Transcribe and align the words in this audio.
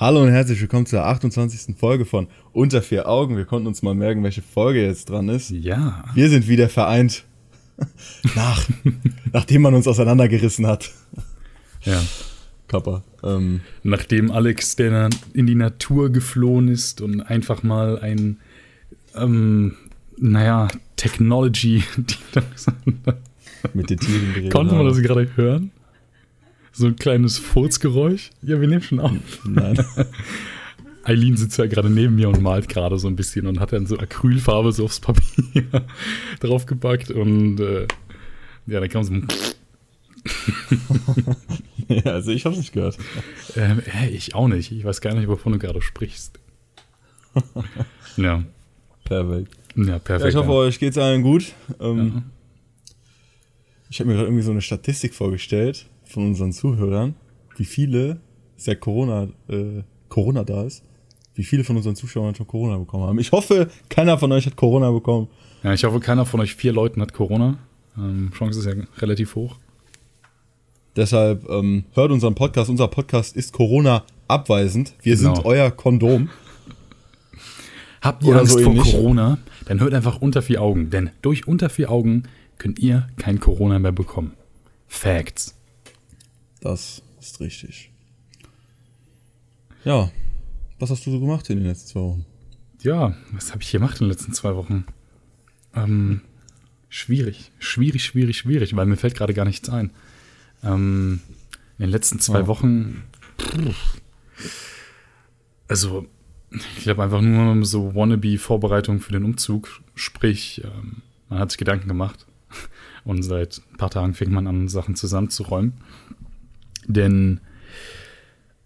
Hallo 0.00 0.22
und 0.22 0.30
herzlich 0.30 0.58
willkommen 0.62 0.86
zur 0.86 1.04
28. 1.04 1.76
Folge 1.76 2.06
von 2.06 2.26
Unter 2.54 2.80
vier 2.80 3.06
Augen. 3.06 3.36
Wir 3.36 3.44
konnten 3.44 3.66
uns 3.66 3.82
mal 3.82 3.94
merken, 3.94 4.22
welche 4.22 4.40
Folge 4.40 4.82
jetzt 4.82 5.10
dran 5.10 5.28
ist. 5.28 5.50
Ja. 5.50 6.04
Wir 6.14 6.30
sind 6.30 6.48
wieder 6.48 6.70
vereint. 6.70 7.24
Nach, 8.34 8.66
nachdem 9.30 9.60
man 9.60 9.74
uns 9.74 9.86
auseinandergerissen 9.86 10.66
hat. 10.66 10.90
Ja. 11.82 12.02
Kappa. 12.66 13.02
Ähm, 13.22 13.60
Nachdem 13.82 14.30
Alex 14.30 14.74
der 14.74 15.10
in 15.34 15.46
die 15.46 15.54
Natur 15.54 16.08
geflohen 16.08 16.68
ist 16.68 17.02
und 17.02 17.20
einfach 17.20 17.62
mal 17.62 17.98
ein, 17.98 18.38
ähm, 19.14 19.74
naja, 20.16 20.68
Technology. 20.96 21.84
mit 23.74 23.90
den 23.90 23.98
Tieren 23.98 24.32
geredet 24.32 24.50
Konnte 24.50 24.74
man 24.76 24.86
das 24.86 25.02
gerade 25.02 25.28
hören? 25.36 25.72
So 26.72 26.86
ein 26.86 26.96
kleines 26.96 27.38
Furzgeräusch? 27.38 28.30
Ja, 28.42 28.60
wir 28.60 28.68
nehmen 28.68 28.82
schon 28.82 29.00
auf. 29.00 29.12
Nein. 29.44 29.84
Eileen 31.04 31.36
sitzt 31.36 31.58
ja 31.58 31.66
gerade 31.66 31.90
neben 31.90 32.14
mir 32.16 32.28
und 32.28 32.40
malt 32.42 32.68
gerade 32.68 32.98
so 32.98 33.08
ein 33.08 33.16
bisschen 33.16 33.46
und 33.46 33.58
hat 33.58 33.72
dann 33.72 33.86
so 33.86 33.98
Acrylfarbe 33.98 34.70
so 34.72 34.84
aufs 34.84 35.00
Papier 35.00 35.64
draufgepackt 36.40 37.10
und 37.10 37.58
äh, 37.58 37.88
ja, 38.66 38.80
dann 38.80 38.88
kam 38.88 39.02
so 39.04 39.14
ein 39.14 39.26
ja, 41.88 42.02
also 42.12 42.30
ich 42.30 42.44
hab's 42.44 42.58
nicht 42.58 42.72
gehört. 42.74 42.98
Ähm, 43.56 43.80
ich 44.12 44.34
auch 44.34 44.48
nicht. 44.48 44.70
Ich 44.70 44.84
weiß 44.84 45.00
gar 45.00 45.14
nicht, 45.14 45.28
wovon 45.28 45.52
du 45.54 45.58
gerade 45.58 45.80
sprichst. 45.80 46.38
ja. 48.18 48.44
Perfekt. 49.04 49.56
Ja, 49.76 49.84
Ja, 49.84 49.98
perfekt. 49.98 50.28
ich 50.30 50.36
hoffe, 50.36 50.48
ja. 50.50 50.54
euch 50.56 50.78
geht's 50.78 50.98
allen 50.98 51.22
gut. 51.22 51.52
Ähm, 51.80 52.12
Ja. 52.14 52.22
Ich 53.88 53.98
habe 53.98 54.08
mir 54.10 54.14
gerade 54.16 54.28
irgendwie 54.28 54.44
so 54.44 54.52
eine 54.52 54.60
Statistik 54.60 55.14
vorgestellt 55.14 55.86
von 56.10 56.26
unseren 56.26 56.52
Zuhörern, 56.52 57.14
wie 57.56 57.64
viele, 57.64 58.20
seit 58.56 58.80
Corona, 58.80 59.28
äh, 59.48 59.82
Corona 60.08 60.44
da 60.44 60.64
ist, 60.64 60.82
wie 61.34 61.44
viele 61.44 61.64
von 61.64 61.76
unseren 61.76 61.96
Zuschauern 61.96 62.34
schon 62.34 62.46
Corona 62.46 62.76
bekommen 62.78 63.04
haben. 63.04 63.18
Ich 63.18 63.32
hoffe, 63.32 63.68
keiner 63.88 64.18
von 64.18 64.30
euch 64.32 64.46
hat 64.46 64.56
Corona 64.56 64.90
bekommen. 64.90 65.28
ja, 65.62 65.72
ich 65.72 65.84
hoffe, 65.84 66.00
keiner 66.00 66.26
von 66.26 66.40
euch 66.40 66.54
vier 66.54 66.72
Leuten 66.72 67.00
hat 67.00 67.12
Corona. 67.12 67.58
Ähm, 67.96 68.30
Chance 68.36 68.58
ist 68.60 68.66
ja 68.66 68.74
relativ 68.98 69.34
hoch. 69.34 69.56
Deshalb 70.96 71.48
ähm, 71.48 71.84
hört 71.94 72.10
unseren 72.10 72.34
Podcast. 72.34 72.68
Unser 72.68 72.88
Podcast 72.88 73.36
ist 73.36 73.52
Corona 73.52 74.04
abweisend. 74.26 74.94
Wir 75.02 75.16
Genau. 75.16 75.34
sind 75.36 75.44
euer 75.46 75.70
Kondom. 75.70 76.28
Habt 78.02 78.24
ihr 78.24 78.30
Oder 78.30 78.40
Angst 78.40 78.52
so 78.58 78.60
vor. 78.60 78.74
Corona? 78.82 79.38
Dann 79.66 79.80
hört 79.80 79.94
einfach 79.94 80.20
unter 80.20 80.42
vier 80.42 80.60
Augen. 80.62 80.90
Denn 80.90 81.10
durch 81.22 81.46
unter 81.46 81.70
vier 81.70 81.90
Augen 81.90 82.24
könnt 82.58 82.78
ihr 82.80 83.06
kein 83.18 83.38
Corona 83.40 83.78
mehr 83.78 83.92
bekommen. 83.92 84.32
Facts. 84.88 85.56
Das 86.60 87.02
ist 87.20 87.40
richtig. 87.40 87.90
Ja, 89.84 90.10
was 90.78 90.90
hast 90.90 91.06
du 91.06 91.10
so 91.10 91.20
gemacht 91.20 91.48
in 91.50 91.58
den 91.58 91.66
letzten 91.66 91.88
zwei 91.88 92.00
Wochen? 92.00 92.26
Ja, 92.82 93.14
was 93.32 93.52
habe 93.52 93.62
ich 93.62 93.70
gemacht 93.70 94.00
in 94.00 94.06
den 94.06 94.10
letzten 94.10 94.32
zwei 94.32 94.54
Wochen? 94.56 94.84
Ähm, 95.74 96.22
schwierig, 96.88 97.52
schwierig, 97.58 98.04
schwierig, 98.04 98.38
schwierig, 98.38 98.76
weil 98.76 98.86
mir 98.86 98.96
fällt 98.96 99.14
gerade 99.14 99.34
gar 99.34 99.44
nichts 99.44 99.68
ein. 99.68 99.90
Ähm, 100.62 101.20
in 101.78 101.84
den 101.84 101.90
letzten 101.90 102.20
zwei 102.20 102.40
Ja. 102.40 102.46
Wochen, 102.46 103.02
puh, 103.36 103.72
also 105.68 106.06
ich 106.78 106.88
habe 106.88 107.02
einfach 107.02 107.20
nur 107.20 107.64
so 107.64 107.94
wannabe-Vorbereitung 107.94 109.00
für 109.00 109.12
den 109.12 109.24
Umzug, 109.24 109.80
sprich, 109.94 110.62
ähm, 110.64 111.02
man 111.28 111.38
hat 111.38 111.52
sich 111.52 111.58
Gedanken 111.58 111.88
gemacht 111.88 112.26
und 113.04 113.22
seit 113.22 113.62
ein 113.72 113.76
paar 113.76 113.90
Tagen 113.90 114.14
fängt 114.14 114.32
man 114.32 114.46
an, 114.46 114.68
Sachen 114.68 114.96
zusammenzuräumen. 114.96 115.74
Denn 116.92 117.40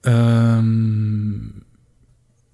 ähm, 0.04 1.62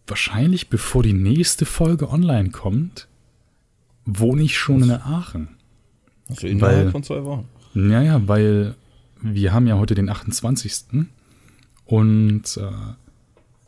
wahrscheinlich 0.07 0.69
bevor 0.69 1.03
die 1.03 1.13
nächste 1.13 1.67
Folge 1.67 2.11
online 2.11 2.51
kommt, 2.51 3.09
wohne 4.05 4.43
ich 4.43 4.59
schon 4.59 4.83
in 4.83 4.91
Aachen. 4.93 5.49
Also 6.29 6.47
innerhalb 6.47 6.85
Weil- 6.85 6.91
von 6.91 7.03
zwei 7.03 7.25
Wochen. 7.25 7.49
Naja, 7.75 8.21
weil 8.27 8.75
wir 9.23 9.53
haben 9.53 9.67
ja 9.67 9.77
heute 9.79 9.95
den 9.95 10.09
28. 10.09 11.07
Und 11.85 12.57
äh, 12.57 12.71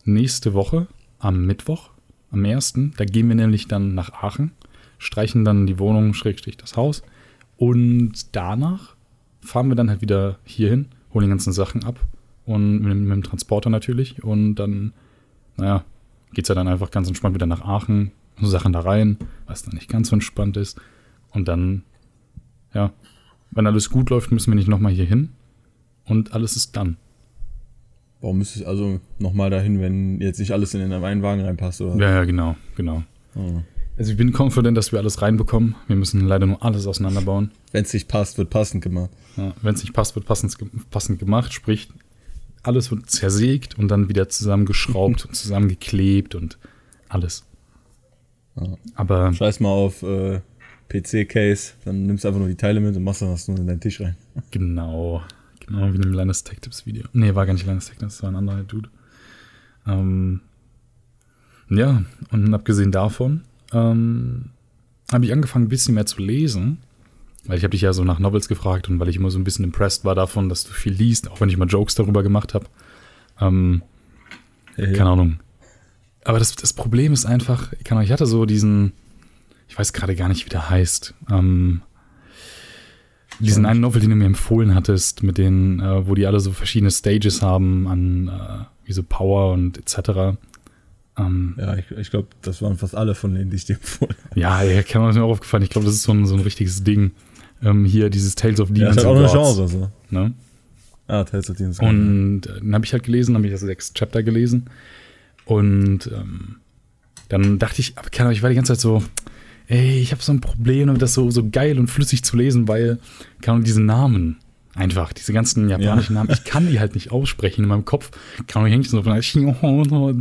nächste 0.04 0.54
Woche, 0.54 0.86
am 1.18 1.46
Mittwoch, 1.46 1.90
am 2.30 2.44
1., 2.44 2.74
da 2.96 3.04
gehen 3.04 3.28
wir 3.28 3.34
nämlich 3.36 3.68
dann 3.68 3.94
nach 3.94 4.12
Aachen, 4.12 4.52
streichen 4.98 5.44
dann 5.44 5.66
die 5.66 5.78
Wohnung, 5.78 6.14
Schrägstrich 6.14 6.56
das 6.56 6.76
Haus. 6.76 7.02
Und 7.56 8.34
danach 8.34 8.96
fahren 9.40 9.68
wir 9.68 9.76
dann 9.76 9.90
halt 9.90 10.00
wieder 10.00 10.38
hierhin, 10.44 10.86
holen 11.14 11.24
die 11.24 11.28
ganzen 11.30 11.52
Sachen 11.52 11.84
ab. 11.84 11.98
Und 12.44 12.80
mit, 12.80 12.90
dem- 12.90 13.04
mit 13.04 13.16
dem 13.16 13.22
Transporter 13.22 13.70
natürlich. 13.70 14.22
Und 14.24 14.56
dann, 14.56 14.92
naja, 15.56 15.84
geht's 16.32 16.48
ja 16.48 16.54
dann 16.54 16.68
einfach 16.68 16.90
ganz 16.90 17.06
entspannt 17.08 17.34
wieder 17.34 17.46
nach 17.46 17.62
Aachen, 17.62 18.10
so 18.40 18.46
Sachen 18.48 18.72
da 18.72 18.80
rein, 18.80 19.16
was 19.46 19.62
dann 19.62 19.74
nicht 19.74 19.88
ganz 19.88 20.08
so 20.08 20.16
entspannt 20.16 20.56
ist. 20.56 20.80
Und 21.30 21.46
dann, 21.48 21.82
ja, 22.74 22.92
wenn 23.52 23.66
alles 23.66 23.90
gut 23.90 24.10
läuft, 24.10 24.32
müssen 24.32 24.50
wir 24.50 24.56
nicht 24.56 24.68
nochmal 24.68 24.92
hier 24.92 25.04
hin. 25.04 25.30
Und 26.04 26.32
alles 26.34 26.56
ist 26.56 26.76
dann. 26.76 26.96
Warum 28.20 28.38
müsste 28.38 28.60
ich 28.60 28.66
also 28.66 29.00
nochmal 29.18 29.50
dahin, 29.50 29.80
wenn 29.80 30.20
jetzt 30.20 30.38
nicht 30.38 30.52
alles 30.52 30.74
in 30.74 30.80
den 30.80 30.92
einen 30.92 31.22
Wagen 31.22 31.42
reinpasst? 31.42 31.80
Oder? 31.80 31.96
Ja, 31.96 32.10
ja, 32.16 32.24
genau, 32.24 32.56
genau. 32.76 33.02
Oh. 33.34 33.60
Also 33.98 34.12
ich 34.12 34.16
bin 34.16 34.32
confident, 34.32 34.76
dass 34.76 34.90
wir 34.92 34.98
alles 34.98 35.20
reinbekommen. 35.20 35.74
Wir 35.86 35.96
müssen 35.96 36.22
leider 36.22 36.46
nur 36.46 36.64
alles 36.64 36.86
auseinanderbauen. 36.86 37.50
Wenn 37.72 37.84
es 37.84 37.92
nicht 37.92 38.08
passt, 38.08 38.38
wird 38.38 38.48
passend 38.48 38.82
gemacht. 38.82 39.10
Ja, 39.36 39.54
Wenn 39.60 39.74
es 39.74 39.82
nicht 39.82 39.92
passt, 39.92 40.14
wird 40.14 40.24
passend, 40.24 40.56
passend 40.90 41.18
gemacht. 41.18 41.52
Sprich, 41.52 41.90
alles 42.62 42.90
wird 42.90 43.10
zersägt 43.10 43.78
und 43.78 43.88
dann 43.88 44.08
wieder 44.08 44.28
zusammengeschraubt 44.28 45.26
und 45.26 45.34
zusammengeklebt 45.34 46.34
und 46.34 46.58
alles. 47.08 47.44
Ja. 48.56 48.76
Aber 48.94 49.32
Scheiß 49.32 49.60
mal 49.60 49.68
auf 49.68 50.02
äh, 50.02 50.40
PC-Case, 50.88 51.74
dann 51.84 52.06
nimmst 52.06 52.24
du 52.24 52.28
einfach 52.28 52.40
nur 52.40 52.48
die 52.48 52.56
Teile 52.56 52.80
mit 52.80 52.96
und 52.96 53.04
machst 53.04 53.22
dann 53.22 53.30
was 53.30 53.48
nur 53.48 53.58
in 53.58 53.66
deinen 53.66 53.80
Tisch 53.80 54.00
rein. 54.00 54.16
genau, 54.50 55.22
genau 55.66 55.92
wie 55.92 55.96
in 55.96 56.02
dem 56.02 56.12
Linus 56.12 56.44
Tech 56.44 56.60
Tips 56.60 56.86
Video. 56.86 57.06
Nee, 57.12 57.34
war 57.34 57.44
gar 57.44 57.52
nicht 57.52 57.66
Linus 57.66 57.86
Tech 57.86 57.98
Tips, 57.98 58.16
das 58.16 58.22
war 58.22 58.30
ein 58.30 58.36
anderer 58.36 58.62
Dude. 58.62 58.88
Ähm, 59.86 60.40
ja, 61.68 62.04
und 62.30 62.54
abgesehen 62.54 62.92
davon 62.92 63.42
ähm, 63.72 64.50
habe 65.10 65.24
ich 65.24 65.32
angefangen, 65.32 65.66
ein 65.66 65.68
bisschen 65.68 65.94
mehr 65.94 66.06
zu 66.06 66.20
lesen. 66.20 66.78
Weil 67.44 67.58
ich 67.58 67.64
habe 67.64 67.72
dich 67.72 67.80
ja 67.80 67.92
so 67.92 68.04
nach 68.04 68.20
Novels 68.20 68.48
gefragt 68.48 68.88
und 68.88 69.00
weil 69.00 69.08
ich 69.08 69.16
immer 69.16 69.30
so 69.30 69.38
ein 69.38 69.44
bisschen 69.44 69.64
impressed 69.64 70.04
war 70.04 70.14
davon, 70.14 70.48
dass 70.48 70.64
du 70.64 70.72
viel 70.72 70.92
liest, 70.92 71.28
auch 71.28 71.40
wenn 71.40 71.48
ich 71.48 71.56
mal 71.56 71.66
Jokes 71.66 71.96
darüber 71.96 72.22
gemacht 72.22 72.54
habe. 72.54 72.66
Ähm, 73.40 73.82
keine 74.76 75.10
Ahnung. 75.10 75.40
Aber 76.24 76.38
das, 76.38 76.54
das 76.54 76.72
Problem 76.72 77.12
ist 77.12 77.26
einfach, 77.26 77.72
keine 77.84 77.98
Ahnung, 77.98 78.04
ich 78.04 78.12
hatte 78.12 78.26
so 78.26 78.46
diesen, 78.46 78.92
ich 79.68 79.76
weiß 79.76 79.92
gerade 79.92 80.14
gar 80.14 80.28
nicht, 80.28 80.46
wie 80.46 80.50
der 80.50 80.70
heißt, 80.70 81.14
ähm, 81.30 81.82
diesen 83.40 83.66
einen 83.66 83.80
Novel, 83.80 84.00
den 84.00 84.10
du 84.10 84.16
mir 84.16 84.26
empfohlen 84.26 84.74
hattest, 84.74 85.24
mit 85.24 85.36
denen, 85.38 85.80
äh, 85.80 86.06
wo 86.06 86.14
die 86.14 86.26
alle 86.26 86.38
so 86.38 86.52
verschiedene 86.52 86.90
Stages 86.90 87.42
haben 87.42 87.88
an 87.88 88.28
äh, 88.28 88.64
wie 88.84 88.92
so 88.92 89.02
Power 89.02 89.52
und 89.52 89.78
etc. 89.78 90.38
Ähm, 91.18 91.54
Ja, 91.58 91.76
ich, 91.76 91.90
ich 91.90 92.10
glaube, 92.10 92.28
das 92.42 92.62
waren 92.62 92.76
fast 92.76 92.94
alle 92.94 93.14
von 93.14 93.34
denen, 93.34 93.50
die 93.50 93.56
ich 93.56 93.64
dir 93.66 93.74
empfohlen 93.76 94.14
habe. 94.30 94.40
ja, 94.40 94.62
ja, 94.62 94.82
kann 94.82 95.02
man 95.02 95.14
mir 95.14 95.22
auch 95.22 95.30
aufgefallen. 95.30 95.62
Ich 95.62 95.70
glaube, 95.70 95.86
das 95.86 95.94
ist 95.94 96.02
so 96.04 96.12
ein, 96.12 96.26
so 96.26 96.34
ein 96.34 96.40
richtiges 96.40 96.82
Ding. 96.84 97.12
Ähm, 97.62 97.84
hier 97.84 98.10
dieses 98.10 98.34
Tales 98.34 98.60
of 98.60 98.68
Ja, 98.70 98.74
Demons 98.74 98.96
das 98.96 99.04
ist 99.04 99.10
auch 99.10 99.16
eine 99.16 99.28
Chance. 99.28 99.62
Also. 99.62 99.90
Ne? 100.10 100.32
Ah, 101.08 101.24
Tales 101.24 101.50
of 101.50 101.56
Demons. 101.56 101.78
Und 101.80 102.46
äh, 102.46 102.60
dann 102.60 102.74
habe 102.74 102.84
ich 102.84 102.92
halt 102.92 103.02
gelesen, 103.04 103.34
habe 103.36 103.46
ich 103.46 103.52
also 103.52 103.66
sechs 103.66 103.92
Chapter 103.92 104.22
gelesen. 104.22 104.64
Und 105.44 106.10
ähm, 106.12 106.56
dann 107.28 107.58
dachte 107.58 107.80
ich, 107.80 107.96
aber 107.98 108.10
keine 108.10 108.28
Ahnung, 108.28 108.36
ich 108.36 108.42
war 108.42 108.50
die 108.50 108.56
ganze 108.56 108.72
Zeit 108.72 108.80
so, 108.80 109.02
ey, 109.66 109.98
ich 110.00 110.12
habe 110.12 110.22
so 110.22 110.32
ein 110.32 110.40
Problem 110.40 110.98
das 110.98 111.14
so, 111.14 111.30
so 111.30 111.48
geil 111.48 111.78
und 111.78 111.88
flüssig 111.88 112.22
zu 112.24 112.36
lesen, 112.36 112.68
weil, 112.68 112.98
keine 113.40 113.54
Ahnung, 113.54 113.64
diese 113.64 113.80
Namen 113.82 114.36
einfach, 114.74 115.12
diese 115.12 115.32
ganzen 115.32 115.68
japanischen 115.68 116.14
Namen, 116.14 116.30
ich 116.32 116.44
kann 116.44 116.68
die 116.68 116.80
halt 116.80 116.94
nicht 116.94 117.12
aussprechen 117.12 117.62
in 117.62 117.68
meinem 117.68 117.84
Kopf. 117.84 118.10
Ahnung, 118.54 118.68
hängt 118.70 118.86
so 118.88 119.02
von 119.02 119.12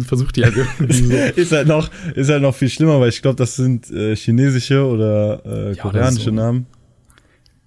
versucht 0.04 0.36
die 0.36 0.44
halt 0.44 0.56
irgendwie 0.58 0.94
so. 0.94 1.14
ist, 1.36 1.52
halt 1.52 1.68
noch, 1.68 1.90
ist 2.16 2.30
halt 2.30 2.42
noch 2.42 2.56
viel 2.56 2.70
schlimmer, 2.70 3.00
weil 3.00 3.10
ich 3.10 3.22
glaube, 3.22 3.38
das 3.38 3.56
sind 3.56 3.90
äh, 3.92 4.16
chinesische 4.16 4.86
oder 4.86 5.42
äh, 5.46 5.74
Ja, 5.76 5.82
koreanische 5.82 6.26
so. 6.26 6.32
Namen. 6.32 6.66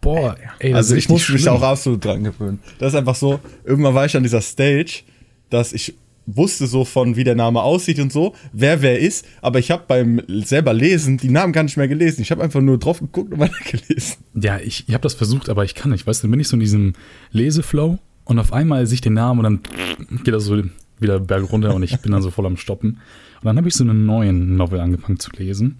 Boah, 0.01 0.37
ey, 0.59 0.71
das 0.73 0.77
Also 0.79 0.95
ist 0.95 1.05
ich 1.05 1.09
muss 1.09 1.21
richtig 1.21 1.33
mich 1.35 1.43
schlimm. 1.43 1.55
auch 1.55 1.63
absolut 1.63 2.05
dran 2.05 2.23
gewöhnen. 2.25 2.59
Das 2.79 2.93
ist 2.93 2.99
einfach 2.99 3.15
so, 3.15 3.41
irgendwann 3.65 3.95
war 3.95 4.05
ich 4.05 4.15
an 4.17 4.23
dieser 4.23 4.43
Stage, 4.43 5.03
dass 5.49 5.73
ich 5.73 5.95
wusste 6.27 6.67
so 6.67 6.85
von, 6.85 7.17
wie 7.17 7.25
der 7.25 7.35
Name 7.35 7.63
aussieht 7.63 7.99
und 7.99 8.13
so, 8.13 8.35
wer 8.53 8.83
wer 8.83 8.99
ist, 8.99 9.27
aber 9.43 9.59
ich 9.59 9.71
habe 9.71 9.85
beim 9.87 10.23
selber 10.45 10.73
Lesen 10.73 11.19
die 11.19 11.31
Namen 11.31 11.53
gar 11.53 11.63
nicht 11.63 11.77
mehr 11.77 11.89
gelesen. 11.89 12.23
Ich 12.23 12.31
habe 12.31 12.43
einfach 12.43 12.61
nur 12.61 12.79
drauf 12.79 13.01
geguckt 13.01 13.33
und 13.33 13.39
weiter 13.41 13.55
gelesen. 13.71 14.17
Ja, 14.35 14.59
ich, 14.59 14.85
ich 14.89 14.95
habe 14.95 15.03
das 15.03 15.15
versucht, 15.15 15.49
aber 15.49 15.65
ich 15.65 15.75
kann 15.75 15.91
nicht. 15.91 16.07
Weißt 16.07 16.23
du, 16.23 16.27
dann 16.27 16.31
bin 16.33 16.41
ich 16.41 16.49
so 16.49 16.57
in 16.57 16.61
diesem 16.61 16.95
Leseflow 17.31 17.99
und 18.25 18.39
auf 18.39 18.53
einmal 18.53 18.87
sehe 18.87 18.95
ich 18.95 19.01
den 19.01 19.15
Namen 19.15 19.45
und 19.45 19.63
dann 20.09 20.23
geht 20.25 20.35
das 20.35 20.45
so 20.45 20.63
wieder 20.99 21.21
berg 21.21 21.51
runter 21.53 21.75
und 21.75 21.83
ich 21.83 22.01
bin 22.01 22.13
dann 22.13 22.23
so 22.23 22.31
voll 22.31 22.47
am 22.47 22.57
Stoppen. 22.57 22.99
Und 23.41 23.45
dann 23.45 23.57
habe 23.57 23.69
ich 23.69 23.75
so 23.75 23.85
einen 23.85 24.07
neuen 24.07 24.57
Novel 24.57 24.81
angefangen 24.81 25.19
zu 25.19 25.31
lesen. 25.37 25.77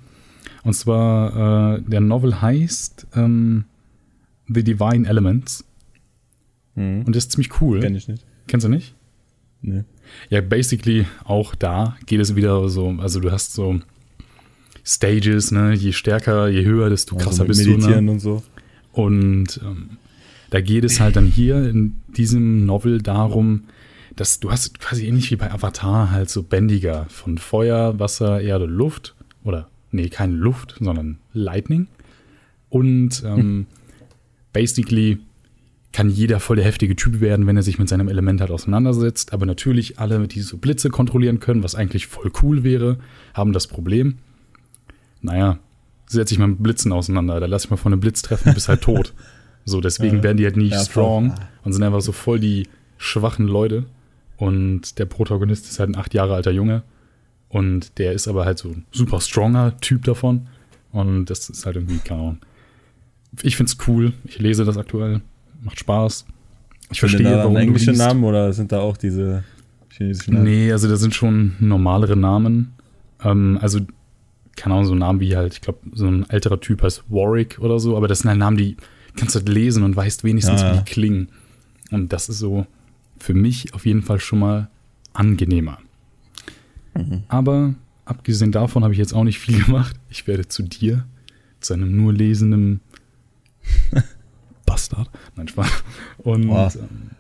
Und 0.65 0.75
zwar, 0.75 1.77
äh, 1.77 1.83
der 1.83 2.01
Novel 2.01 2.41
heißt 2.43 3.07
ähm, 3.17 3.65
The 4.49 4.63
Divine 4.63 5.09
Elements. 5.09 5.65
Und 6.77 7.15
das 7.15 7.25
ist 7.25 7.33
ziemlich 7.33 7.61
cool. 7.61 7.81
Kenn 7.81 7.95
ich 7.95 8.09
nicht. 8.09 8.25
Kennst 8.49 8.67
du 8.67 8.71
nicht? 8.71 8.95
Nee. 9.63 9.85
Ja, 10.31 10.41
basically 10.41 11.07
auch 11.25 11.55
da 11.55 11.97
geht 12.07 12.21
es 12.21 12.35
wieder 12.35 12.69
so, 12.69 12.97
also 12.99 13.21
du 13.21 13.31
hast 13.31 13.55
so 13.55 13.81
Stages, 14.85 15.51
ne? 15.51 15.75
Je 15.75 15.93
stärker, 15.93 16.49
je 16.49 16.65
höher, 16.65 16.91
desto 16.91 17.17
krasser 17.17 17.43
also 17.43 17.47
bist 17.47 17.67
du. 17.67 17.77
Ne? 17.77 18.11
und 18.11 18.21
so. 18.21 18.43
Und 18.93 19.61
ähm, 19.63 19.97
da 20.51 20.61
geht 20.61 20.85
es 20.85 21.01
halt 21.01 21.17
dann 21.17 21.27
hier 21.27 21.69
in 21.69 21.97
diesem 22.17 22.67
Novel 22.67 23.01
darum, 23.03 23.65
dass 24.15 24.41
du 24.41 24.51
hast 24.51 24.79
quasi 24.79 25.07
ähnlich 25.07 25.31
wie 25.31 25.37
bei 25.37 25.51
Avatar 25.51 26.11
halt 26.11 26.31
so 26.31 26.43
Bändiger 26.43 27.07
von 27.09 27.39
Feuer, 27.39 27.99
Wasser, 27.99 28.41
Erde, 28.41 28.67
Luft 28.67 29.15
oder 29.43 29.69
nee, 29.91 30.09
keine 30.09 30.35
Luft, 30.35 30.77
sondern 30.81 31.19
Lightning. 31.33 31.89
Und 32.69 33.23
ähm, 33.25 33.67
basically 34.53 35.19
kann 35.95 36.11
jeder 36.11 36.41
voll 36.41 36.57
der 36.57 36.65
heftige 36.65 36.97
Typ 36.97 37.21
werden, 37.21 37.47
wenn 37.47 37.57
er 37.57 37.63
sich 37.63 37.79
mit 37.79 37.89
seinem 37.89 38.09
Element 38.09 38.41
halt 38.41 38.51
auseinandersetzt. 38.51 39.33
Aber 39.33 39.47
natürlich 39.47 39.99
alle, 40.01 40.27
die 40.27 40.41
so 40.41 40.59
Blitze 40.59 40.91
kontrollieren 40.91 41.39
können, 41.39 41.63
was 41.63 41.77
eigentlich 41.77 42.09
voll 42.09 42.33
cool 42.43 42.65
wäre, 42.65 42.99
haben 43.33 43.53
das 43.53 43.69
Problem. 43.69 44.19
Naja, 45.23 45.59
setze 46.07 46.35
ich 46.35 46.39
mal 46.41 46.49
mit 46.49 46.63
Blitzen 46.63 46.93
auseinander. 46.93 47.39
Da 47.41 47.47
lass 47.47 47.65
ich 47.65 47.71
mal 47.71 47.77
von 47.77 47.93
einem 47.93 48.01
Blitz 48.01 48.23
treffen, 48.23 48.53
bist 48.55 48.69
halt 48.69 48.83
tot. 48.83 49.15
So, 49.67 49.81
deswegen 49.81 50.19
Ja. 50.19 50.23
werden 50.25 50.37
die 50.37 50.45
halt 50.45 50.59
nicht 50.59 50.73
Ja, 50.73 50.79
voll. 50.81 50.85
strong 50.91 51.35
und 51.63 51.73
sind 51.73 51.83
einfach 51.83 52.03
so 52.03 52.13
voll 52.13 52.39
die 52.39 52.69
schwachen 52.99 53.47
Leute. 53.47 53.87
Und 54.37 54.99
der 54.99 55.07
Protagonist 55.07 55.71
ist 55.71 55.79
halt 55.79 55.89
ein 55.89 55.97
acht 55.97 56.13
Jahre 56.13 56.35
alter 56.35 56.51
Junge. 56.51 56.83
Und 57.49 57.97
der 57.99 58.13
ist 58.13 58.29
aber 58.29 58.45
halt 58.45 58.59
so 58.59 58.69
ein 58.69 58.85
super 58.93 59.23
stronger 59.23 59.75
Typ 59.81 60.05
davon. 60.05 60.49
Und 60.93 61.31
das 61.31 61.49
ist 61.49 61.65
halt 61.65 61.77
irgendwie, 61.77 61.97
keine 61.97 62.21
Ahnung. 62.21 62.39
Ich 63.43 63.57
find's 63.57 63.79
cool. 63.89 64.13
Ich 64.25 64.39
lese 64.39 64.67
das 64.67 64.77
aktuell. 64.77 65.23
Macht 65.65 65.79
Spaß. 65.81 66.27
Ich 66.91 67.01
Sind 67.01 67.11
verstehe, 67.11 67.31
da 67.31 67.39
warum 67.39 67.57
englische. 67.57 67.93
Namen 67.93 68.23
oder 68.25 68.53
sind 68.53 68.71
da 68.71 68.81
auch 68.81 68.97
diese 68.97 69.43
chinesischen 69.89 70.35
Namen? 70.35 70.45
Nee, 70.45 70.71
also 70.71 70.89
da 70.89 70.97
sind 70.97 71.15
schon 71.15 71.55
normalere 71.59 72.17
Namen. 72.17 72.75
Ähm, 73.23 73.59
also, 73.61 73.81
keine 74.57 74.75
Ahnung, 74.75 74.87
so 74.87 74.95
Namen 74.95 75.21
wie 75.21 75.37
halt, 75.37 75.55
ich 75.55 75.61
glaube, 75.61 75.81
so 75.93 76.07
ein 76.07 76.29
älterer 76.29 76.61
Typ 76.61 76.83
heißt 76.83 77.05
Warwick 77.09 77.59
oder 77.61 77.79
so, 77.81 77.97
aber 77.97 78.07
das 78.07 78.21
sind 78.21 78.29
halt 78.29 78.39
Namen, 78.39 78.57
die 78.57 78.77
kannst 79.17 79.35
du 79.35 79.39
halt 79.39 79.49
lesen 79.49 79.83
und 79.83 79.97
weißt 79.97 80.25
wenigstens, 80.25 80.61
Ja, 80.61 80.73
wie 80.73 80.79
die 80.79 80.85
klingen. 80.85 81.29
Und 81.91 82.13
das 82.13 82.29
ist 82.29 82.39
so 82.39 82.67
für 83.19 83.35
mich 83.35 83.73
auf 83.75 83.87
jeden 83.87 84.03
Fall 84.03 84.21
schon 84.21 84.41
mal 84.41 84.69
angenehmer. 85.15 85.79
Mhm. 86.95 87.23
Aber 87.29 87.75
abgesehen 88.05 88.53
davon 88.53 88.83
habe 88.85 88.93
ich 88.93 88.99
jetzt 88.99 89.15
auch 89.15 89.25
nicht 89.25 89.39
viel 89.39 89.63
gemacht. 89.65 89.97
Ich 90.11 90.27
werde 90.27 90.47
zu 90.49 90.63
dir, 90.63 91.05
zu 91.61 91.73
einem 91.75 91.97
nur 91.97 92.13
lesenden 92.13 92.81
Bastard. 94.89 95.11
Nein, 95.37 95.49
Spaß. 95.49 95.71
Und 96.19 96.47
Boah. 96.49 96.73
ähm, 96.75 97.11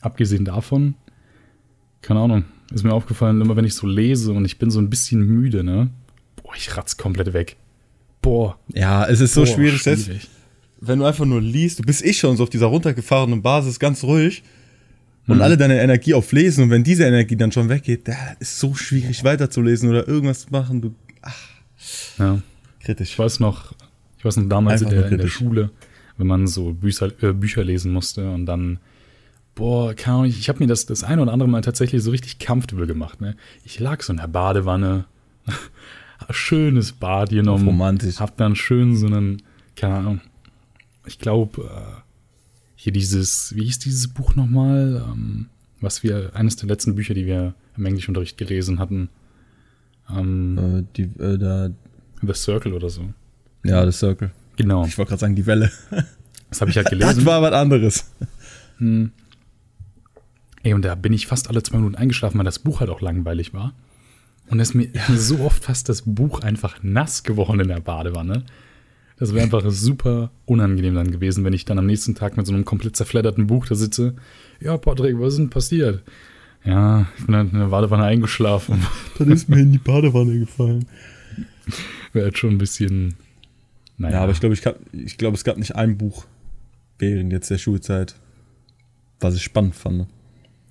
abgesehen 0.00 0.44
davon, 0.44 0.94
keine 2.02 2.20
Ahnung, 2.20 2.44
ist 2.72 2.84
mir 2.84 2.92
aufgefallen, 2.92 3.40
immer 3.40 3.56
wenn 3.56 3.64
ich 3.64 3.74
so 3.74 3.86
lese 3.86 4.32
und 4.32 4.44
ich 4.44 4.58
bin 4.58 4.70
so 4.70 4.78
ein 4.80 4.90
bisschen 4.90 5.20
müde, 5.26 5.64
ne? 5.64 5.90
Boah, 6.42 6.54
ich 6.56 6.76
ratz 6.76 6.96
komplett 6.96 7.32
weg. 7.32 7.56
Boah. 8.22 8.58
Ja, 8.74 9.06
es 9.06 9.20
ist 9.20 9.34
so 9.34 9.42
boah, 9.44 9.46
schwierig, 9.46 9.82
selbst 9.82 10.10
wenn 10.80 10.98
du 11.00 11.04
einfach 11.06 11.24
nur 11.24 11.40
liest, 11.40 11.80
du 11.80 11.82
bist 11.82 12.04
eh 12.04 12.12
schon 12.12 12.36
so 12.36 12.44
auf 12.44 12.50
dieser 12.50 12.66
runtergefahrenen 12.66 13.42
Basis 13.42 13.78
ganz 13.80 14.04
ruhig 14.04 14.42
und 15.26 15.36
Mhm. 15.36 15.42
alle 15.42 15.56
deine 15.56 15.80
Energie 15.80 16.14
auf 16.14 16.30
Lesen 16.32 16.64
und 16.64 16.70
wenn 16.70 16.84
diese 16.84 17.04
Energie 17.04 17.36
dann 17.36 17.50
schon 17.50 17.68
weggeht, 17.68 18.06
da 18.06 18.14
ist 18.38 18.58
so 18.60 18.74
schwierig 18.74 19.24
weiterzulesen 19.24 19.88
oder 19.90 20.06
irgendwas 20.06 20.42
zu 20.42 20.50
machen, 20.50 20.80
du 20.80 20.94
Ja. 22.18 22.40
kritisch. 22.80 23.10
Ich 23.10 23.18
weiß 23.18 23.40
noch, 23.40 23.74
ich 24.18 24.24
weiß 24.24 24.36
noch 24.36 24.48
damals 24.48 24.82
in 24.82 24.90
der, 24.90 25.10
in 25.10 25.18
der. 25.18 25.26
Schule, 25.26 25.70
wenn 26.18 26.26
man 26.26 26.46
so 26.46 26.72
Bücher, 26.74 27.10
äh, 27.22 27.32
Bücher 27.32 27.64
lesen 27.64 27.92
musste 27.92 28.30
und 28.30 28.44
dann, 28.46 28.78
boah, 29.54 29.94
keine 29.94 30.16
Ahnung, 30.18 30.26
ich 30.28 30.48
habe 30.48 30.58
mir 30.58 30.66
das 30.66 30.84
das 30.86 31.04
eine 31.04 31.22
oder 31.22 31.32
andere 31.32 31.48
Mal 31.48 31.62
tatsächlich 31.62 32.02
so 32.02 32.10
richtig 32.10 32.38
comfortable 32.44 32.86
gemacht. 32.86 33.20
Ne? 33.20 33.36
Ich 33.64 33.78
lag 33.80 34.02
so 34.02 34.12
in 34.12 34.18
der 34.18 34.26
Badewanne, 34.28 35.06
schönes 36.30 36.92
Bad 36.92 37.30
genommen, 37.30 37.66
Romantisch. 37.66 38.20
hab 38.20 38.36
dann 38.36 38.54
schön 38.56 38.96
so 38.96 39.06
einen, 39.06 39.42
keine 39.76 39.94
Ahnung, 39.94 40.20
ich 41.06 41.18
glaube, 41.18 41.62
äh, 41.62 42.00
hier 42.74 42.92
dieses, 42.92 43.54
wie 43.56 43.64
hieß 43.64 43.78
dieses 43.78 44.08
Buch 44.08 44.34
nochmal, 44.36 45.04
ähm, 45.10 45.46
was 45.80 46.02
wir, 46.02 46.32
eines 46.34 46.56
der 46.56 46.68
letzten 46.68 46.94
Bücher, 46.94 47.14
die 47.14 47.26
wir 47.26 47.54
im 47.76 47.86
Englischunterricht 47.86 48.36
gelesen 48.36 48.78
hatten, 48.78 49.08
ähm, 50.10 50.58
Äh, 50.58 50.84
die, 50.96 51.02
äh, 51.22 51.38
da, 51.38 51.70
The 52.22 52.34
Circle 52.34 52.72
oder 52.72 52.88
so. 52.90 53.02
ja, 53.64 53.84
das 53.84 53.98
Circle. 54.00 54.30
Genau, 54.58 54.84
Ich 54.84 54.98
wollte 54.98 55.10
gerade 55.10 55.20
sagen, 55.20 55.34
die 55.36 55.46
Welle. 55.46 55.70
das 56.50 56.60
habe 56.60 56.70
ich 56.70 56.76
halt 56.76 56.86
Das 56.86 56.98
gelesen. 56.98 57.24
war 57.24 57.40
was 57.40 57.52
anderes. 57.52 58.12
Hm. 58.78 59.12
Ey, 60.62 60.74
und 60.74 60.84
da 60.84 60.94
bin 60.96 61.12
ich 61.12 61.26
fast 61.26 61.48
alle 61.48 61.62
zwei 61.62 61.76
Minuten 61.78 61.94
eingeschlafen, 61.94 62.36
weil 62.38 62.44
das 62.44 62.58
Buch 62.58 62.80
halt 62.80 62.90
auch 62.90 63.00
langweilig 63.00 63.54
war. 63.54 63.72
Und 64.50 64.60
es 64.60 64.70
ist 64.70 64.74
mir, 64.74 64.84
ist 64.92 65.08
mir 65.08 65.16
so 65.18 65.38
oft 65.40 65.64
fast 65.64 65.88
das 65.88 66.02
Buch 66.02 66.40
einfach 66.40 66.82
nass 66.82 67.22
geworden 67.22 67.60
in 67.60 67.68
der 67.68 67.80
Badewanne. 67.80 68.44
Das 69.18 69.32
wäre 69.34 69.44
einfach 69.44 69.62
super 69.70 70.30
unangenehm 70.46 70.94
dann 70.94 71.10
gewesen, 71.10 71.44
wenn 71.44 71.52
ich 71.52 71.64
dann 71.64 71.78
am 71.78 71.86
nächsten 71.86 72.14
Tag 72.14 72.36
mit 72.36 72.46
so 72.46 72.52
einem 72.52 72.64
komplett 72.64 72.96
zerfledderten 72.96 73.46
Buch 73.46 73.66
da 73.66 73.74
sitze. 73.74 74.14
Ja, 74.60 74.76
Patrick, 74.76 75.18
was 75.18 75.34
ist 75.34 75.38
denn 75.38 75.50
passiert? 75.50 76.02
Ja, 76.64 77.06
ich 77.18 77.26
bin 77.26 77.36
halt 77.36 77.52
in 77.52 77.58
der 77.58 77.66
Badewanne 77.66 78.04
eingeschlafen. 78.04 78.84
Dann 79.18 79.30
ist 79.30 79.48
mir 79.48 79.58
in 79.60 79.72
die 79.72 79.78
Badewanne 79.78 80.38
gefallen. 80.38 80.86
Wäre 82.12 82.26
halt 82.26 82.38
schon 82.38 82.50
ein 82.50 82.58
bisschen. 82.58 83.14
Naja, 83.98 84.16
Ja, 84.16 84.22
aber 84.22 84.32
ich 84.32 84.40
glaube, 84.40 84.54
ich, 84.54 84.64
ich 84.92 85.18
glaube, 85.18 85.36
es 85.36 85.44
gab 85.44 85.58
nicht 85.58 85.74
ein 85.76 85.98
Buch 85.98 86.24
während 86.98 87.32
jetzt 87.32 87.50
der 87.50 87.58
Schulzeit, 87.58 88.14
was 89.20 89.34
ich 89.34 89.42
spannend 89.42 89.74
fand. 89.74 90.06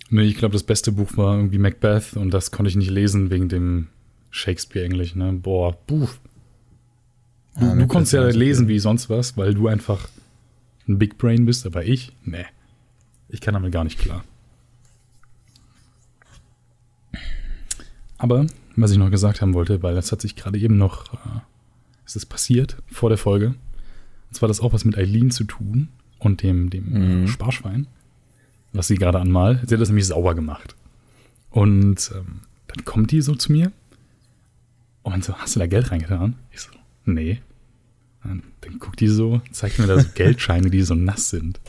Nee, 0.10 0.24
ich 0.24 0.38
glaube, 0.38 0.54
das 0.54 0.64
beste 0.64 0.92
Buch 0.94 1.16
war 1.18 1.36
irgendwie 1.36 1.58
Macbeth 1.58 2.14
und 2.16 2.32
das 2.32 2.52
konnte 2.52 2.70
ich 2.70 2.76
nicht 2.78 2.90
lesen 2.90 3.30
wegen 3.30 3.50
dem 3.50 3.88
Shakespeare-Englisch, 4.32 5.16
ne? 5.16 5.34
Boah, 5.34 5.78
buh. 5.86 6.08
Du, 7.60 7.66
Ja, 7.66 7.76
du 7.76 7.88
konntest 7.88 8.14
ja 8.14 8.26
lesen 8.28 8.68
wie 8.68 8.80
sonst 8.80 9.10
was, 9.10 9.36
weil 9.36 9.54
du 9.54 9.68
einfach 9.68 10.08
ein 10.88 10.98
Big 10.98 11.18
Brain 11.18 11.46
bist, 11.46 11.66
aber 11.66 11.84
ich, 11.86 12.14
nee. 12.24 12.46
Ich 13.30 13.42
kann 13.42 13.54
damit 13.54 13.74
gar 13.74 13.84
nicht 13.84 14.00
klar. 14.00 14.24
Aber, 18.18 18.48
was 18.76 18.92
ich 18.92 18.98
noch 18.98 19.12
gesagt 19.12 19.42
haben 19.42 19.54
wollte, 19.54 19.84
weil 19.84 19.96
das 19.96 20.12
hat 20.12 20.22
sich 20.22 20.36
gerade 20.36 20.58
eben 20.58 20.78
noch, 20.78 21.14
äh, 21.14 21.40
es 22.08 22.16
ist 22.16 22.26
passiert 22.28 22.78
vor 22.92 23.10
der 23.10 23.18
Folge. 23.20 23.48
Und 23.50 24.34
zwar 24.34 24.48
hat 24.48 24.52
das 24.52 24.62
auch 24.62 24.74
was 24.74 24.86
mit 24.86 24.98
Eileen 24.98 25.30
zu 25.30 25.44
tun 25.44 25.90
und 26.20 26.42
dem, 26.42 26.70
dem 26.72 27.22
Mhm. 27.22 27.28
Sparschwein, 27.28 27.86
was 28.74 28.88
sie 28.88 28.96
gerade 28.96 29.20
anmal. 29.20 29.62
Sie 29.68 29.76
hat 29.76 29.82
das 29.82 29.90
nämlich 29.90 30.08
sauber 30.08 30.34
gemacht. 30.34 30.76
Und 31.52 32.12
ähm, 32.16 32.40
dann 32.68 32.86
kommt 32.86 33.12
die 33.12 33.22
so 33.22 33.36
zu 33.36 33.52
mir 33.52 33.72
und 35.04 35.12
meint 35.12 35.24
so, 35.24 35.36
hast 35.36 35.56
du 35.56 35.60
da 35.60 35.68
Geld 35.68 35.92
reingetan? 35.92 36.36
Ich 36.52 36.62
so, 36.62 36.70
nee. 37.06 37.42
Dann, 38.24 38.44
dann 38.62 38.80
guckt 38.80 39.00
die 39.00 39.08
so, 39.08 39.42
zeigt 39.52 39.80
mir 39.80 39.88
da 39.88 40.00
so 40.00 40.08
Geldscheine, 40.16 40.70
die 40.70 40.82
so 40.82 40.96
nass 40.96 41.30
sind. 41.30 41.60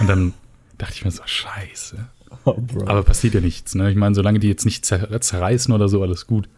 Und 0.00 0.08
dann 0.08 0.32
dachte 0.78 0.94
ich 0.94 1.04
mir 1.04 1.10
so, 1.10 1.22
scheiße. 1.24 2.08
Oh. 2.44 2.58
Aber 2.86 3.02
passiert 3.04 3.34
ja 3.34 3.40
nichts, 3.40 3.74
ne? 3.74 3.90
Ich 3.90 3.96
meine, 3.96 4.14
solange 4.14 4.38
die 4.40 4.48
jetzt 4.48 4.64
nicht 4.64 4.84
zer 4.84 5.20
zerreißen 5.20 5.72
oder 5.72 5.88
so, 5.88 6.02
alles 6.02 6.26
gut. 6.26 6.48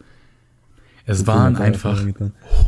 Es 1.07 1.25
waren 1.25 1.55
einfach 1.55 2.05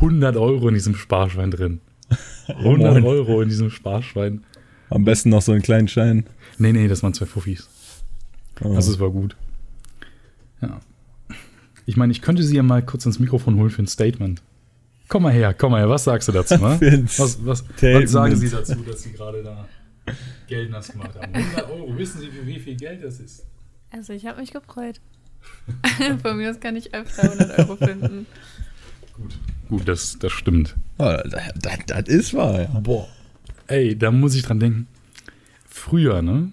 100 0.00 0.36
Euro 0.36 0.68
in 0.68 0.74
diesem 0.74 0.94
Sparschwein 0.94 1.50
drin. 1.50 1.80
100 2.48 2.94
Moin. 2.94 3.04
Euro 3.04 3.42
in 3.42 3.50
diesem 3.50 3.70
Sparschwein. 3.70 4.44
Am 4.88 5.04
besten 5.04 5.28
noch 5.28 5.42
so 5.42 5.52
einen 5.52 5.62
kleinen 5.62 5.88
Schein. 5.88 6.24
Nee, 6.58 6.72
nee, 6.72 6.88
das 6.88 7.02
waren 7.02 7.12
zwei 7.12 7.26
Fuffis. 7.26 7.68
Oh. 8.62 8.74
Also 8.74 8.92
es 8.92 8.98
war 8.98 9.10
gut. 9.10 9.36
Ja. 10.62 10.80
Ich 11.84 11.98
meine, 11.98 12.12
ich 12.12 12.22
könnte 12.22 12.42
sie 12.42 12.56
ja 12.56 12.62
mal 12.62 12.82
kurz 12.82 13.04
ins 13.04 13.18
Mikrofon 13.18 13.56
holen 13.56 13.70
für 13.70 13.82
ein 13.82 13.86
Statement. 13.86 14.42
Komm 15.08 15.24
mal 15.24 15.32
her, 15.32 15.52
komm 15.52 15.72
mal 15.72 15.80
her, 15.80 15.90
was 15.90 16.04
sagst 16.04 16.28
du 16.28 16.32
dazu? 16.32 16.56
Ne? 16.56 16.78
Was, 17.18 17.44
was, 17.44 17.64
was 17.82 18.10
sagen 18.10 18.36
Sie 18.36 18.48
dazu, 18.48 18.76
dass 18.76 19.02
Sie 19.02 19.12
gerade 19.12 19.42
da 19.42 19.66
Geld 20.46 20.70
nass 20.70 20.88
gemacht 20.92 21.14
haben? 21.20 21.34
100 21.34 21.70
Euro, 21.70 21.98
wissen 21.98 22.20
Sie, 22.20 22.28
für 22.28 22.46
wie 22.46 22.58
viel 22.58 22.76
Geld 22.76 23.02
das 23.02 23.18
ist? 23.18 23.44
Also 23.90 24.12
ich 24.12 24.24
habe 24.24 24.40
mich 24.40 24.52
gefreut. 24.52 25.00
Von 26.22 26.36
mir 26.38 26.50
aus 26.50 26.60
kann 26.60 26.76
ich 26.76 26.94
öfter 26.94 27.22
100 27.24 27.58
Euro 27.60 27.76
finden. 27.76 28.26
Gut, 29.16 29.38
gut 29.68 29.88
das, 29.88 30.18
das 30.18 30.32
stimmt. 30.32 30.74
Oh, 30.98 31.04
das, 31.30 31.42
das, 31.60 31.78
das 31.86 32.08
ist 32.08 32.34
wahr, 32.34 32.62
ja. 32.62 32.80
Boah. 32.80 33.08
Ey, 33.66 33.96
da 33.96 34.10
muss 34.10 34.34
ich 34.34 34.42
dran 34.42 34.58
denken. 34.60 34.86
Früher, 35.68 36.22
ne? 36.22 36.50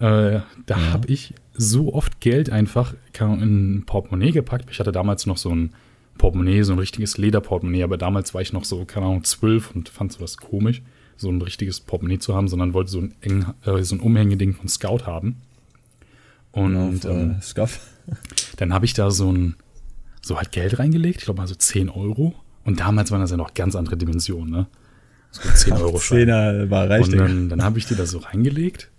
Äh, 0.00 0.40
da 0.66 0.76
Ja. 0.78 0.92
habe 0.92 1.08
ich 1.08 1.34
so 1.54 1.92
oft 1.94 2.20
Geld 2.20 2.50
einfach 2.50 2.94
in 3.18 3.76
ein 3.76 3.86
Portemonnaie 3.86 4.32
gepackt. 4.32 4.70
Ich 4.70 4.80
hatte 4.80 4.92
damals 4.92 5.26
noch 5.26 5.36
so 5.36 5.50
ein 5.54 5.72
Portemonnaie, 6.18 6.62
so 6.62 6.72
ein 6.72 6.78
richtiges 6.78 7.18
Lederportemonnaie, 7.18 7.82
aber 7.82 7.96
damals 7.98 8.34
war 8.34 8.40
ich 8.40 8.52
noch 8.52 8.64
so, 8.64 8.84
keine 8.84 9.06
Ahnung, 9.06 9.24
zwölf 9.24 9.70
und 9.74 9.88
fand 9.88 10.12
sowas 10.12 10.36
komisch, 10.38 10.82
so 11.16 11.28
ein 11.30 11.40
richtiges 11.42 11.80
Portemonnaie 11.80 12.18
zu 12.18 12.34
haben, 12.34 12.48
sondern 12.48 12.72
wollte 12.74 12.90
so 12.90 13.00
ein, 13.00 13.14
eng, 13.20 13.46
äh, 13.64 13.82
so 13.82 13.94
ein 13.94 14.00
Umhängeding 14.00 14.54
von 14.54 14.68
Scout 14.68 15.06
haben. 15.06 15.36
Und 16.52 16.76
Und, 16.76 17.04
ähm, 17.04 17.36
äh, 17.38 17.42
Scuff. 17.42 17.80
dann 18.56 18.72
habe 18.72 18.84
ich 18.84 18.94
da 18.94 19.10
so 19.10 19.32
ein, 19.32 19.56
so 20.22 20.36
halt 20.36 20.52
Geld 20.52 20.78
reingelegt, 20.78 21.20
ich 21.20 21.24
glaube 21.24 21.40
mal 21.40 21.46
so 21.46 21.54
10 21.54 21.88
Euro. 21.88 22.34
Und 22.64 22.80
damals 22.80 23.10
waren 23.10 23.20
das 23.20 23.30
ja 23.30 23.36
noch 23.36 23.54
ganz 23.54 23.74
andere 23.74 23.96
Dimensionen, 23.96 24.50
ne? 24.50 24.66
So 25.30 25.42
ein 25.48 25.56
10 25.56 25.72
Euro 25.74 25.98
Schein. 25.98 26.18
Zehner 26.20 26.70
war 26.70 26.90
reich, 26.90 27.06
Und 27.06 27.16
dann, 27.16 27.48
dann 27.48 27.62
habe 27.62 27.78
ich 27.78 27.86
die 27.86 27.94
da 27.94 28.04
so 28.04 28.18
reingelegt 28.18 28.90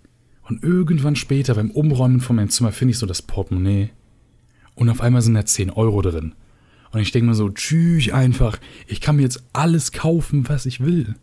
Und 0.48 0.62
irgendwann 0.62 1.14
später 1.16 1.54
beim 1.54 1.70
Umräumen 1.70 2.20
von 2.20 2.36
meinem 2.36 2.48
Zimmer 2.48 2.72
finde 2.72 2.92
ich 2.92 2.98
so 2.98 3.06
das 3.06 3.22
Portemonnaie. 3.22 3.90
Und 4.74 4.88
auf 4.88 5.00
einmal 5.00 5.22
sind 5.22 5.34
da 5.34 5.44
10 5.44 5.70
Euro 5.70 6.02
drin. 6.02 6.34
Und 6.92 7.00
ich 7.00 7.10
denke 7.12 7.28
mir 7.28 7.34
so, 7.34 7.48
tschüss 7.50 8.10
einfach, 8.10 8.58
ich 8.86 9.00
kann 9.00 9.16
mir 9.16 9.22
jetzt 9.22 9.42
alles 9.52 9.92
kaufen, 9.92 10.48
was 10.48 10.66
ich 10.66 10.80
will. 10.80 11.14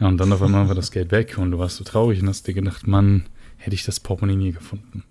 Ja, 0.00 0.08
und 0.08 0.18
dann 0.18 0.32
auf 0.32 0.42
einmal 0.42 0.66
war 0.66 0.74
das 0.74 0.90
Geld 0.90 1.12
weg 1.12 1.36
und 1.38 1.50
du 1.50 1.58
warst 1.58 1.76
so 1.76 1.84
traurig 1.84 2.22
und 2.22 2.28
hast 2.28 2.46
dir 2.46 2.54
gedacht, 2.54 2.86
Mann, 2.86 3.26
hätte 3.56 3.74
ich 3.74 3.84
das 3.84 4.00
Portemonnaie 4.00 4.36
nie 4.36 4.52
gefunden. 4.52 5.04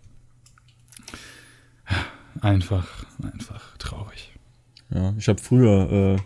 Einfach, 2.41 3.05
einfach 3.22 3.77
traurig. 3.77 4.31
Ja, 4.89 5.13
ich 5.17 5.27
habe 5.27 5.39
früher, 5.39 6.17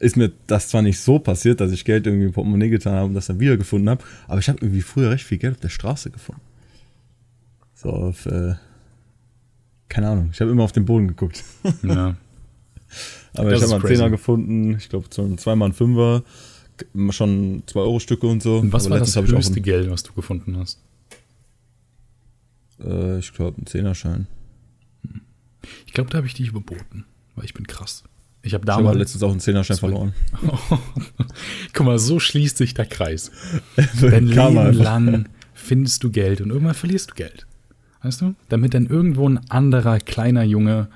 äh, 0.00 0.04
ist 0.04 0.16
mir 0.16 0.32
das 0.46 0.68
zwar 0.68 0.82
nicht 0.82 0.98
so 0.98 1.18
passiert, 1.18 1.60
dass 1.60 1.72
ich 1.72 1.84
Geld 1.84 2.06
irgendwie 2.06 2.26
im 2.26 2.32
Portemonnaie 2.32 2.70
getan 2.70 2.94
habe 2.94 3.06
und 3.06 3.14
das 3.14 3.26
dann 3.26 3.38
wiedergefunden 3.38 3.88
habe, 3.88 4.02
aber 4.26 4.40
ich 4.40 4.48
habe 4.48 4.58
irgendwie 4.60 4.82
früher 4.82 5.10
recht 5.10 5.24
viel 5.24 5.38
Geld 5.38 5.54
auf 5.54 5.60
der 5.60 5.68
Straße 5.68 6.10
gefunden. 6.10 6.40
So 7.74 7.90
auf, 7.90 8.26
äh, 8.26 8.54
keine 9.88 10.08
Ahnung, 10.08 10.30
ich 10.32 10.40
habe 10.40 10.50
immer 10.50 10.64
auf 10.64 10.72
den 10.72 10.84
Boden 10.84 11.08
geguckt. 11.08 11.44
Ja. 11.82 12.16
aber 13.34 13.50
Das 13.50 13.62
ich 13.62 13.68
habe 13.68 13.80
mal 13.80 13.86
einen. 13.86 13.96
Zehner 13.96 14.10
gefunden, 14.10 14.74
ich 14.76 14.88
glaube 14.88 15.08
zweimal 15.10 15.68
ein 15.68 15.74
Fünfer, 15.74 16.22
schon 17.10 17.62
2 17.66 17.80
Euro 17.80 18.00
Stücke 18.00 18.26
und 18.26 18.42
so. 18.42 18.58
Und 18.58 18.72
was 18.72 18.86
aber 18.86 18.94
war 18.94 18.98
das 19.00 19.08
letztens 19.08 19.16
habe 19.16 19.26
ich 19.26 19.32
auch 19.34 19.38
höchste 19.38 19.60
Geld, 19.60 19.90
was 19.90 20.02
du 20.02 20.12
gefunden 20.12 20.56
hast? 20.58 20.80
einen, 22.82 23.16
äh, 23.16 23.18
ich 23.18 23.32
glaube, 23.32 23.56
einen 23.58 23.66
Zehnerschein. 23.66 24.26
Ich 25.86 25.92
glaube, 25.92 26.10
da 26.10 26.18
habe 26.18 26.26
ich 26.26 26.34
dich 26.34 26.48
überboten, 26.48 27.04
weil 27.36 27.44
ich 27.44 27.54
bin 27.54 27.66
krass. 27.66 28.04
Ich 28.44 28.54
habe 28.54 28.64
Ich 28.64 28.70
habe 28.70 28.82
damals. 28.82 28.98
letztens 28.98 29.22
auch 29.22 29.30
einen 29.30 29.40
Zehnerschein 29.40 29.76
verloren. 29.76 30.14
Guck 31.72 31.86
mal, 31.86 31.98
so 31.98 32.18
schließt 32.18 32.56
sich 32.56 32.74
der 32.74 32.86
Kreis. 32.86 33.30
Dein 34.00 34.26
Leben 34.26 34.72
lang 34.74 35.28
findest 35.54 36.02
du 36.02 36.10
Geld 36.10 36.40
und 36.40 36.50
irgendwann 36.50 36.74
verlierst 36.74 37.10
du 37.10 37.14
Geld. 37.14 37.46
Weißt 38.02 38.20
du? 38.20 38.34
Damit 38.48 38.74
dann 38.74 38.86
irgendwo 38.86 39.28
ein 39.28 39.38
anderer 39.48 39.98
kleiner 40.00 40.42
Junge, 40.42 40.88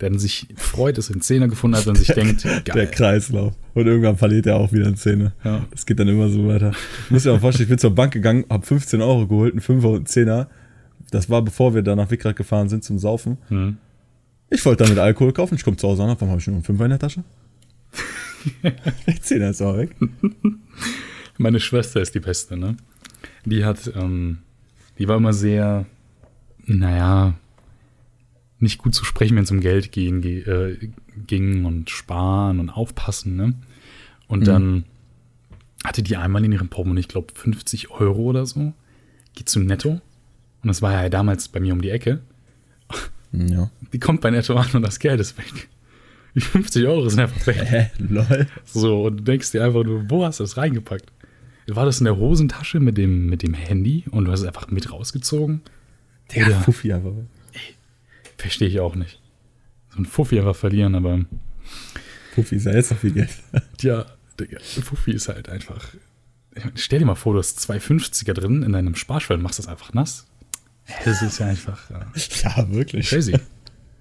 der 0.00 0.08
dann 0.10 0.18
sich 0.18 0.46
freut, 0.56 0.96
dass 0.96 1.10
er 1.10 1.16
einen 1.16 1.20
Zehner 1.22 1.48
gefunden 1.48 1.76
hat 1.76 1.86
und 1.86 1.98
sich 1.98 2.08
denkt, 2.14 2.44
Der 2.44 2.60
geil. 2.62 2.90
Kreislauf. 2.90 3.52
Und 3.74 3.86
irgendwann 3.86 4.16
verliert 4.16 4.46
er 4.46 4.56
auch 4.56 4.72
wieder 4.72 4.86
eine 4.86 4.94
Zähne. 4.96 5.32
Ja. 5.44 5.66
Das 5.70 5.84
geht 5.84 5.98
dann 6.00 6.08
immer 6.08 6.30
so 6.30 6.48
weiter. 6.48 6.72
Ich 7.04 7.10
muss 7.10 7.24
dir 7.24 7.32
auch 7.34 7.40
vorstellen, 7.40 7.64
ich 7.64 7.68
bin 7.68 7.78
zur 7.78 7.94
Bank 7.94 8.14
gegangen, 8.14 8.46
habe 8.48 8.64
15 8.64 9.02
Euro 9.02 9.26
geholt, 9.26 9.52
einen 9.52 9.60
5er 9.60 9.86
und 9.88 9.96
einen 9.96 10.06
10er. 10.06 10.46
Das 11.10 11.28
war 11.28 11.42
bevor 11.42 11.74
wir 11.74 11.82
da 11.82 11.94
nach 11.94 12.10
Wickrad 12.10 12.36
gefahren 12.36 12.70
sind 12.70 12.84
zum 12.84 12.98
Saufen. 12.98 13.36
Hm. 13.48 13.76
Ich 14.50 14.64
wollte 14.64 14.84
damit 14.84 14.98
Alkohol 14.98 15.32
kaufen, 15.32 15.56
ich 15.56 15.64
komme 15.64 15.76
zu 15.76 15.88
Hause 15.88 16.02
an, 16.02 16.08
warum 16.10 16.30
habe 16.30 16.40
ich 16.40 16.46
nur 16.46 16.56
einen 16.56 16.64
5er 16.64 16.84
in 16.84 16.90
der 16.90 16.98
Tasche? 16.98 17.24
der 18.62 19.16
10er 19.16 19.50
ist 19.50 19.62
auch 19.62 19.76
weg. 19.76 19.96
Meine 21.38 21.60
Schwester 21.60 22.00
ist 22.00 22.14
die 22.14 22.20
Beste, 22.20 22.56
ne? 22.56 22.76
Die 23.44 23.64
hat, 23.64 23.90
ähm, 23.94 24.38
die 24.98 25.08
war 25.08 25.16
immer 25.16 25.32
sehr, 25.32 25.86
naja, 26.64 27.34
nicht 28.58 28.78
gut 28.78 28.94
zu 28.94 29.04
sprechen, 29.04 29.36
wenn 29.36 29.44
es 29.44 29.50
um 29.50 29.60
Geld 29.60 29.92
gehen, 29.92 30.22
ge 30.22 30.40
äh, 30.42 30.90
ging 31.26 31.64
und 31.64 31.90
sparen 31.90 32.60
und 32.60 32.70
aufpassen, 32.70 33.36
ne? 33.36 33.54
Und 34.28 34.46
dann 34.46 34.84
hatte 35.84 36.02
die 36.02 36.16
einmal 36.16 36.44
in 36.44 36.52
ihrem 36.52 36.68
Portemonnaie, 36.68 37.00
ich 37.00 37.08
glaube, 37.08 37.32
50 37.34 37.90
Euro 37.90 38.22
oder 38.22 38.44
so, 38.44 38.72
geht 39.34 39.48
zu 39.48 39.60
Netto. 39.60 40.00
Und 40.62 40.68
das 40.68 40.82
war 40.82 40.92
ja 40.92 41.08
damals 41.08 41.48
bei 41.48 41.60
mir 41.60 41.72
um 41.72 41.80
die 41.80 41.90
Ecke. 41.90 42.20
Ja. 43.36 43.70
Die 43.92 43.98
kommt 43.98 44.20
bei 44.20 44.30
Netto 44.30 44.54
an 44.56 44.68
und 44.72 44.82
das 44.82 44.98
Geld 44.98 45.20
ist 45.20 45.36
weg. 45.38 45.68
Die 46.34 46.40
50 46.40 46.86
Euro 46.86 47.08
sind 47.08 47.20
einfach 47.20 47.46
weg. 47.46 47.62
Hä? 47.64 47.90
Lol. 47.98 48.46
So, 48.64 49.04
und 49.04 49.18
du 49.18 49.24
denkst 49.24 49.52
dir 49.52 49.64
einfach 49.64 49.84
nur, 49.84 50.08
wo 50.10 50.24
hast 50.24 50.40
du 50.40 50.44
das 50.44 50.56
reingepackt? 50.56 51.10
War 51.68 51.84
das 51.84 51.98
in 51.98 52.04
der 52.04 52.16
Hosentasche 52.16 52.78
mit 52.78 52.96
dem, 52.96 53.26
mit 53.26 53.42
dem 53.42 53.54
Handy 53.54 54.04
und 54.10 54.26
du 54.26 54.32
hast 54.32 54.40
es 54.40 54.46
einfach 54.46 54.68
mit 54.68 54.92
rausgezogen? 54.92 55.62
Der 56.34 56.46
Oder- 56.46 56.60
Fuffi 56.60 56.92
einfach 56.92 57.10
weg. 57.16 57.26
Verstehe 58.38 58.68
ich 58.68 58.80
auch 58.80 58.94
nicht. 58.94 59.20
So 59.90 59.98
ein 59.98 60.04
Fuffi 60.04 60.38
einfach 60.38 60.54
verlieren, 60.56 60.94
aber 60.94 61.24
Fuffi 62.34 62.56
ist 62.56 62.66
ja 62.66 62.72
jetzt 62.74 62.90
noch 62.90 62.98
viel 62.98 63.12
Geld. 63.12 63.30
ja, 63.80 64.04
Digga, 64.38 64.58
Fuffi 64.60 65.12
ist 65.12 65.28
halt 65.28 65.48
einfach. 65.48 65.88
Stell 66.74 66.98
dir 67.00 67.06
mal 67.06 67.14
vor, 67.14 67.32
du 67.32 67.38
hast 67.38 67.58
zwei 67.60 67.78
50er 67.78 68.34
drin 68.34 68.62
in 68.62 68.72
deinem 68.72 68.94
Sparschwein 68.94 69.38
und 69.38 69.42
machst 69.42 69.58
das 69.58 69.68
einfach 69.68 69.92
nass. 69.94 70.26
Das 71.04 71.22
ist 71.22 71.38
ja 71.38 71.46
einfach 71.46 71.90
ja, 72.42 72.70
wirklich. 72.70 73.08
crazy. 73.08 73.38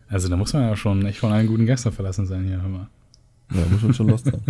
Also 0.08 0.30
da 0.30 0.38
muss 0.38 0.54
man 0.54 0.64
ja 0.64 0.76
schon 0.78 1.06
echt 1.06 1.20
von 1.20 1.32
allen 1.32 1.48
guten 1.48 1.66
Gästen 1.66 1.92
verlassen 1.92 2.28
sein 2.28 2.46
hier, 2.46 2.62
hör 2.62 2.70
mal. 2.70 2.88
Ja, 3.52 3.66
muss 3.72 3.82
man 3.82 3.94
schon 3.94 4.08
lost 4.10 4.26
sein. 4.26 4.42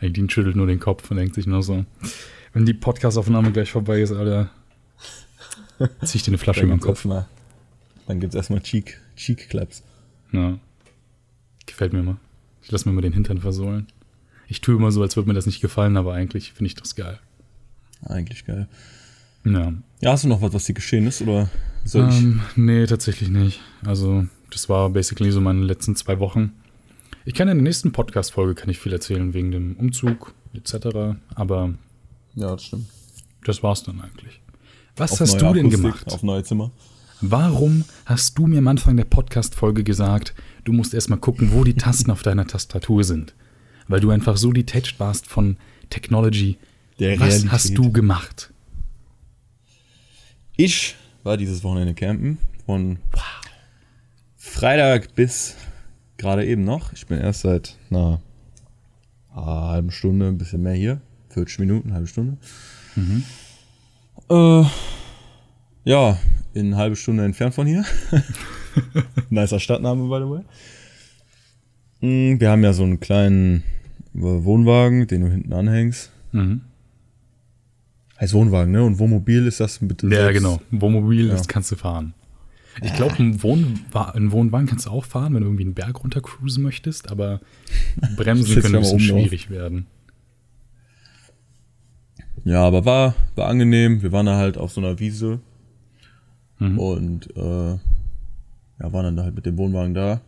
Dean 0.12 0.28
schüttelt 0.28 0.56
nur 0.56 0.66
den 0.66 0.80
Kopf 0.80 1.10
und 1.10 1.16
denkt 1.16 1.34
sich 1.34 1.46
nur 1.46 1.62
so, 1.62 1.84
wenn 2.52 2.66
die 2.66 2.74
Podcastaufnahme 2.74 3.52
gleich 3.52 3.70
vorbei 3.70 4.02
ist, 4.02 4.12
Alter, 4.12 4.50
zieh 6.04 6.18
ich 6.18 6.22
dir 6.22 6.30
eine 6.30 6.38
Flasche 6.38 6.62
über 6.62 6.74
den 6.74 6.80
Kopf. 6.80 6.98
erstmal, 6.98 7.26
dann 8.06 8.20
gibt's 8.20 8.36
erstmal 8.36 8.60
Cheek, 8.60 9.00
Cheek 9.16 9.48
Claps. 9.48 9.82
Ja. 10.32 10.58
Gefällt 11.64 11.94
mir 11.94 12.02
mal. 12.02 12.16
Ich 12.62 12.70
lass 12.70 12.84
mir 12.84 12.92
mal 12.92 13.00
den 13.00 13.14
Hintern 13.14 13.38
versohlen. 13.38 13.86
Ich 14.46 14.60
tue 14.60 14.76
immer 14.76 14.92
so, 14.92 15.00
als 15.00 15.16
würde 15.16 15.28
mir 15.28 15.34
das 15.34 15.46
nicht 15.46 15.60
gefallen, 15.60 15.96
aber 15.96 16.12
eigentlich 16.12 16.52
finde 16.52 16.66
ich 16.66 16.74
das 16.74 16.94
geil. 16.94 17.18
Eigentlich 18.02 18.44
geil. 18.44 18.68
Ja. 19.44 19.72
Ja, 20.00 20.12
hast 20.12 20.24
du 20.24 20.28
noch 20.28 20.42
was, 20.42 20.52
was 20.52 20.64
dir 20.64 20.74
geschehen 20.74 21.06
ist, 21.06 21.22
oder 21.22 21.48
soll 21.84 22.08
ich? 22.08 22.18
Ähm, 22.20 22.40
nee, 22.56 22.86
tatsächlich 22.86 23.28
nicht. 23.30 23.60
Also, 23.84 24.26
das 24.50 24.68
war 24.68 24.90
basically 24.90 25.30
so 25.30 25.40
meine 25.40 25.62
letzten 25.64 25.96
zwei 25.96 26.18
Wochen. 26.18 26.52
Ich 27.24 27.34
kann 27.34 27.48
in 27.48 27.56
der 27.56 27.62
nächsten 27.62 27.92
Podcast-Folge 27.92 28.54
kann 28.54 28.68
ich 28.68 28.78
viel 28.78 28.92
erzählen 28.92 29.32
wegen 29.32 29.50
dem 29.50 29.76
Umzug 29.76 30.34
etc. 30.54 31.16
Aber 31.34 31.74
Ja, 32.34 32.50
das 32.52 32.64
stimmt. 32.64 32.86
das 33.44 33.62
war's 33.62 33.82
dann 33.82 34.00
eigentlich. 34.00 34.40
Was 34.96 35.12
Auf 35.12 35.20
hast 35.20 35.34
du 35.40 35.52
denn 35.52 35.66
Akustik, 35.66 35.70
gemacht? 35.82 36.12
Auf 36.12 36.22
neue 36.22 36.42
Zimmer. 36.44 36.70
Warum 37.20 37.84
hast 38.04 38.36
du 38.38 38.46
mir 38.46 38.58
am 38.58 38.68
Anfang 38.68 38.96
der 38.96 39.04
Podcast-Folge 39.06 39.84
gesagt, 39.84 40.34
du 40.64 40.72
musst 40.72 40.92
erstmal 40.92 41.18
gucken, 41.18 41.52
wo 41.52 41.64
die 41.64 41.74
Tasten 41.74 42.10
auf 42.10 42.22
deiner 42.22 42.46
Tastatur 42.46 43.04
sind? 43.04 43.34
Weil 43.88 44.00
du 44.00 44.10
einfach 44.10 44.36
so 44.36 44.52
detached 44.52 45.00
warst 45.00 45.26
von 45.26 45.56
Technology. 45.90 46.58
Der 46.98 47.18
Was 47.18 47.28
Realität. 47.28 47.52
hast 47.52 47.78
du 47.78 47.90
gemacht? 47.92 48.52
Ich 50.56 50.94
war 51.22 51.36
dieses 51.36 51.64
Wochenende 51.64 51.94
campen 51.94 52.38
von 52.66 52.98
Freitag 54.36 55.14
bis 55.14 55.56
gerade 56.16 56.46
eben 56.46 56.64
noch. 56.64 56.92
Ich 56.92 57.06
bin 57.06 57.18
erst 57.18 57.40
seit 57.40 57.76
einer 57.90 58.20
halben 59.34 59.90
Stunde, 59.90 60.28
ein 60.28 60.38
bisschen 60.38 60.62
mehr 60.62 60.74
hier. 60.74 61.00
40 61.30 61.58
Minuten, 61.58 61.92
halbe 61.92 62.06
Stunde. 62.06 62.36
Äh, 64.30 64.64
ja, 65.84 66.18
in 66.54 66.66
eine 66.66 66.76
halbe 66.76 66.94
Stunde 66.96 67.24
entfernt 67.24 67.54
von 67.54 67.66
hier. 67.66 67.84
Nicer 69.30 69.58
Stadtname, 69.58 70.08
by 70.08 70.24
the 70.24 70.30
way. 70.30 70.42
Mm, 72.34 72.40
Wir 72.40 72.50
haben 72.50 72.62
ja 72.62 72.72
so 72.72 72.84
einen 72.84 73.00
kleinen 73.00 73.64
Wohnwagen, 74.12 75.08
den 75.08 75.22
du 75.22 75.28
hinten 75.28 75.52
anhängst. 75.52 76.12
Mhm. 76.30 76.60
Heißt 78.24 78.32
Wohnwagen, 78.32 78.72
ne? 78.72 78.82
Und 78.82 78.98
Wohnmobil 78.98 79.46
ist 79.46 79.60
das 79.60 79.82
mit 79.82 80.02
Ja, 80.02 80.30
genau. 80.32 80.58
Wohnmobil, 80.70 81.26
Ja. 81.26 81.34
das 81.34 81.46
kannst 81.46 81.70
du 81.70 81.76
fahren. 81.76 82.14
Ich 82.82 82.94
glaube, 82.94 83.14
ein, 83.18 83.42
Wohnwa 83.42 84.10
ein 84.12 84.32
Wohnwagen 84.32 84.66
kannst 84.66 84.86
du 84.86 84.90
auch 84.90 85.04
fahren, 85.04 85.34
wenn 85.34 85.42
du 85.42 85.46
irgendwie 85.48 85.64
einen 85.64 85.74
Berg 85.74 86.02
runter 86.02 86.22
cruisen 86.22 86.62
möchtest, 86.62 87.10
aber 87.10 87.40
Bremsen 88.16 88.62
können 88.62 88.76
ein 88.76 88.80
bisschen 88.80 88.98
schwierig 89.00 89.50
werden. 89.50 89.86
Ja, 92.44 92.62
aber 92.64 92.86
war, 92.86 93.14
war 93.36 93.48
angenehm. 93.48 94.02
Wir 94.02 94.10
waren 94.10 94.24
da 94.26 94.36
halt 94.38 94.56
auf 94.58 94.72
so 94.72 94.80
einer 94.80 94.98
Wiese 94.98 95.40
Mhm. 96.60 96.78
und 96.78 97.36
äh, 97.36 97.70
ja, 97.72 97.78
waren 98.92 99.04
dann 99.04 99.16
da 99.16 99.24
halt 99.24 99.34
mit 99.34 99.44
dem 99.44 99.58
Wohnwagen 99.58 99.92
da. 99.92 100.20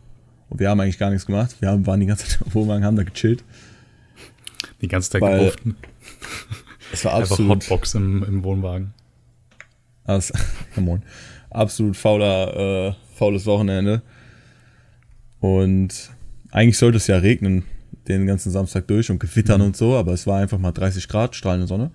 Und 0.49 0.59
wir 0.59 0.69
haben 0.69 0.79
eigentlich 0.79 0.99
gar 0.99 1.09
nichts 1.09 1.25
gemacht. 1.25 1.55
Wir 1.61 1.69
haben, 1.69 1.85
waren 1.87 1.99
die 1.99 2.05
ganze 2.05 2.27
Zeit 2.27 2.41
im 2.45 2.53
Wohnwagen, 2.53 2.83
haben 2.85 2.95
da 2.95 3.03
gechillt. 3.03 3.43
Die 4.81 4.87
ganze 4.87 5.09
Zeit 5.09 5.21
Weil-. 5.21 5.51
Es 6.91 7.03
war 7.05 7.13
Einfach 7.15 7.31
absolut, 7.31 7.63
Hotbox 7.63 7.95
im, 7.95 8.23
im 8.23 8.43
Wohnwagen. 8.43 8.93
as, 10.05 10.31
come 10.75 10.91
on, 10.91 11.03
absolut 11.49 11.95
fauler, 11.97 12.89
äh, 12.89 12.93
faules 13.15 13.45
Wochenende. 13.45 14.01
Und 15.39 16.11
eigentlich 16.51 16.77
sollte 16.77 16.97
es 16.97 17.07
ja 17.07 17.17
regnen 17.17 17.63
den 18.07 18.25
ganzen 18.25 18.51
Samstag 18.51 18.87
durch 18.87 19.11
und 19.11 19.19
gewittern 19.19 19.59
Mhm. 19.61 19.67
und 19.67 19.77
so, 19.77 19.95
aber 19.95 20.13
es 20.13 20.25
war 20.25 20.39
einfach 20.39 20.57
mal 20.57 20.71
30 20.71 21.07
Grad, 21.07 21.35
strahlende 21.35 21.67
Sonne. 21.67 21.91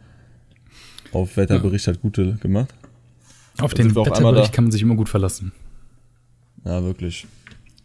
Auf 1.12 1.36
Wetterbericht 1.36 1.86
hat 1.86 2.00
gute 2.00 2.34
gemacht. 2.34 2.72
Auf 3.58 3.74
Dann 3.74 3.88
den 3.88 3.96
Wetterbericht 3.96 4.52
kann 4.52 4.64
man 4.64 4.72
sich 4.72 4.82
immer 4.82 4.94
gut 4.94 5.08
verlassen. 5.08 5.52
Ja, 6.64 6.82
wirklich. 6.84 7.26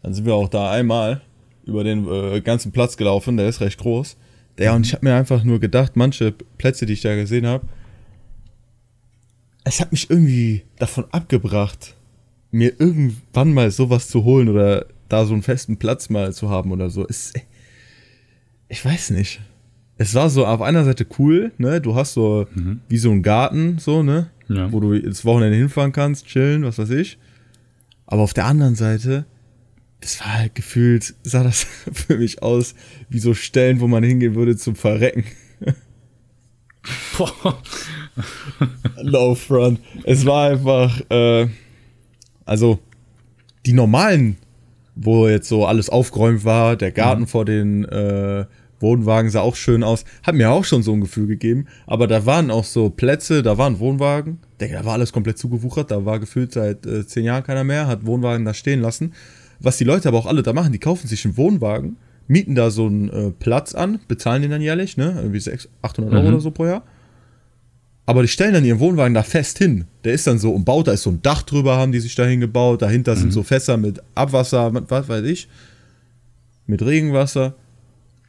Dann 0.02 0.14
sind 0.14 0.24
wir 0.26 0.34
auch 0.34 0.48
da 0.48 0.70
einmal 0.70 1.20
über 1.64 1.84
den 1.84 2.06
äh, 2.08 2.40
ganzen 2.40 2.72
Platz 2.72 2.96
gelaufen, 2.96 3.36
der 3.36 3.48
ist 3.48 3.60
recht 3.60 3.78
groß. 3.78 4.16
Ja, 4.58 4.74
und 4.74 4.84
ich 4.86 4.92
habe 4.92 5.06
mir 5.06 5.14
einfach 5.14 5.44
nur 5.44 5.60
gedacht, 5.60 5.96
manche 5.96 6.32
Plätze, 6.58 6.84
die 6.86 6.94
ich 6.94 7.02
da 7.02 7.14
gesehen 7.14 7.46
habe, 7.46 7.64
es 9.64 9.80
hat 9.80 9.92
mich 9.92 10.08
irgendwie 10.10 10.62
davon 10.78 11.04
abgebracht, 11.10 11.94
mir 12.50 12.72
irgendwann 12.80 13.52
mal 13.52 13.70
sowas 13.70 14.08
zu 14.08 14.24
holen 14.24 14.48
oder 14.48 14.86
da 15.08 15.24
so 15.26 15.34
einen 15.34 15.42
festen 15.42 15.76
Platz 15.78 16.08
mal 16.10 16.32
zu 16.32 16.48
haben 16.50 16.72
oder 16.72 16.90
so. 16.90 17.06
Es, 17.06 17.32
ich 18.68 18.84
weiß 18.84 19.10
nicht. 19.10 19.40
es 19.98 20.14
war 20.14 20.30
so 20.30 20.46
auf 20.46 20.62
einer 20.62 20.84
Seite 20.84 21.06
cool, 21.18 21.52
ne? 21.58 21.80
Du 21.80 21.94
hast 21.94 22.14
so 22.14 22.46
Mhm. 22.54 22.80
wie 22.88 22.98
so 22.98 23.10
einen 23.10 23.22
Garten, 23.22 23.78
so, 23.78 24.02
ne? 24.02 24.30
Ja. 24.48 24.72
Wo 24.72 24.80
du 24.80 24.92
ins 24.94 25.24
Wochenende 25.24 25.56
hinfahren 25.58 25.92
kannst, 25.92 26.26
chillen, 26.26 26.62
was 26.64 26.78
weiß 26.78 26.90
ich. 26.90 27.18
Aber 28.06 28.22
auf 28.22 28.32
der 28.32 28.46
anderen 28.46 28.74
Seite, 28.76 29.26
das 30.00 30.20
war 30.20 30.38
halt 30.38 30.54
gefühlt, 30.54 31.14
sah 31.22 31.42
das 31.42 31.66
für 31.92 32.18
mich 32.18 32.42
aus 32.42 32.74
wie 33.08 33.18
so 33.18 33.34
Stellen, 33.34 33.80
wo 33.80 33.88
man 33.88 34.04
hingehen 34.04 34.34
würde 34.34 34.56
zum 34.56 34.76
Verrecken. 34.76 35.24
Boah. 37.16 37.60
No 39.02 39.34
front. 39.34 39.80
Es 40.04 40.24
war 40.24 40.50
einfach, 40.50 41.00
äh, 41.10 41.48
also 42.44 42.78
die 43.66 43.72
normalen, 43.72 44.36
wo 44.94 45.28
jetzt 45.28 45.48
so 45.48 45.66
alles 45.66 45.88
aufgeräumt 45.90 46.44
war, 46.44 46.76
der 46.76 46.90
Garten 46.90 47.26
vor 47.26 47.44
den 47.44 47.84
äh, 47.84 48.46
Wohnwagen 48.80 49.30
sah 49.30 49.40
auch 49.40 49.56
schön 49.56 49.82
aus, 49.82 50.04
hat 50.22 50.34
mir 50.34 50.50
auch 50.50 50.64
schon 50.64 50.82
so 50.82 50.92
ein 50.92 51.00
Gefühl 51.00 51.26
gegeben. 51.26 51.66
Aber 51.86 52.06
da 52.06 52.26
waren 52.26 52.50
auch 52.50 52.64
so 52.64 52.90
Plätze, 52.90 53.42
da 53.42 53.58
waren 53.58 53.78
Wohnwagen. 53.78 54.38
Digga, 54.60 54.78
da 54.78 54.84
war 54.84 54.94
alles 54.94 55.12
komplett 55.12 55.38
zugewuchert, 55.38 55.90
da 55.90 56.04
war 56.04 56.18
gefühlt 56.18 56.52
seit 56.52 56.86
äh, 56.86 57.06
zehn 57.06 57.24
Jahren 57.24 57.44
keiner 57.44 57.64
mehr, 57.64 57.86
hat 57.86 58.06
Wohnwagen 58.06 58.44
da 58.44 58.54
stehen 58.54 58.80
lassen. 58.80 59.12
Was 59.60 59.76
die 59.76 59.84
Leute 59.84 60.08
aber 60.08 60.18
auch 60.18 60.26
alle 60.26 60.42
da 60.42 60.52
machen, 60.52 60.72
die 60.72 60.78
kaufen 60.78 61.08
sich 61.08 61.24
einen 61.24 61.36
Wohnwagen, 61.36 61.96
mieten 62.28 62.54
da 62.54 62.70
so 62.70 62.86
einen 62.86 63.08
äh, 63.10 63.30
Platz 63.30 63.74
an, 63.74 63.98
bezahlen 64.08 64.42
den 64.42 64.50
dann 64.50 64.62
jährlich, 64.62 64.96
ne? 64.96 65.14
Irgendwie 65.16 65.40
600, 65.40 65.70
800 65.82 66.12
Euro 66.14 66.22
Mhm. 66.22 66.28
oder 66.28 66.40
so 66.40 66.50
pro 66.50 66.66
Jahr. 66.66 66.82
Aber 68.06 68.22
die 68.22 68.28
stellen 68.28 68.54
dann 68.54 68.64
ihren 68.64 68.80
Wohnwagen 68.80 69.12
da 69.14 69.22
fest 69.22 69.58
hin. 69.58 69.84
Der 70.04 70.14
ist 70.14 70.26
dann 70.26 70.38
so 70.38 70.52
umbaut, 70.52 70.86
da 70.88 70.92
ist 70.92 71.02
so 71.02 71.10
ein 71.10 71.20
Dach 71.22 71.42
drüber, 71.42 71.76
haben 71.76 71.92
die 71.92 72.00
sich 72.00 72.14
da 72.14 72.24
hingebaut. 72.24 72.80
Dahinter 72.82 73.16
sind 73.16 73.32
so 73.32 73.42
Fässer 73.42 73.76
mit 73.76 74.00
Abwasser, 74.14 74.70
mit 74.70 74.90
was 74.90 75.08
weiß 75.08 75.24
ich. 75.26 75.48
Mit 76.66 76.82
Regenwasser. 76.82 77.54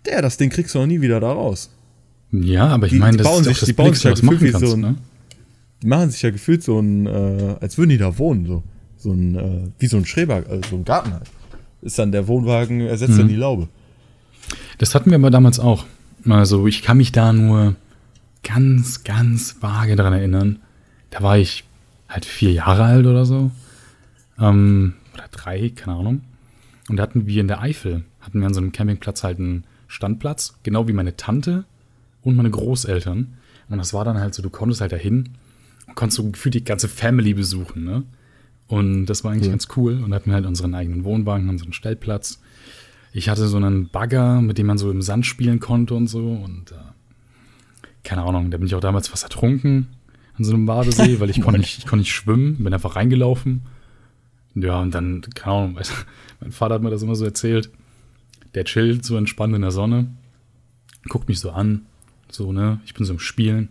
Der, 0.06 0.22
das 0.22 0.38
Ding 0.38 0.50
kriegst 0.50 0.76
du 0.76 0.80
noch 0.80 0.86
nie 0.88 1.00
wieder 1.02 1.20
da 1.20 1.32
raus. 1.32 1.70
Ja, 2.32 2.68
aber 2.68 2.88
ich 2.88 2.94
meine, 2.94 3.14
die 3.14 3.18
das 3.24 3.28
bauen 3.28 3.42
ist 3.42 3.48
sich- 3.48 3.60
das 3.60 3.68
die 3.68 3.74
bauen 3.74 3.86
Billigste, 3.88 4.16
sich 4.16 4.18
was 4.18 4.22
ja 4.26 4.32
gefühlt 4.32 4.52
kannst, 4.54 4.68
so 4.68 4.74
ein- 4.76 4.80
ne? 4.82 4.96
Die 5.82 5.88
machen 5.88 6.10
sich 6.10 6.22
ja 6.22 6.30
gefühlt 6.32 6.62
so 6.64 6.80
ein, 6.80 7.06
äh, 7.06 7.56
als 7.62 7.78
würden 7.78 7.90
die 7.90 7.98
da 7.98 8.18
wohnen, 8.18 8.46
so. 8.46 8.64
So 9.00 9.12
ein, 9.12 9.36
äh, 9.36 9.68
wie 9.80 9.88
so 9.88 9.98
ein 9.98 10.06
Schreber, 10.06 10.44
also 10.48 10.62
so 10.70 10.76
ein 10.76 10.86
Garten 10.86 11.14
halt. 11.14 11.30
Ist 11.82 11.98
dann 11.98 12.12
der 12.12 12.28
Wohnwagen, 12.28 12.82
ersetzt 12.82 13.18
dann 13.18 13.30
die 13.30 13.36
Laube. 13.36 13.70
Das 14.78 14.94
hatten 14.94 15.10
wir 15.10 15.18
aber 15.18 15.32
damals 15.32 15.60
auch. 15.60 15.86
Also 16.28 16.68
ich 16.68 16.82
kann 16.82 16.98
mich 16.98 17.14
da 17.14 17.32
nur 17.32 17.76
ganz, 18.44 19.04
ganz 19.06 19.56
vage 19.62 19.96
dran 19.96 20.12
erinnern. 20.12 20.60
Da 21.10 21.24
war 21.24 21.38
ich 21.38 21.64
halt 22.10 22.26
vier 22.26 22.52
Jahre 22.52 22.84
alt 22.84 23.06
oder 23.06 23.26
so. 23.26 23.52
Ähm, 24.40 24.96
oder 25.14 25.26
drei, 25.32 25.70
keine 25.70 25.98
Ahnung. 25.98 26.22
Und 26.90 26.98
da 26.98 27.04
hatten 27.04 27.28
wir 27.28 27.40
in 27.40 27.48
der 27.48 27.62
Eifel, 27.62 28.04
hatten 28.20 28.40
wir 28.40 28.48
an 28.48 28.54
so 28.54 28.60
einem 28.60 28.72
Campingplatz 28.72 29.24
halt 29.24 29.40
einen 29.40 29.64
Standplatz, 29.88 30.56
genau 30.64 30.88
wie 30.88 30.94
meine 30.94 31.16
Tante 31.16 31.64
und 32.24 32.36
meine 32.36 32.50
Großeltern. 32.50 33.38
Und 33.70 33.78
das 33.78 33.94
war 33.94 34.04
dann 34.04 34.20
halt 34.20 34.34
so, 34.34 34.42
du 34.42 34.50
konntest 34.50 34.82
halt 34.82 34.92
dahin 34.92 35.30
und 35.88 35.96
konntest 35.96 36.18
so 36.18 36.30
gefühlt 36.30 36.56
die 36.56 36.64
ganze 36.64 36.88
Family 36.88 37.34
besuchen, 37.34 37.84
ne? 37.86 38.04
Und 38.70 39.08
das 39.08 39.24
war 39.26 39.32
eigentlich 39.32 39.48
Ja. 39.48 39.52
ganz 39.52 39.68
cool. 39.76 40.02
Und 40.04 40.14
hatten 40.14 40.32
halt 40.32 40.46
unseren 40.46 40.74
eigenen 40.76 41.04
Wohnwagen, 41.04 41.50
unseren 41.50 41.74
Stellplatz. 41.74 42.40
Ich 43.12 43.28
hatte 43.28 43.48
so 43.48 43.58
einen 43.58 43.90
Bagger, 43.90 44.42
mit 44.42 44.58
dem 44.58 44.68
man 44.68 44.78
so 44.78 44.90
im 44.92 45.02
Sand 45.02 45.26
spielen 45.26 45.60
konnte 45.60 45.96
und 45.96 46.08
so. 46.08 46.32
Und 46.32 46.72
äh, 46.72 46.76
keine 48.04 48.22
Ahnung, 48.24 48.52
da 48.52 48.58
bin 48.58 48.68
ich 48.68 48.76
auch 48.76 48.80
damals 48.80 49.08
fast 49.08 49.24
ertrunken 49.24 49.88
an 50.38 50.44
so 50.46 50.54
einem 50.54 50.66
Badesee, 50.66 51.20
weil 51.20 51.30
ich 51.30 51.42
konnte 51.42 51.60
nicht, 51.60 51.80
ich 51.80 51.86
konnte 51.86 52.02
nicht 52.02 52.14
schwimmen, 52.14 52.64
bin 52.64 52.74
einfach 52.74 52.96
reingelaufen. 52.96 53.62
Ja, 54.56 54.80
und 54.80 54.94
dann, 54.94 55.22
keine 55.36 55.56
Ahnung, 55.56 55.78
weiß- 55.78 55.92
mein 56.40 56.52
Vater 56.52 56.76
hat 56.76 56.82
mir 56.84 56.90
das 56.92 57.02
immer 57.02 57.16
so 57.16 57.26
erzählt. 57.26 57.70
Der 58.56 58.66
chillt 58.66 59.04
so 59.06 59.16
entspannt 59.18 59.54
in 59.56 59.62
der 59.62 59.72
Sonne, 59.72 60.08
guckt 61.08 61.28
mich 61.28 61.40
so 61.40 61.52
an, 61.52 61.82
so, 62.32 62.52
ne, 62.52 62.80
ich 62.86 62.94
bin 62.96 63.06
so 63.06 63.14
im 63.14 63.20
Spielen, 63.20 63.70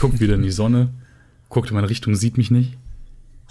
guckt 0.00 0.20
wieder 0.20 0.34
in 0.34 0.42
die 0.42 0.50
Sonne, 0.50 0.90
guckt 1.48 1.70
in 1.70 1.74
meine 1.76 1.88
Richtung, 1.88 2.14
sieht 2.14 2.36
mich 2.36 2.50
nicht, 2.50 2.76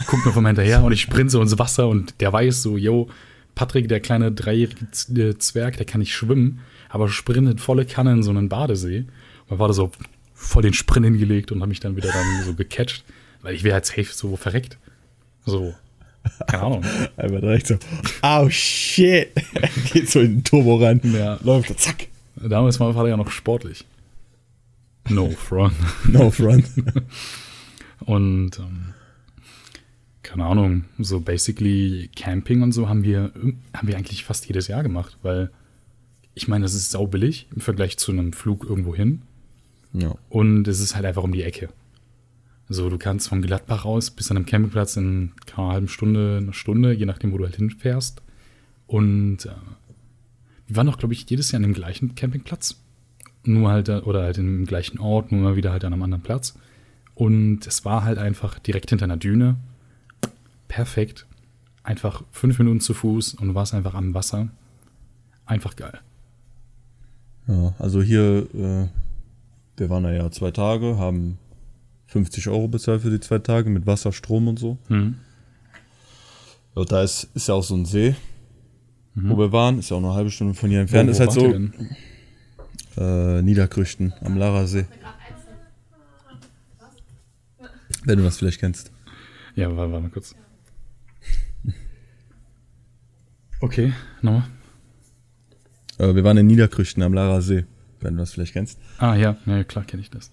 guckt 0.05 0.25
noch 0.25 0.37
immer 0.37 0.49
hinterher 0.49 0.83
und 0.83 0.91
ich 0.91 1.01
sprinte 1.01 1.31
so 1.31 1.41
ins 1.41 1.57
Wasser 1.57 1.87
und 1.87 2.21
der 2.21 2.31
weiß 2.31 2.61
so, 2.61 2.77
yo, 2.77 3.09
Patrick, 3.55 3.87
der 3.87 3.99
kleine 3.99 4.31
dreijährige 4.31 4.85
äh, 5.15 5.37
Zwerg, 5.37 5.77
der 5.77 5.85
kann 5.85 5.99
nicht 5.99 6.13
schwimmen, 6.13 6.59
aber 6.89 7.10
sprintet 7.10 7.60
volle 7.60 7.86
Kanne 7.86 8.13
in 8.13 8.23
so 8.23 8.29
einen 8.29 8.49
Badesee. 8.49 8.99
Und 8.99 9.49
mein 9.49 9.57
Vater 9.57 9.73
so 9.73 9.91
voll 10.36 10.62
den 10.62 10.73
Sprint 10.73 11.05
hingelegt 11.05 11.51
und 11.51 11.62
hat 11.62 11.69
mich 11.69 11.79
dann 11.79 11.95
wieder 11.95 12.12
dann 12.12 12.43
so 12.45 12.53
gecatcht, 12.53 13.03
weil 13.41 13.55
ich 13.55 13.63
wäre 13.63 13.73
halt 13.73 13.86
safe 13.86 14.10
so 14.12 14.36
verreckt. 14.36 14.77
So, 15.45 15.73
keine 16.45 16.63
Ahnung. 16.63 16.86
Einfach 17.15 17.41
direkt 17.41 17.67
so, 17.67 17.77
oh 18.21 18.49
shit. 18.49 19.31
Geht 19.91 20.10
so 20.10 20.19
in 20.19 20.36
den 20.36 20.43
Turbo 20.43 20.75
rein. 20.75 21.01
Ja. 21.03 21.39
Läuft, 21.43 21.79
zack. 21.79 22.07
Damals 22.36 22.79
war 22.79 22.88
mein 22.88 22.95
Vater 22.95 23.10
ja 23.10 23.17
noch 23.17 23.31
sportlich. 23.31 23.86
No 25.10 25.29
front. 25.29 25.73
No 26.07 26.29
front. 26.29 26.65
Und 28.01 28.60
ähm, 28.60 28.93
keine 30.27 30.45
Ahnung, 30.45 30.83
so 30.99 31.21
basically 31.21 32.09
Camping 32.13 32.61
und 32.61 32.73
so 32.73 32.89
haben 32.89 33.03
wir, 33.03 33.31
haben 33.73 33.87
wir 33.87 33.95
eigentlich 33.95 34.25
fast 34.25 34.45
jedes 34.45 34.67
Jahr 34.67 34.83
gemacht, 34.83 35.17
weil 35.23 35.49
ich 36.33 36.49
meine, 36.49 36.63
das 36.63 36.73
ist 36.73 36.91
saubillig 36.91 37.47
im 37.55 37.61
Vergleich 37.61 37.97
zu 37.97 38.11
einem 38.11 38.33
Flug 38.33 38.65
irgendwo 38.65 38.93
hin 38.93 39.21
ja. 39.93 40.13
und 40.29 40.67
es 40.67 40.81
ist 40.81 40.95
halt 40.95 41.05
einfach 41.05 41.23
um 41.23 41.31
die 41.31 41.43
Ecke. 41.43 41.69
So, 42.67 42.89
du 42.89 42.97
kannst 42.97 43.29
von 43.29 43.41
Gladbach 43.41 43.85
aus 43.85 44.11
bis 44.11 44.29
an 44.29 44.35
einem 44.35 44.45
Campingplatz 44.45 44.97
in 44.97 45.31
keine 45.45 45.69
halben 45.69 45.87
Stunde, 45.87 46.39
eine 46.41 46.53
Stunde, 46.53 46.91
je 46.91 47.05
nachdem, 47.05 47.31
wo 47.31 47.37
du 47.37 47.45
halt 47.45 47.55
hinfährst. 47.55 48.21
Und 48.85 49.45
äh, 49.45 49.51
wir 50.67 50.75
waren 50.75 50.89
auch, 50.89 50.97
glaube 50.97 51.13
ich, 51.13 51.29
jedes 51.29 51.51
Jahr 51.51 51.59
an 51.59 51.63
dem 51.63 51.73
gleichen 51.73 52.15
Campingplatz. 52.15 52.75
Nur 53.45 53.69
halt, 53.69 53.87
da- 53.87 54.03
oder 54.03 54.23
halt 54.23 54.37
im 54.37 54.65
gleichen 54.65 54.99
Ort, 54.99 55.31
nur 55.31 55.41
mal 55.41 55.55
wieder 55.55 55.71
halt 55.71 55.85
an 55.85 55.93
einem 55.93 56.03
anderen 56.03 56.23
Platz. 56.23 56.59
Und 57.15 57.65
es 57.65 57.85
war 57.85 58.03
halt 58.03 58.17
einfach 58.17 58.59
direkt 58.59 58.89
hinter 58.89 59.05
einer 59.05 59.15
Düne. 59.15 59.55
Perfekt. 60.67 61.25
Einfach 61.84 62.23
fünf 62.32 62.60
Minuten 62.60 62.82
zu 62.82 62.93
Fuß 62.93 63.36
und 63.36 63.56
warst 63.56 63.73
einfach 63.73 63.93
am 63.93 64.13
Wasser. 64.13 64.49
Einfach 65.45 65.75
geil. 65.75 65.99
Ja, 67.47 67.73
also 67.80 68.01
hier, 68.01 68.47
äh, 68.53 68.88
wir 69.77 69.89
waren 69.89 70.03
ja 70.03 70.30
zwei 70.32 70.51
Tage, 70.51 70.97
haben 70.97 71.38
50 72.08 72.49
Euro 72.49 72.67
bezahlt 72.67 73.01
für 73.01 73.10
die 73.10 73.19
zwei 73.21 73.39
Tage 73.39 73.69
mit 73.69 73.86
Wasser, 73.88 74.12
Strom 74.12 74.47
und 74.49 74.60
so. 74.60 74.77
Hm. 74.88 75.15
Ja, 76.75 76.84
da 76.84 77.01
ist, 77.03 77.30
ist 77.34 77.47
ja 77.47 77.53
auch 77.53 77.63
so 77.63 77.75
ein 77.75 77.86
See, 77.86 78.15
wo 79.15 79.38
wir 79.38 79.51
waren, 79.51 79.80
ist 79.80 79.89
ja 79.89 79.95
auch 79.97 80.03
eine 80.03 80.13
halbe 80.13 80.30
Stunde 80.30 80.53
von 80.53 80.69
hier 80.69 80.82
entfernt. 80.82 81.08
Wo- 81.08 81.12
ist 81.12 81.19
halt 81.21 81.32
so 81.32 83.01
äh, 83.01 83.41
Niederkrüchten 83.41 84.13
am 84.21 84.38
Lara 84.38 84.67
See. 84.67 84.86
Wenn 88.03 88.17
du 88.19 88.23
das 88.25 88.38
vielleicht 88.38 88.60
kennst. 88.60 88.91
Ja, 89.56 89.75
warte, 89.75 89.91
warte 89.91 90.03
mal 90.03 90.10
kurz. 90.12 90.36
Okay, 93.60 93.93
nochmal. 94.22 94.43
Äh, 95.98 96.15
wir 96.15 96.24
waren 96.24 96.38
in 96.38 96.48
Niederkrüchten 96.48 97.02
am 97.04 97.13
Lara 97.13 97.41
See, 97.41 97.65
wenn 98.02 98.13
du 98.13 98.20
das 98.20 98.34
vielleicht 98.34 98.54
kennst. 98.54 98.80
Ah, 99.00 99.15
ja, 99.15 99.38
ja 99.46 99.63
klar 99.63 99.84
kenne 99.84 100.02
ich 100.02 100.10
das. 100.10 100.32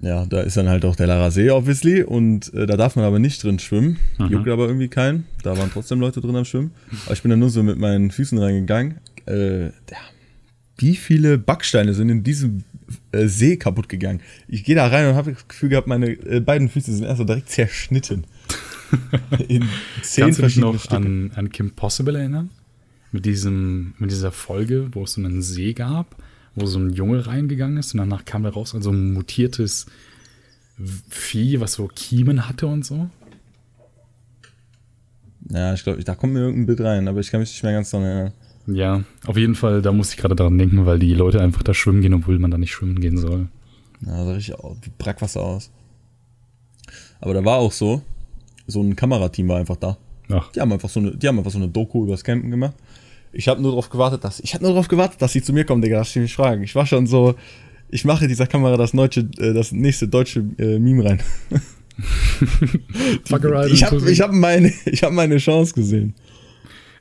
Ja, 0.00 0.26
da 0.26 0.40
ist 0.40 0.56
dann 0.56 0.68
halt 0.68 0.84
auch 0.84 0.94
der 0.94 1.08
Lara 1.08 1.30
See, 1.30 1.50
obviously. 1.50 2.02
Und 2.02 2.52
äh, 2.54 2.66
da 2.66 2.76
darf 2.76 2.94
man 2.94 3.04
aber 3.04 3.18
nicht 3.18 3.42
drin 3.42 3.58
schwimmen. 3.58 3.98
Mhm. 4.18 4.28
Juckt 4.28 4.48
aber 4.48 4.66
irgendwie 4.66 4.88
keinen. 4.88 5.26
Da 5.42 5.58
waren 5.58 5.70
trotzdem 5.72 5.98
Leute 5.98 6.20
drin 6.20 6.36
am 6.36 6.44
Schwimmen. 6.44 6.72
Aber 7.06 7.14
ich 7.14 7.22
bin 7.22 7.30
dann 7.30 7.40
nur 7.40 7.50
so 7.50 7.62
mit 7.62 7.78
meinen 7.78 8.10
Füßen 8.10 8.38
reingegangen. 8.38 8.98
Äh, 9.26 9.66
ja. 9.66 9.72
Wie 10.76 10.94
viele 10.94 11.38
Backsteine 11.38 11.94
sind 11.94 12.08
in 12.08 12.22
diesem 12.22 12.62
äh, 13.10 13.26
See 13.26 13.56
kaputt 13.56 13.88
gegangen? 13.88 14.20
Ich 14.46 14.62
gehe 14.62 14.76
da 14.76 14.86
rein 14.86 15.08
und 15.08 15.16
habe 15.16 15.32
das 15.32 15.48
Gefühl 15.48 15.70
gehabt, 15.70 15.88
meine 15.88 16.10
äh, 16.10 16.38
beiden 16.38 16.68
Füße 16.68 16.92
sind 16.92 17.04
erst 17.04 17.18
so 17.18 17.24
direkt 17.24 17.50
zerschnitten. 17.50 18.24
in 19.48 19.68
zehn 20.02 20.24
Kannst 20.24 20.38
du 20.38 20.42
dich 20.42 20.56
noch 20.56 20.90
an, 20.90 21.32
an 21.34 21.50
Kim 21.50 21.72
Possible 21.72 22.16
erinnern? 22.16 22.50
Mit, 23.10 23.24
diesem, 23.24 23.94
mit 23.98 24.10
dieser 24.10 24.32
Folge, 24.32 24.88
wo 24.92 25.04
es 25.04 25.14
so 25.14 25.22
einen 25.22 25.40
See 25.40 25.72
gab, 25.72 26.16
wo 26.54 26.66
so 26.66 26.78
ein 26.78 26.90
Junge 26.90 27.26
reingegangen 27.26 27.78
ist 27.78 27.94
und 27.94 27.98
danach 27.98 28.24
kam 28.24 28.42
da 28.42 28.50
raus 28.50 28.74
also 28.74 28.90
ein 28.90 29.12
mutiertes 29.12 29.86
Vieh, 31.08 31.60
was 31.60 31.72
so 31.72 31.88
Kiemen 31.88 32.48
hatte 32.48 32.66
und 32.66 32.84
so. 32.84 33.08
Ja, 35.50 35.72
ich 35.72 35.82
glaube, 35.82 36.04
da 36.04 36.14
kommt 36.14 36.34
mir 36.34 36.40
irgendein 36.40 36.66
Bild 36.66 36.80
rein, 36.82 37.08
aber 37.08 37.20
ich 37.20 37.30
kann 37.30 37.40
mich 37.40 37.50
nicht 37.50 37.62
mehr 37.62 37.72
ganz 37.72 37.90
daran 37.90 38.06
erinnern. 38.06 38.32
Ja, 38.66 39.02
auf 39.26 39.36
jeden 39.38 39.54
Fall, 39.54 39.80
da 39.80 39.92
musste 39.92 40.14
ich 40.14 40.20
gerade 40.20 40.36
dran 40.36 40.58
denken, 40.58 40.84
weil 40.84 40.98
die 40.98 41.14
Leute 41.14 41.40
einfach 41.40 41.62
da 41.62 41.72
schwimmen 41.72 42.02
gehen, 42.02 42.12
obwohl 42.12 42.38
man 42.38 42.50
da 42.50 42.58
nicht 42.58 42.72
schwimmen 42.72 43.00
gehen 43.00 43.16
soll. 43.16 43.48
Ja, 44.02 44.24
sah 44.24 44.32
richtig 44.32 44.56
Brackwasser 44.98 45.40
aus. 45.40 45.70
Aber 47.20 47.34
da 47.34 47.44
war 47.44 47.56
auch 47.56 47.72
so, 47.72 48.02
so 48.68 48.80
ein 48.82 48.94
Kamerateam 48.94 49.48
war 49.48 49.58
einfach 49.58 49.76
da. 49.76 49.98
Ach, 50.30 50.52
Die 50.52 50.60
haben 50.60 50.72
einfach 50.72 50.88
so 50.88 51.00
eine, 51.00 51.16
die 51.16 51.26
haben 51.26 51.38
einfach 51.38 51.50
so 51.50 51.58
eine 51.58 51.68
Doku 51.68 52.04
übers 52.04 52.22
Campen 52.22 52.50
gemacht. 52.50 52.76
Ich 53.32 53.48
habe 53.48 53.60
nur 53.60 53.72
darauf 53.72 53.90
gewartet, 53.90 54.22
dass 54.24 54.40
ich 54.40 54.54
habe 54.54 54.62
nur 54.64 54.72
darauf 54.72 54.88
gewartet, 54.88 55.20
dass 55.20 55.32
sie 55.32 55.42
zu 55.42 55.52
mir 55.52 55.64
kommen, 55.64 55.82
Digga, 55.82 55.98
dass 55.98 56.12
sie 56.12 56.20
mich 56.20 56.34
fragen. 56.34 56.62
Ich 56.62 56.74
war 56.74 56.86
schon 56.86 57.06
so, 57.06 57.34
ich 57.88 58.04
mache 58.04 58.28
dieser 58.28 58.46
Kamera 58.46 58.76
das 58.76 58.92
deutsche, 58.92 59.28
äh, 59.38 59.52
das 59.52 59.72
nächste 59.72 60.06
deutsche 60.06 60.40
äh, 60.58 60.78
Meme 60.78 61.04
rein. 61.04 61.20
Around 63.44 63.72
ich 63.72 63.82
habe 63.84 64.10
ich 64.10 64.20
hab 64.20 64.32
meine, 64.32 64.72
ich 64.86 65.02
habe 65.02 65.14
meine 65.14 65.38
Chance 65.38 65.74
gesehen. 65.74 66.14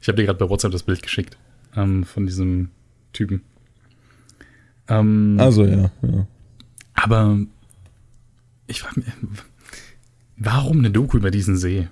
Ich 0.01 0.07
habe 0.07 0.15
dir 0.15 0.25
gerade 0.25 0.39
bei 0.39 0.49
WhatsApp 0.49 0.71
das 0.71 0.83
Bild 0.83 1.03
geschickt 1.03 1.37
ähm, 1.75 2.03
von 2.03 2.25
diesem 2.25 2.69
Typen. 3.13 3.41
Ähm, 4.87 5.37
Also 5.39 5.65
ja, 5.65 5.91
ja. 6.01 6.27
Aber 6.93 7.39
ich 8.67 8.81
frage 8.81 9.01
mich, 9.01 9.09
warum 10.37 10.79
eine 10.79 10.91
Doku 10.91 11.17
über 11.17 11.31
diesen 11.31 11.57
See? 11.57 11.87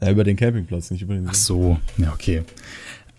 Ja, 0.00 0.10
über 0.12 0.24
den 0.24 0.36
Campingplatz, 0.36 0.90
nicht 0.90 1.02
über 1.02 1.14
den 1.14 1.28
Ach 1.28 1.34
so, 1.34 1.78
ja, 1.96 2.12
okay. 2.12 2.42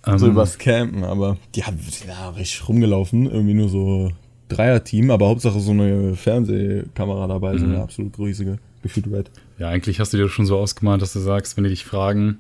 So 0.06 0.26
Ähm, 0.28 0.32
übers 0.32 0.58
Campen, 0.58 1.04
aber 1.04 1.38
die 1.56 1.64
haben 1.64 1.78
ja 2.08 2.30
richtig 2.30 2.68
rumgelaufen, 2.70 3.26
irgendwie 3.30 3.54
nur 3.54 3.68
so 3.70 4.12
Dreier-Team, 4.48 5.12
aber 5.12 5.28
Hauptsache 5.28 5.60
so 5.60 5.72
eine 5.72 6.16
Fernsehkamera 6.16 7.28
dabei, 7.28 7.58
so 7.58 7.66
Mhm. 7.66 7.74
eine 7.74 7.84
absolut 7.84 8.18
riesige, 8.18 8.60
gefühlt 8.82 9.08
red. 9.12 9.30
ja, 9.60 9.68
eigentlich 9.68 10.00
hast 10.00 10.14
du 10.14 10.18
dir 10.18 10.30
schon 10.30 10.46
so 10.46 10.58
ausgemalt, 10.58 11.02
dass 11.02 11.12
du 11.14 11.20
sagst, 11.20 11.58
wenn 11.58 11.66
die 11.66 11.70
dich 11.70 11.84
fragen, 11.86 12.40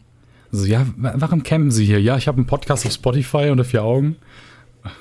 so, 0.52 0.66
ja, 0.66 0.88
wa- 0.98 1.14
warum 1.18 1.44
campen 1.44 1.70
sie 1.70 1.86
hier? 1.86 2.02
Ja, 2.02 2.16
ich 2.18 2.28
habe 2.30 2.38
einen 2.38 2.48
Podcast 2.48 2.86
auf 2.86 2.94
Spotify 2.94 3.50
unter 3.52 3.66
vier 3.66 3.84
Augen. 3.84 4.16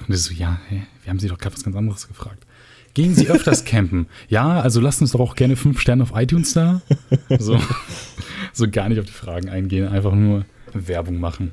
Und 0.07 0.13
ich 0.15 0.21
so, 0.23 0.35
ja, 0.35 0.59
hä, 0.69 0.83
wir 1.05 1.11
haben 1.11 1.21
sie 1.21 1.29
doch 1.29 1.39
gerade 1.39 1.55
was 1.55 1.63
ganz 1.63 1.77
anderes 1.77 2.09
gefragt. 2.09 2.45
Gehen 2.99 3.15
Sie 3.15 3.29
öfters 3.29 3.65
campen? 3.65 4.09
Ja, 4.29 4.61
also 4.61 4.81
lassen 4.81 5.05
uns 5.05 5.13
doch 5.13 5.21
auch 5.21 5.37
gerne 5.37 5.55
fünf 5.55 5.79
Sterne 5.79 6.03
auf 6.03 6.11
iTunes 6.17 6.53
da. 6.53 6.83
So, 7.39 7.57
so 8.53 8.69
gar 8.69 8.89
nicht 8.89 8.99
auf 8.99 9.07
die 9.07 9.13
Fragen 9.13 9.49
eingehen, 9.49 9.87
einfach 9.87 10.17
nur 10.17 10.45
Werbung 10.73 11.21
machen. 11.21 11.53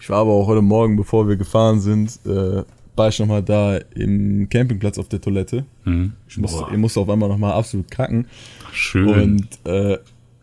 Ich 0.00 0.08
war 0.08 0.18
aber 0.18 0.30
auch 0.30 0.46
heute 0.46 0.62
Morgen, 0.62 0.94
bevor 0.94 1.26
wir 1.26 1.34
gefahren 1.34 1.80
sind, 1.80 2.20
äh, 2.26 2.62
war 2.94 3.08
ich 3.08 3.18
nochmal 3.18 3.42
da 3.42 3.78
im 3.96 4.48
Campingplatz 4.48 4.98
auf 4.98 5.08
der 5.08 5.20
Toilette. 5.20 5.64
Mhm. 5.84 6.12
Ich 6.28 6.38
musste, 6.38 6.64
ich 6.70 6.78
musste 6.78 7.00
auf 7.00 7.08
einmal 7.08 7.28
nochmal 7.28 7.54
absolut 7.54 7.90
kacken. 7.90 8.28
schön. 8.72 9.08
Und 9.08 9.48
äh, 9.64 9.98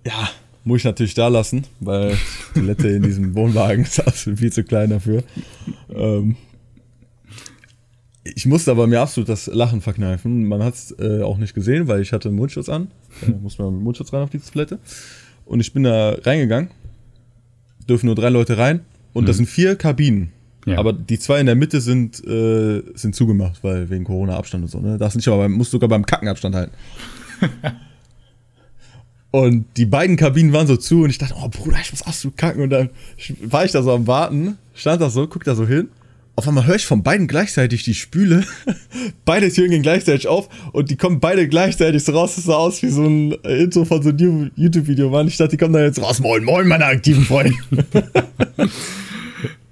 ja, 0.05 0.29
muss 0.65 0.79
ich 0.79 0.84
natürlich 0.84 1.13
da 1.13 1.29
lassen, 1.29 1.63
weil 1.79 2.17
die 2.55 2.60
Toilette 2.60 2.89
in 2.89 3.03
diesem 3.03 3.34
Wohnwagen 3.36 3.84
ist 3.84 4.05
absolut 4.05 4.39
viel 4.41 4.51
zu 4.51 4.65
klein 4.65 4.89
dafür. 4.89 5.23
Ähm, 5.95 6.36
ich 8.23 8.45
musste 8.45 8.71
aber 8.71 8.88
mir 8.88 9.01
absolut 9.01 9.29
das 9.29 9.47
Lachen 9.47 9.81
verkneifen. 9.81 10.47
Man 10.47 10.63
hat 10.63 10.75
es 10.75 10.95
äh, 10.99 11.21
auch 11.21 11.38
nicht 11.38 11.53
gesehen, 11.53 11.88
weil 11.88 12.01
ich 12.01 12.13
hatte 12.13 12.29
einen 12.29 12.38
Mundschutz 12.38 12.69
an. 12.69 12.91
Da 13.21 13.34
muss 13.41 13.57
man 13.57 13.73
mit 13.73 13.84
Mundschutz 13.84 14.13
rein 14.13 14.21
auf 14.21 14.29
die 14.29 14.39
Toilette. 14.39 14.79
Und 15.45 15.60
ich 15.60 15.73
bin 15.73 15.84
da 15.84 16.12
reingegangen. 16.21 16.69
Dürfen 17.89 18.05
nur 18.05 18.15
drei 18.15 18.29
Leute 18.29 18.57
rein. 18.57 18.81
Und 19.13 19.27
das 19.27 19.38
sind 19.38 19.47
vier 19.47 19.75
Kabinen. 19.75 20.31
Ja. 20.65 20.77
Aber 20.77 20.93
die 20.93 21.17
zwei 21.17 21.39
in 21.39 21.47
der 21.47 21.55
Mitte 21.55 21.81
sind, 21.81 22.23
äh, 22.25 22.84
sind 22.93 23.15
zugemacht, 23.15 23.63
weil 23.63 23.89
wegen 23.89 24.03
Corona-Abstand 24.03 24.63
und 24.63 24.69
so. 24.69 24.79
Ne? 24.79 24.97
Darfst 24.97 25.15
nicht, 25.15 25.27
aber 25.27 25.38
beim, 25.39 25.53
musst 25.53 25.71
sogar 25.71 25.89
beim 25.89 26.05
Kacken 26.05 26.27
Abstand 26.27 26.55
halten. 26.55 26.73
Und 29.31 29.65
die 29.77 29.86
beiden 29.86 30.17
Kabinen 30.17 30.51
waren 30.51 30.67
so 30.67 30.75
zu 30.75 31.03
und 31.03 31.10
ich 31.10 31.17
dachte, 31.17 31.36
oh 31.41 31.47
Bruder, 31.47 31.77
ich 31.81 31.91
muss 31.91 32.01
absolut 32.01 32.36
kacken. 32.38 32.63
Und 32.63 32.69
dann 32.69 32.89
war 33.43 33.63
ich 33.63 33.71
da 33.71 33.81
so 33.81 33.93
am 33.93 34.05
Warten, 34.05 34.57
stand 34.75 35.01
da 35.01 35.10
so, 35.10 35.25
guck 35.25 35.45
da 35.45 35.55
so 35.55 35.65
hin. 35.65 35.88
Auf 36.35 36.47
einmal 36.47 36.65
höre 36.65 36.75
ich 36.75 36.85
von 36.85 37.03
beiden 37.03 37.27
gleichzeitig 37.27 37.83
die 37.83 37.93
Spüle. 37.93 38.43
beide 39.25 39.51
Türen 39.51 39.69
gehen 39.71 39.81
gleichzeitig 39.83 40.27
auf 40.27 40.49
und 40.71 40.89
die 40.89 40.95
kommen 40.95 41.19
beide 41.19 41.47
gleichzeitig 41.47 42.03
so 42.03 42.13
raus. 42.13 42.35
Das 42.35 42.45
sah 42.45 42.55
aus 42.55 42.81
wie 42.81 42.89
so 42.89 43.03
ein 43.05 43.33
äh, 43.43 43.63
Intro 43.63 43.85
von 43.85 44.01
so 44.01 44.09
einem 44.09 44.49
YouTube-Video, 44.55 45.09
Mann. 45.09 45.27
Ich 45.27 45.37
dachte, 45.37 45.51
die 45.51 45.57
kommen 45.57 45.73
da 45.73 45.81
jetzt 45.81 46.01
raus. 46.01 46.19
Moin, 46.19 46.43
moin, 46.43 46.67
meine 46.67 46.85
aktiven 46.85 47.25
Freunde. 47.25 47.53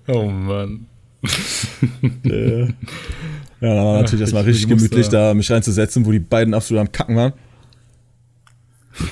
oh 0.07 0.25
Mann. 0.29 0.85
äh, 2.25 2.61
ja, 2.65 2.71
da 3.61 3.83
war 3.83 4.01
natürlich 4.01 4.21
erstmal 4.21 4.43
ich- 4.43 4.49
richtig 4.49 4.67
gemütlich, 4.69 5.07
da- 5.09 5.29
da 5.29 5.33
mich 5.33 5.49
reinzusetzen, 5.51 6.05
wo 6.05 6.11
die 6.11 6.19
beiden 6.19 6.53
absolut 6.53 6.81
am 6.81 6.91
Kacken 6.91 7.15
waren. 7.15 7.33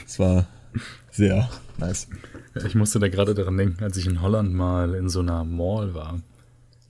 Das 0.06 0.20
war 0.20 0.48
sehr 1.12 1.50
nice. 1.78 2.08
Ich 2.66 2.76
musste 2.76 3.00
da 3.00 3.08
gerade 3.08 3.34
daran 3.34 3.58
denken, 3.58 3.84
als 3.84 3.98
ich 3.98 4.06
in 4.08 4.22
Holland 4.22 4.54
mal 4.54 4.96
in 4.96 5.10
so 5.10 5.20
einer 5.22 5.44
Mall 5.44 5.94
war. 5.94 6.20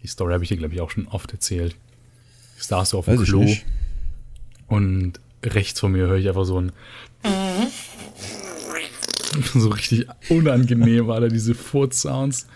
Die 0.03 0.07
Story 0.07 0.33
habe 0.33 0.43
ich 0.43 0.49
dir, 0.49 0.57
glaube 0.57 0.73
ich, 0.73 0.81
auch 0.81 0.91
schon 0.91 1.07
oft 1.07 1.31
erzählt. 1.31 1.75
Ich 2.57 2.63
saß 2.63 2.91
so 2.91 2.99
auf 2.99 3.05
dem 3.05 3.19
Weiß 3.19 3.27
Klo 3.27 3.45
und 4.67 5.19
rechts 5.43 5.79
von 5.79 5.91
mir 5.91 6.07
höre 6.07 6.17
ich 6.17 6.27
einfach 6.27 6.45
so 6.45 6.60
ein 6.60 6.71
so 9.53 9.69
richtig 9.69 10.07
unangenehm, 10.29 11.10
Alter, 11.10 11.29
diese 11.29 11.53
Furz-Sounds. 11.53 12.47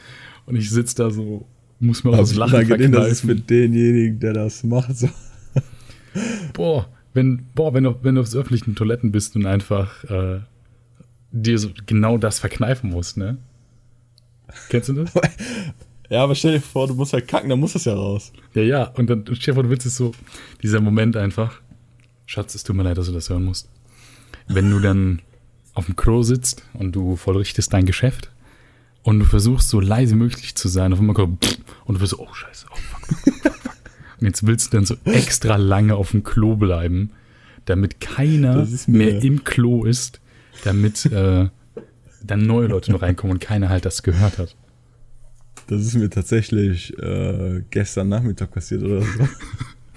Und 0.46 0.56
ich 0.56 0.70
sitze 0.70 0.96
da 0.96 1.12
so, 1.12 1.46
muss 1.80 2.04
mir 2.04 2.12
auch 2.12 2.18
das 2.18 2.36
Lachen 2.36 2.56
unangenehm, 2.56 2.92
das 2.92 3.12
ist 3.12 3.20
verkneifen. 3.22 3.46
für 3.48 3.54
denjenigen, 3.54 4.20
der 4.20 4.34
das 4.34 4.64
macht. 4.64 4.98
So. 4.98 5.10
Boah, 6.54 6.90
wenn, 7.14 7.46
boah, 7.56 7.74
wenn 7.74 7.84
du, 7.84 7.96
wenn 8.02 8.16
du 8.16 8.22
auf 8.22 8.34
öffentlichen 8.34 8.76
Toiletten 8.76 9.12
bist 9.12 9.36
und 9.36 9.46
einfach 9.46 10.04
äh, 10.06 10.40
dir 11.32 11.58
so 11.58 11.70
genau 11.86 12.18
das 12.18 12.40
verkneifen 12.40 12.90
musst, 12.90 13.18
ne? 13.18 13.38
Kennst 14.70 14.90
du 14.90 14.94
das? 14.94 15.14
Ja, 16.12 16.26
aber 16.26 16.36
stell 16.36 16.52
dir 16.52 16.62
vor, 16.62 16.88
du 16.88 16.94
musst 16.94 17.14
halt 17.14 17.26
kacken, 17.30 17.50
dann 17.50 17.60
muss 17.62 17.72
das 17.72 17.86
ja 17.86 17.94
raus. 17.94 18.34
Ja, 18.54 18.62
ja, 18.62 18.84
und 18.98 19.10
dann, 19.10 19.24
Stefan, 19.34 19.64
du 19.64 19.70
willst 19.70 19.86
es 19.86 19.96
so, 19.96 20.12
dieser 20.62 20.82
Moment 20.82 21.16
einfach, 21.16 21.62
Schatz, 22.26 22.54
es 22.54 22.64
tut 22.64 22.76
mir 22.76 22.84
leid, 22.84 22.98
dass 22.98 23.06
du 23.06 23.14
das 23.14 23.30
hören 23.30 23.46
musst. 23.46 23.70
Wenn 24.46 24.70
du 24.70 24.80
dann 24.80 25.22
auf 25.74 25.86
dem 25.86 25.96
Klo 25.96 26.22
sitzt 26.22 26.66
und 26.74 26.92
du 26.92 27.16
vollrichtest 27.16 27.72
dein 27.72 27.86
Geschäft 27.86 28.30
und 29.04 29.20
du 29.20 29.26
versuchst 29.26 29.70
so 29.70 29.80
leise 29.80 30.18
möglich 30.18 30.56
zu 30.56 30.68
sein, 30.68 30.92
auf 30.92 31.00
einmal 31.00 31.16
kommt 31.16 31.46
pff, 31.46 31.58
und 31.86 31.96
du 31.96 32.02
wirst 32.02 32.12
so, 32.12 32.20
oh 32.20 32.34
scheiße, 32.34 32.66
oh 32.70 32.76
fuck, 32.76 33.06
fuck, 33.08 33.34
fuck, 33.44 33.54
fuck. 33.54 33.76
Und 34.20 34.28
jetzt 34.28 34.46
willst 34.46 34.74
du 34.74 34.78
dann 34.78 34.86
so 34.86 34.96
extra 35.06 35.56
lange 35.56 35.96
auf 35.96 36.12
dem 36.12 36.24
Klo 36.24 36.58
bleiben, 36.58 37.12
damit 37.64 38.02
keiner 38.02 38.68
mehr 38.88 39.24
im 39.24 39.46
Klo 39.46 39.86
ist, 39.86 40.20
damit 40.66 41.06
äh, 41.06 41.48
dann 42.22 42.46
neue 42.46 42.68
Leute 42.68 42.92
noch 42.92 43.02
reinkommen 43.02 43.36
und 43.38 43.40
keiner 43.40 43.70
halt 43.70 43.86
das 43.86 44.04
gehört 44.04 44.40
hat. 44.40 44.58
Das 45.72 45.84
ist 45.84 45.96
mir 45.96 46.10
tatsächlich 46.10 46.98
äh, 47.00 47.64
gestern 47.70 48.10
Nachmittag 48.10 48.52
passiert 48.52 48.84
oder 48.84 49.02
so. 49.04 49.28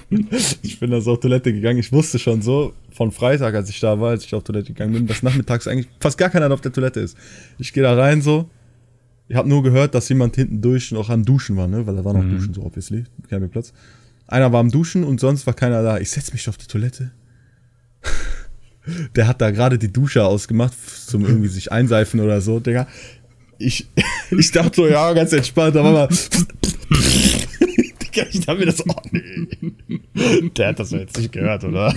ich 0.63 0.79
bin 0.79 0.93
da 0.93 1.01
so 1.01 1.15
auf 1.15 1.19
Toilette 1.21 1.53
gegangen. 1.53 1.81
Ich 1.81 1.91
wusste 1.91 2.21
schon 2.21 2.43
so 2.43 2.75
von 2.93 3.11
Freitag, 3.11 3.57
als 3.57 3.71
ich 3.71 3.81
da 3.81 3.99
war, 3.99 4.11
als 4.11 4.25
ich 4.25 4.33
auf 4.37 4.45
Toilette 4.45 4.69
gegangen 4.69 4.93
bin, 4.93 5.09
dass 5.09 5.25
nachmittags 5.25 5.67
eigentlich 5.67 5.89
fast 5.99 6.17
gar 6.17 6.31
keiner 6.31 6.49
auf 6.53 6.61
der 6.61 6.73
Toilette 6.73 7.01
ist. 7.01 7.17
Ich 7.59 7.73
gehe 7.73 7.83
da 7.83 7.93
rein 7.97 8.23
so. 8.23 8.49
Ich 9.27 9.35
habe 9.35 9.49
nur 9.49 9.65
gehört, 9.65 9.97
dass 9.97 10.09
jemand 10.09 10.37
hinten 10.37 10.63
durch 10.63 10.93
noch 10.93 11.11
am 11.11 11.25
Duschen 11.25 11.57
war, 11.57 11.67
ne? 11.67 11.85
Weil 11.85 11.97
da 11.97 12.05
war 12.05 12.13
noch 12.13 12.23
Mhm. 12.23 12.37
Duschen 12.37 12.55
so, 12.55 12.63
obviously. 12.63 13.03
Campingplatz. 13.29 13.73
Einer 14.29 14.53
war 14.53 14.61
am 14.61 14.71
Duschen 14.71 15.03
und 15.03 15.19
sonst 15.19 15.45
war 15.45 15.55
keiner 15.55 15.83
da. 15.83 15.99
Ich 15.99 16.13
setz 16.13 16.33
mich 16.33 16.49
auf 16.49 16.57
die 16.57 16.69
Toilette. 16.69 17.11
Der 19.17 19.27
hat 19.27 19.41
da 19.41 19.51
gerade 19.51 19.77
die 19.77 19.93
Dusche 19.93 20.25
ausgemacht, 20.25 20.75
zum 21.09 21.25
irgendwie 21.27 21.49
sich 21.49 21.73
einseifen 21.73 22.21
oder 22.21 22.41
so, 22.41 22.61
Digga. 22.61 22.87
Ich, 23.59 23.87
ich 24.31 24.51
dachte 24.51 24.77
so, 24.77 24.87
ja, 24.89 25.13
ganz 25.13 25.33
entspannt, 25.33 25.77
aber 25.77 25.93
mal. 25.93 26.09
Digga, 28.03 28.27
ich 28.31 28.41
dachte 28.41 28.59
mir 28.59 28.67
das, 28.67 28.87
oh 28.87 28.95
nee. 29.13 29.49
Der 30.57 30.69
hat 30.69 30.79
das 30.79 30.91
doch 30.91 30.99
jetzt 30.99 31.19
nicht 31.19 31.33
gehört, 31.33 31.65
oder? 31.65 31.95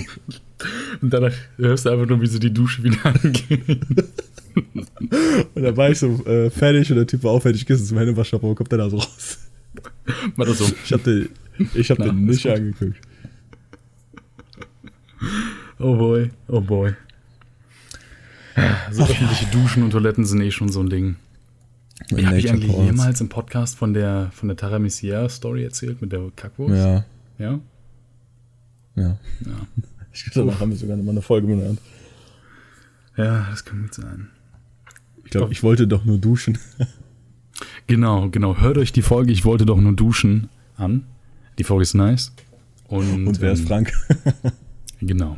Und 1.01 1.13
danach 1.13 1.33
hörst 1.57 1.85
du 1.85 1.89
einfach 1.89 2.07
nur, 2.07 2.21
wie 2.21 2.27
so 2.27 2.39
die 2.39 2.53
Dusche 2.53 2.83
wieder 2.83 3.05
angeht. 3.05 3.61
Und 5.53 5.63
dann 5.63 5.77
war 5.77 5.89
ich 5.91 5.99
so 5.99 6.23
äh, 6.25 6.49
fertig 6.49 6.89
und 6.89 6.97
der 6.97 7.05
Typ 7.07 7.23
war 7.23 7.31
auch 7.31 7.41
fertig 7.41 7.65
gegessen 7.65 7.85
zum 7.85 7.97
Händewaschen, 7.97 8.39
aber 8.39 8.49
wo 8.49 8.55
kommt 8.55 8.71
der 8.71 8.79
da 8.79 8.89
so 8.89 8.97
raus? 8.97 9.37
War 10.35 10.45
das 10.47 10.57
so, 10.57 10.65
Ich 10.83 10.93
hab 10.93 11.03
den, 11.03 11.29
ich 11.75 11.91
hab 11.91 11.99
Na, 11.99 12.05
den 12.05 12.25
nicht 12.25 12.47
angeguckt. 12.47 12.95
oh 15.79 15.95
boy, 15.95 16.29
oh 16.47 16.61
boy. 16.61 16.93
So 18.91 19.03
öffentliche 19.03 19.45
Duschen 19.51 19.83
und 19.83 19.91
Toiletten 19.91 20.25
sind 20.25 20.41
eh 20.41 20.49
schon 20.49 20.69
so 20.69 20.79
ein 20.79 20.89
Ding. 20.89 21.15
Habe 22.11 22.37
ich 22.39 22.49
eigentlich 22.49 22.71
Ports. 22.71 22.85
jemals 22.85 23.21
im 23.21 23.29
Podcast 23.29 23.77
von 23.77 23.93
der, 23.93 24.29
von 24.33 24.47
der 24.47 24.55
Taramisier-Story 24.57 25.63
erzählt 25.63 26.01
mit 26.01 26.11
der 26.11 26.31
Kackwurst? 26.35 26.75
Ja, 26.75 27.05
Ja? 27.39 27.59
ja. 28.95 29.17
Ja. 29.45 29.57
Ich 30.13 30.25
glaube, 30.31 30.47
danach 30.47 30.61
haben 30.61 30.71
wir 30.71 30.77
sogar 30.77 30.97
noch 30.97 31.03
mal 31.03 31.11
eine 31.11 31.21
Folge 31.21 31.45
benannt. 31.45 31.79
Ja, 33.17 33.45
das 33.51 33.63
kann 33.63 33.83
gut 33.83 33.93
sein. 33.93 34.29
Ich 35.25 35.29
glaube, 35.29 35.51
ich 35.51 35.61
wollte 35.61 35.87
doch 35.87 36.05
nur 36.05 36.17
duschen. 36.17 36.57
Genau, 37.87 38.29
genau. 38.29 38.57
Hört 38.57 38.77
euch 38.77 38.91
die 38.91 39.01
Folge 39.01 39.31
Ich 39.31 39.43
wollte 39.45 39.65
doch 39.65 39.79
nur 39.79 39.93
duschen 39.93 40.49
an. 40.75 41.05
Die 41.57 41.63
Folge 41.63 41.83
ist 41.83 41.93
nice. 41.95 42.31
Und, 42.87 43.27
Und 43.27 43.41
wer 43.41 43.51
ist 43.53 43.61
ähm, 43.61 43.67
Frank? 43.67 43.93
Genau. 45.01 45.37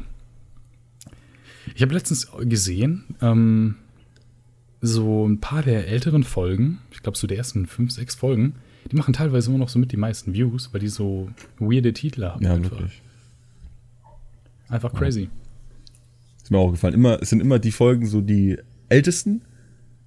Ich 1.75 1.81
habe 1.81 1.93
letztens 1.93 2.27
gesehen, 2.41 3.03
ähm, 3.21 3.75
so 4.81 5.27
ein 5.27 5.39
paar 5.39 5.61
der 5.63 5.87
älteren 5.87 6.23
Folgen, 6.23 6.79
ich 6.91 7.01
glaube 7.01 7.17
so 7.17 7.27
der 7.27 7.37
ersten 7.37 7.65
fünf, 7.65 7.91
sechs 7.91 8.15
Folgen, 8.15 8.55
die 8.91 8.95
machen 8.95 9.13
teilweise 9.13 9.49
immer 9.49 9.59
noch 9.59 9.69
so 9.69 9.77
mit 9.77 9.91
die 9.91 9.97
meisten 9.97 10.33
Views, 10.33 10.73
weil 10.73 10.79
die 10.79 10.87
so 10.87 11.29
weirde 11.59 11.93
Titel 11.93 12.23
haben. 12.23 12.43
Ja, 12.43 12.53
einfach. 12.53 12.71
wirklich. 12.71 13.01
Einfach 14.69 14.93
crazy. 14.93 15.29
Ist 16.37 16.51
mir 16.51 16.59
auch 16.59 16.71
gefallen. 16.71 16.93
Immer, 16.93 17.21
es 17.21 17.29
sind 17.29 17.41
immer 17.41 17.59
die 17.59 17.71
Folgen 17.71 18.05
so 18.05 18.21
die 18.21 18.57
ältesten, 18.87 19.41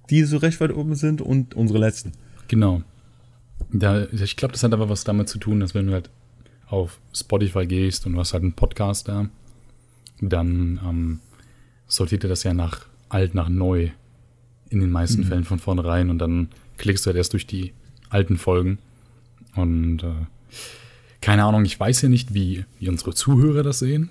die 0.09 0.23
so 0.23 0.37
recht 0.37 0.59
weit 0.59 0.73
oben 0.73 0.95
sind 0.95 1.21
und 1.21 1.53
unsere 1.53 1.79
letzten. 1.79 2.13
Genau. 2.47 2.81
Da, 3.71 4.05
ich 4.05 4.35
glaube, 4.35 4.53
das 4.53 4.63
hat 4.63 4.73
aber 4.73 4.89
was 4.89 5.03
damit 5.03 5.29
zu 5.29 5.37
tun, 5.37 5.59
dass 5.59 5.73
wenn 5.75 5.87
du 5.87 5.93
halt 5.93 6.09
auf 6.67 6.99
Spotify 7.13 7.65
gehst 7.65 8.05
und 8.05 8.13
du 8.13 8.19
hast 8.19 8.33
halt 8.33 8.43
einen 8.43 8.53
Podcast 8.53 9.07
da, 9.07 9.29
dann 10.19 10.79
ähm, 10.83 11.19
sortiert 11.87 12.23
er 12.23 12.29
das 12.29 12.43
ja 12.43 12.53
nach 12.53 12.85
alt, 13.09 13.35
nach 13.35 13.49
neu 13.49 13.91
in 14.73 14.81
den 14.81 14.91
meisten 14.91 15.21
Mhm. 15.21 15.25
Fällen 15.27 15.43
von 15.45 15.59
vornherein 15.59 16.09
und 16.09 16.19
dann 16.19 16.49
klickst 16.77 17.05
du 17.05 17.09
halt 17.09 17.17
erst 17.17 17.33
durch 17.33 17.47
die 17.47 17.73
alten 18.09 18.37
Folgen 18.37 18.79
und 19.55 20.03
äh, 20.03 20.11
keine 21.21 21.45
Ahnung, 21.45 21.63
ich 21.63 21.79
weiß 21.79 22.01
ja 22.01 22.09
nicht, 22.09 22.33
wie, 22.33 22.65
wie 22.79 22.89
unsere 22.89 23.13
Zuhörer 23.13 23.63
das 23.63 23.79
sehen, 23.79 24.09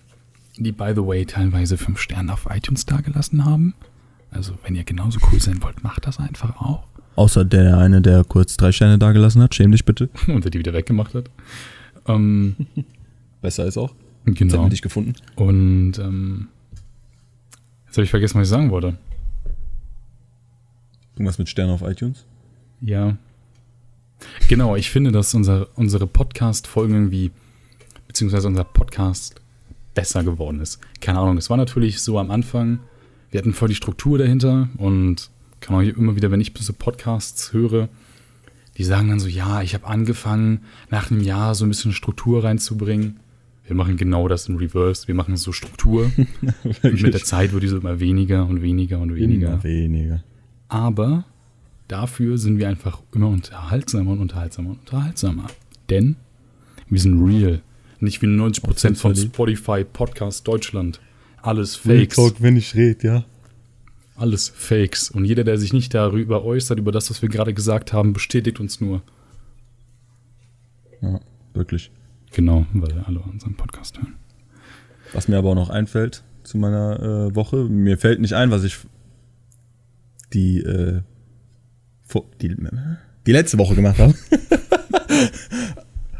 die, 0.56 0.72
by 0.72 0.92
the 0.94 1.06
way, 1.06 1.26
teilweise 1.26 1.76
fünf 1.76 2.00
Sterne 2.00 2.32
auf 2.32 2.46
iTunes 2.50 2.86
dagelassen 2.86 3.44
haben. 3.44 3.74
Also, 4.30 4.54
wenn 4.64 4.74
ihr 4.74 4.84
genauso 4.84 5.18
cool 5.30 5.38
sein 5.38 5.62
wollt, 5.62 5.84
macht 5.84 6.06
das 6.06 6.18
einfach 6.18 6.56
auch. 6.56 6.84
Außer 7.16 7.44
der 7.44 7.76
eine, 7.76 8.00
der 8.00 8.24
kurz 8.24 8.56
drei 8.56 8.72
Sterne 8.72 8.98
dagelassen 8.98 9.42
hat. 9.42 9.54
Schäm 9.54 9.72
dich 9.72 9.84
bitte. 9.84 10.08
Und 10.26 10.44
der 10.44 10.50
die 10.50 10.58
wieder 10.58 10.72
weggemacht 10.72 11.14
hat. 11.14 11.28
Ähm, 12.06 12.56
Besser 13.42 13.66
ist 13.66 13.76
auch. 13.76 13.94
Jetzt 14.24 14.40
haben 14.40 14.48
genau. 14.48 14.62
wir 14.64 14.70
dich 14.70 14.82
gefunden. 14.82 15.14
Und 15.36 15.98
ähm, 15.98 16.48
jetzt 17.86 17.96
habe 17.98 18.04
ich 18.04 18.10
vergessen, 18.10 18.40
was 18.40 18.46
ich 18.46 18.50
sagen 18.50 18.70
wollte. 18.70 18.96
Irgendwas 21.14 21.38
mit 21.38 21.48
Sternen 21.48 21.72
auf 21.72 21.82
iTunes. 21.82 22.24
Ja. 22.80 23.16
Genau, 24.48 24.76
ich 24.76 24.90
finde, 24.90 25.12
dass 25.12 25.34
unser, 25.34 25.68
unsere 25.76 26.06
Podcast-Folgen 26.06 26.94
irgendwie, 26.94 27.30
beziehungsweise 28.06 28.48
unser 28.48 28.64
Podcast 28.64 29.40
besser 29.94 30.24
geworden 30.24 30.60
ist. 30.60 30.80
Keine 31.00 31.18
Ahnung, 31.18 31.36
es 31.36 31.50
war 31.50 31.56
natürlich 31.56 32.00
so 32.00 32.18
am 32.18 32.30
Anfang, 32.30 32.80
wir 33.30 33.38
hatten 33.38 33.52
voll 33.52 33.68
die 33.68 33.74
Struktur 33.74 34.18
dahinter 34.18 34.68
und 34.78 35.30
kann 35.60 35.76
auch 35.76 35.80
immer 35.80 36.16
wieder, 36.16 36.30
wenn 36.30 36.40
ich 36.40 36.52
so 36.58 36.72
Podcasts 36.72 37.52
höre, 37.52 37.88
die 38.78 38.84
sagen 38.84 39.08
dann 39.08 39.20
so, 39.20 39.28
ja, 39.28 39.62
ich 39.62 39.74
habe 39.74 39.86
angefangen, 39.86 40.60
nach 40.90 41.10
einem 41.10 41.20
Jahr 41.20 41.54
so 41.54 41.64
ein 41.64 41.68
bisschen 41.68 41.92
Struktur 41.92 42.44
reinzubringen. 42.44 43.20
Wir 43.66 43.76
machen 43.76 43.96
genau 43.96 44.28
das 44.28 44.48
in 44.48 44.56
Reverse. 44.56 45.08
Wir 45.08 45.14
machen 45.14 45.36
so 45.36 45.52
Struktur. 45.52 46.10
und 46.82 47.02
mit 47.02 47.14
der 47.14 47.22
Zeit 47.22 47.52
wird 47.52 47.62
die 47.62 47.68
so 47.68 47.78
immer 47.78 48.00
weniger 48.00 48.46
und 48.46 48.62
weniger 48.62 48.98
und 48.98 49.14
weniger. 49.14 49.48
Immer 49.48 49.64
weniger. 49.64 50.24
Aber 50.72 51.26
dafür 51.86 52.38
sind 52.38 52.56
wir 52.56 52.66
einfach 52.66 53.02
immer 53.12 53.28
unterhaltsamer 53.28 54.12
und 54.12 54.20
unterhaltsamer 54.20 54.70
und 54.70 54.78
unterhaltsamer. 54.78 55.48
Denn 55.90 56.16
wir 56.88 56.98
sind 56.98 57.22
real. 57.22 57.60
Nicht 58.00 58.22
wie 58.22 58.26
90% 58.26 58.94
von. 58.94 59.14
Spotify, 59.14 59.84
Podcast 59.84 60.48
Deutschland. 60.48 60.98
Alles 61.42 61.86
Real 61.86 61.98
Fakes. 61.98 62.16
Talk, 62.16 62.36
wenn 62.40 62.56
ich 62.56 62.74
rede, 62.74 63.06
ja. 63.06 63.24
Alles 64.16 64.48
Fakes. 64.48 65.10
Und 65.10 65.26
jeder, 65.26 65.44
der 65.44 65.58
sich 65.58 65.74
nicht 65.74 65.92
darüber 65.92 66.42
äußert, 66.42 66.78
über 66.78 66.90
das, 66.90 67.10
was 67.10 67.20
wir 67.20 67.28
gerade 67.28 67.52
gesagt 67.52 67.92
haben, 67.92 68.14
bestätigt 68.14 68.58
uns 68.58 68.80
nur. 68.80 69.02
Ja, 71.02 71.20
wirklich. 71.52 71.90
Genau, 72.32 72.64
weil 72.72 72.98
alle 73.00 73.18
unseren 73.20 73.56
Podcast 73.56 73.98
hören. 73.98 74.14
Was 75.12 75.28
mir 75.28 75.36
aber 75.36 75.50
auch 75.50 75.54
noch 75.54 75.68
einfällt 75.68 76.22
zu 76.44 76.56
meiner 76.56 77.28
äh, 77.28 77.34
Woche, 77.34 77.64
mir 77.64 77.98
fällt 77.98 78.22
nicht 78.22 78.32
ein, 78.32 78.50
was 78.50 78.64
ich 78.64 78.78
die, 80.32 80.60
äh, 80.60 81.00
vor, 82.04 82.24
die, 82.40 82.54
die 83.26 83.32
letzte 83.32 83.58
Woche 83.58 83.74
gemacht 83.74 83.98
habe. 83.98 84.14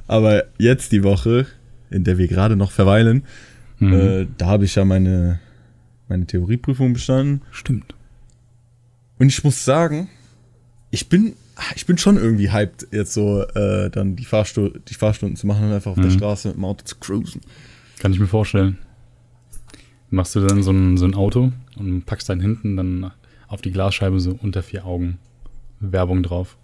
aber 0.07 0.44
jetzt 0.59 0.92
die 0.92 1.03
Woche, 1.03 1.46
in 1.90 2.05
der 2.05 2.18
wir 2.18 2.29
gerade 2.29 2.57
noch 2.57 2.70
verweilen, 2.72 3.25
Mhm. 3.79 3.92
äh, 3.94 4.27
da 4.38 4.46
habe 4.46 4.64
ich 4.64 4.77
ja 4.77 4.85
meine, 4.85 5.40
meine 6.09 6.25
Theorieprüfung 6.27 6.92
bestanden. 6.92 7.42
Stimmt. 7.51 7.96
Und 9.18 9.27
ich 9.27 9.42
muss 9.42 9.64
sagen, 9.64 10.09
ich 10.92 11.09
bin, 11.09 11.33
ich 11.75 11.85
bin 11.87 11.98
schon 11.98 12.16
irgendwie 12.16 12.53
hyped, 12.53 12.87
jetzt 12.92 13.12
so 13.12 13.42
äh, 13.42 13.90
dann 13.90 14.14
die, 14.14 14.25
Fahrstu 14.25 14.70
die 14.88 14.94
Fahrstunden 14.94 15.37
zu 15.37 15.48
machen 15.48 15.64
und 15.66 15.72
einfach 15.72 15.90
auf 15.90 15.96
der 15.96 16.07
Mhm. 16.07 16.11
Straße 16.16 16.48
mit 16.48 16.59
dem 16.59 16.64
Auto 16.64 16.85
zu 16.85 16.94
cruisen. 17.01 17.40
Kann 17.98 18.12
ich 18.12 18.20
mir 18.20 18.29
vorstellen. 18.29 18.79
Machst 20.11 20.37
du 20.37 20.46
dann 20.46 20.62
so 20.62 20.70
ein, 20.70 20.96
so 20.96 21.05
ein 21.07 21.14
Auto 21.14 21.51
und 21.77 22.07
packst 22.07 22.29
dann 22.29 22.40
hinten 22.40 22.77
dann 22.77 23.11
auf 23.52 23.60
die 23.62 23.70
Glasscheibe 23.70 24.18
so 24.18 24.38
unter 24.40 24.62
vier 24.62 24.86
Augen 24.86 25.18
Werbung 25.80 26.22
drauf. 26.22 26.56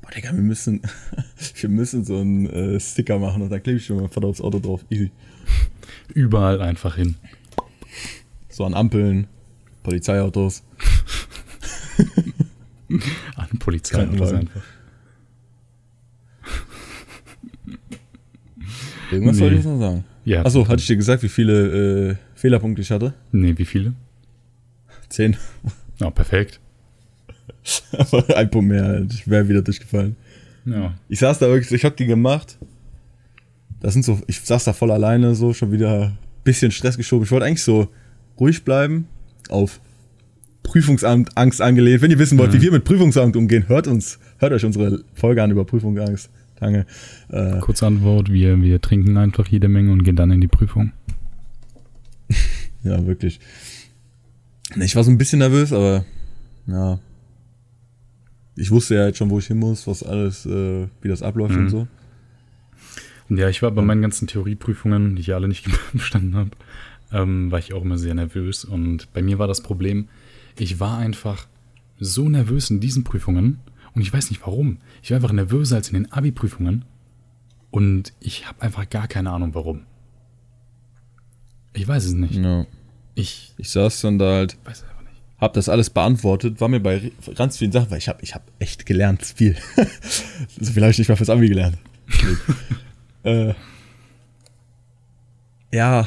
Boah, 0.00 0.10
Digga, 0.10 0.32
wir 0.32 0.42
müssen, 0.42 0.80
wir 1.60 1.68
müssen 1.68 2.04
so 2.04 2.18
einen 2.18 2.46
äh, 2.46 2.80
Sticker 2.80 3.18
machen 3.18 3.42
und 3.42 3.50
dann 3.50 3.62
klebe 3.62 3.78
ich 3.78 3.86
schon 3.86 3.96
mal 4.00 4.08
Vater 4.08 4.26
aufs 4.28 4.40
Auto 4.40 4.58
drauf. 4.58 4.84
Easy. 4.90 5.10
Überall 6.14 6.60
einfach 6.62 6.96
hin. 6.96 7.16
So 8.48 8.64
an 8.64 8.74
Ampeln, 8.74 9.26
Polizeiautos. 9.82 10.62
An 13.36 13.48
Polizei 13.58 13.96
Krankenwagen. 13.96 14.36
einfach. 14.38 14.62
Irgendwas 19.10 19.36
Nee. 19.36 19.40
soll 19.40 19.48
ich 19.50 19.56
jetzt 19.58 19.64
noch 19.66 19.78
sagen. 19.78 20.04
Ja. 20.24 20.44
Achso, 20.44 20.66
hatte 20.68 20.80
ich 20.80 20.86
dir 20.86 20.96
gesagt, 20.96 21.22
wie 21.22 21.28
viele 21.28 22.10
äh, 22.10 22.16
Fehlerpunkte 22.34 22.82
ich 22.82 22.90
hatte? 22.90 23.14
Nee, 23.32 23.54
wie 23.56 23.64
viele? 23.64 23.94
Zehn. 25.14 25.36
Ja, 26.00 26.10
perfekt. 26.10 26.58
Aber 27.96 28.24
ein 28.36 28.50
Punkt 28.50 28.68
mehr, 28.68 29.06
ich 29.08 29.28
wäre 29.30 29.48
wieder 29.48 29.62
durchgefallen. 29.62 30.16
Ja. 30.64 30.94
Ich 31.08 31.20
saß 31.20 31.38
da 31.38 31.46
wirklich, 31.48 31.70
ich 31.72 31.84
hab 31.84 31.96
die 31.96 32.06
gemacht. 32.06 32.58
Das 33.80 33.92
sind 33.92 34.04
so, 34.04 34.20
ich 34.26 34.40
saß 34.40 34.64
da 34.64 34.72
voll 34.72 34.90
alleine, 34.90 35.34
so 35.36 35.52
schon 35.54 35.70
wieder 35.70 36.06
ein 36.08 36.18
bisschen 36.42 36.72
Stress 36.72 36.96
geschoben. 36.96 37.24
Ich 37.24 37.30
wollte 37.30 37.46
eigentlich 37.46 37.62
so 37.62 37.88
ruhig 38.40 38.64
bleiben, 38.64 39.06
auf 39.50 39.78
Prüfungsamt, 40.64 41.36
Angst 41.36 41.60
angelehnt. 41.62 42.02
Wenn 42.02 42.10
ihr 42.10 42.18
wissen 42.18 42.38
wollt, 42.38 42.50
Mhm. 42.52 42.56
wie 42.56 42.62
wir 42.62 42.72
mit 42.72 42.84
Prüfungsangst 42.84 43.36
umgehen, 43.36 43.68
hört 43.68 43.86
uns, 43.86 44.18
hört 44.38 44.52
euch 44.52 44.64
unsere 44.64 45.04
Folge 45.14 45.42
an 45.42 45.50
über 45.52 45.64
Prüfungsangst. 45.64 46.28
Danke. 46.58 46.86
Äh, 47.30 47.60
Kurze 47.60 47.86
Antwort, 47.86 48.32
wir, 48.32 48.60
wir 48.60 48.80
trinken 48.80 49.16
einfach 49.16 49.46
jede 49.46 49.68
Menge 49.68 49.92
und 49.92 50.02
gehen 50.02 50.16
dann 50.16 50.30
in 50.32 50.40
die 50.40 50.48
Prüfung. 50.48 50.92
ja, 52.82 53.06
wirklich. 53.06 53.38
Ich 54.80 54.96
war 54.96 55.04
so 55.04 55.10
ein 55.10 55.18
bisschen 55.18 55.38
nervös, 55.40 55.72
aber 55.72 56.04
ja. 56.66 56.98
Ich 58.56 58.70
wusste 58.70 58.94
ja 58.94 59.06
jetzt 59.06 59.18
schon, 59.18 59.30
wo 59.30 59.38
ich 59.38 59.46
hin 59.46 59.58
muss, 59.58 59.86
was 59.86 60.02
alles, 60.02 60.46
äh, 60.46 60.86
wie 61.02 61.08
das 61.08 61.22
abläuft 61.22 61.54
Mhm. 61.54 61.60
und 61.62 61.68
so. 61.70 61.88
Ja, 63.30 63.48
ich 63.48 63.62
war 63.62 63.70
bei 63.70 63.82
meinen 63.82 64.02
ganzen 64.02 64.26
Theorieprüfungen, 64.28 65.16
die 65.16 65.22
ich 65.22 65.34
alle 65.34 65.48
nicht 65.48 65.66
bestanden 65.92 66.36
habe, 66.36 66.50
ähm, 67.12 67.50
war 67.50 67.58
ich 67.58 67.72
auch 67.72 67.82
immer 67.82 67.98
sehr 67.98 68.14
nervös. 68.14 68.64
Und 68.64 69.12
bei 69.12 69.22
mir 69.22 69.38
war 69.38 69.46
das 69.48 69.62
Problem, 69.62 70.08
ich 70.58 70.78
war 70.80 70.98
einfach 70.98 71.46
so 71.98 72.28
nervös 72.28 72.70
in 72.70 72.80
diesen 72.80 73.02
Prüfungen 73.04 73.58
und 73.94 74.02
ich 74.02 74.12
weiß 74.12 74.30
nicht 74.30 74.42
warum. 74.42 74.78
Ich 75.02 75.10
war 75.10 75.16
einfach 75.16 75.32
nervöser 75.32 75.76
als 75.76 75.88
in 75.88 75.94
den 75.94 76.12
Abi-Prüfungen 76.12 76.84
und 77.70 78.12
ich 78.20 78.46
habe 78.46 78.62
einfach 78.62 78.88
gar 78.88 79.08
keine 79.08 79.30
Ahnung 79.30 79.54
warum. 79.54 79.82
Ich 81.72 81.86
weiß 81.88 82.04
es 82.04 82.12
nicht. 82.12 82.34
Ja. 82.36 82.66
Ich 83.14 83.52
Ich 83.58 83.70
saß 83.70 84.00
dann 84.02 84.18
da 84.18 84.34
halt 84.36 84.56
weiß 84.64 84.82
einfach 84.82 85.02
nicht. 85.02 85.12
hab 85.38 85.52
das 85.54 85.68
alles 85.68 85.90
beantwortet, 85.90 86.60
war 86.60 86.68
mir 86.68 86.80
bei 86.80 87.12
ganz 87.34 87.58
vielen 87.58 87.72
Sachen, 87.72 87.90
weil 87.90 87.98
ich 87.98 88.08
habe 88.08 88.18
ich 88.22 88.34
hab 88.34 88.42
echt 88.58 88.86
gelernt, 88.86 89.22
viel. 89.24 89.56
so 90.60 90.72
viel 90.72 90.82
habe 90.82 90.90
ich 90.90 90.98
nicht 90.98 91.08
mal 91.08 91.16
fürs 91.16 91.30
Abi 91.30 91.48
gelernt. 91.48 91.78
äh, 93.22 93.54
ja, 95.72 96.06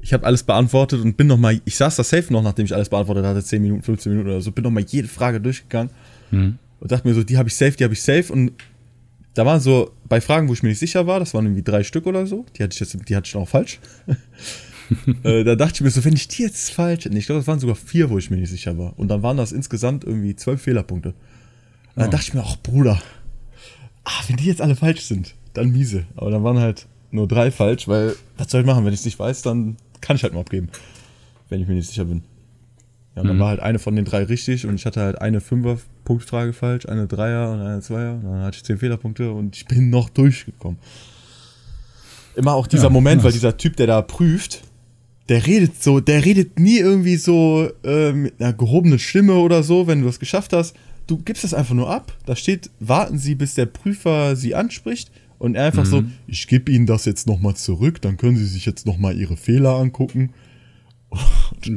ich 0.00 0.12
habe 0.12 0.26
alles 0.26 0.42
beantwortet 0.42 1.00
und 1.00 1.16
bin 1.16 1.26
noch 1.26 1.38
mal, 1.38 1.58
ich 1.64 1.76
saß 1.76 1.96
da 1.96 2.04
safe 2.04 2.30
noch, 2.32 2.42
nachdem 2.42 2.66
ich 2.66 2.74
alles 2.74 2.88
beantwortet 2.90 3.24
hatte, 3.24 3.42
10 3.42 3.62
Minuten, 3.62 3.82
15 3.82 4.12
Minuten 4.12 4.28
oder 4.30 4.40
so, 4.42 4.52
bin 4.52 4.64
noch 4.64 4.70
mal 4.70 4.84
jede 4.86 5.08
Frage 5.08 5.40
durchgegangen 5.40 5.90
Hm. 6.30 6.58
und 6.80 6.92
dachte 6.92 7.06
mir 7.08 7.14
so, 7.14 7.22
die 7.22 7.38
habe 7.38 7.48
ich 7.48 7.54
safe, 7.54 7.72
die 7.72 7.84
habe 7.84 7.94
ich 7.94 8.02
safe 8.02 8.32
und 8.32 8.52
da 9.34 9.44
waren 9.46 9.60
so, 9.60 9.92
bei 10.08 10.20
Fragen, 10.20 10.48
wo 10.48 10.52
ich 10.52 10.62
mir 10.62 10.68
nicht 10.70 10.78
sicher 10.78 11.06
war, 11.06 11.18
das 11.20 11.32
waren 11.34 11.44
irgendwie 11.46 11.62
drei 11.62 11.82
Stück 11.84 12.06
oder 12.06 12.26
so, 12.26 12.44
die 12.56 12.62
hatte 12.62 12.74
ich 12.74 12.80
jetzt, 12.80 12.96
die 13.08 13.16
hatte 13.16 13.26
ich 13.26 13.34
noch 13.34 13.48
falsch. 13.48 13.78
äh, 15.22 15.44
da 15.44 15.54
dachte 15.56 15.74
ich 15.74 15.80
mir 15.82 15.90
so, 15.90 16.04
wenn 16.04 16.14
ich 16.14 16.28
die 16.28 16.42
jetzt 16.42 16.70
falsch 16.70 17.04
hätte, 17.04 17.16
ich 17.16 17.26
glaube, 17.26 17.40
das 17.40 17.46
waren 17.46 17.58
sogar 17.60 17.76
vier, 17.76 18.10
wo 18.10 18.18
ich 18.18 18.30
mir 18.30 18.36
nicht 18.36 18.50
sicher 18.50 18.76
war. 18.78 18.98
Und 18.98 19.08
dann 19.08 19.22
waren 19.22 19.36
das 19.36 19.52
insgesamt 19.52 20.04
irgendwie 20.04 20.36
zwölf 20.36 20.62
Fehlerpunkte. 20.62 21.10
Und 21.10 21.16
dann 21.96 22.08
Oh. 22.08 22.10
dachte 22.12 22.24
ich 22.28 22.34
mir, 22.34 22.42
ach 22.44 22.56
Bruder, 22.62 23.00
ah, 24.04 24.20
wenn 24.28 24.36
die 24.36 24.46
jetzt 24.46 24.60
alle 24.60 24.76
falsch 24.76 25.02
sind, 25.02 25.34
dann 25.54 25.70
miese. 25.70 26.04
Aber 26.16 26.30
dann 26.30 26.42
waren 26.44 26.58
halt 26.58 26.86
nur 27.10 27.28
drei 27.28 27.50
falsch, 27.50 27.86
weil, 27.88 28.14
was 28.36 28.50
soll 28.50 28.60
ich 28.62 28.66
machen, 28.66 28.84
wenn 28.84 28.92
ich 28.92 29.00
es 29.00 29.04
nicht 29.06 29.18
weiß, 29.18 29.42
dann 29.42 29.76
kann 30.00 30.16
ich 30.16 30.22
halt 30.22 30.32
nur 30.32 30.42
abgeben, 30.42 30.68
wenn 31.48 31.60
ich 31.62 31.68
mir 31.68 31.74
nicht 31.74 31.88
sicher 31.88 32.04
bin. 32.04 32.22
Ja, 33.14 33.22
und 33.22 33.28
dann 33.28 33.36
Mhm. 33.36 33.40
war 33.40 33.48
halt 33.50 33.60
eine 33.60 33.78
von 33.78 33.94
den 33.94 34.04
drei 34.04 34.24
richtig 34.24 34.66
und 34.66 34.74
ich 34.74 34.84
hatte 34.86 35.00
halt 35.00 35.20
eine 35.20 35.40
Fünfer-Punktfrage 35.40 36.52
falsch, 36.52 36.86
eine 36.86 37.06
Dreier 37.06 37.52
und 37.52 37.60
eine 37.60 37.80
Zweier. 37.80 38.14
Und 38.14 38.24
dann 38.24 38.42
hatte 38.42 38.56
ich 38.56 38.64
zehn 38.64 38.76
Fehlerpunkte 38.78 39.30
und 39.30 39.54
ich 39.56 39.66
bin 39.66 39.88
noch 39.90 40.08
durchgekommen. 40.10 40.78
Immer 42.34 42.54
auch 42.54 42.66
dieser 42.66 42.84
Ja, 42.84 42.90
Moment, 42.90 43.22
weil 43.22 43.30
dieser 43.30 43.56
Typ, 43.56 43.76
der 43.76 43.86
da 43.86 44.02
prüft, 44.02 44.62
der 45.28 45.46
redet 45.46 45.82
so, 45.82 46.00
der 46.00 46.24
redet 46.24 46.58
nie 46.58 46.78
irgendwie 46.78 47.16
so 47.16 47.68
äh, 47.84 48.12
mit 48.12 48.40
einer 48.40 48.52
gehobenen 48.52 48.98
Stimme 48.98 49.34
oder 49.34 49.62
so, 49.62 49.86
wenn 49.86 50.02
du 50.02 50.08
es 50.08 50.18
geschafft 50.20 50.52
hast. 50.52 50.74
Du 51.06 51.18
gibst 51.18 51.44
das 51.44 51.54
einfach 51.54 51.74
nur 51.74 51.90
ab. 51.90 52.12
Da 52.26 52.34
steht, 52.36 52.70
warten 52.80 53.18
Sie, 53.18 53.34
bis 53.34 53.54
der 53.54 53.66
Prüfer 53.66 54.36
Sie 54.36 54.54
anspricht. 54.54 55.10
Und 55.38 55.56
er 55.56 55.66
einfach 55.66 55.84
so, 55.84 56.00
Mhm. 56.02 56.12
ich 56.26 56.46
gebe 56.46 56.70
Ihnen 56.72 56.86
das 56.86 57.04
jetzt 57.04 57.26
nochmal 57.26 57.54
zurück, 57.56 58.00
dann 58.00 58.16
können 58.16 58.36
Sie 58.36 58.46
sich 58.46 58.64
jetzt 58.64 58.86
nochmal 58.86 59.18
Ihre 59.18 59.36
Fehler 59.36 59.74
angucken. 59.76 60.30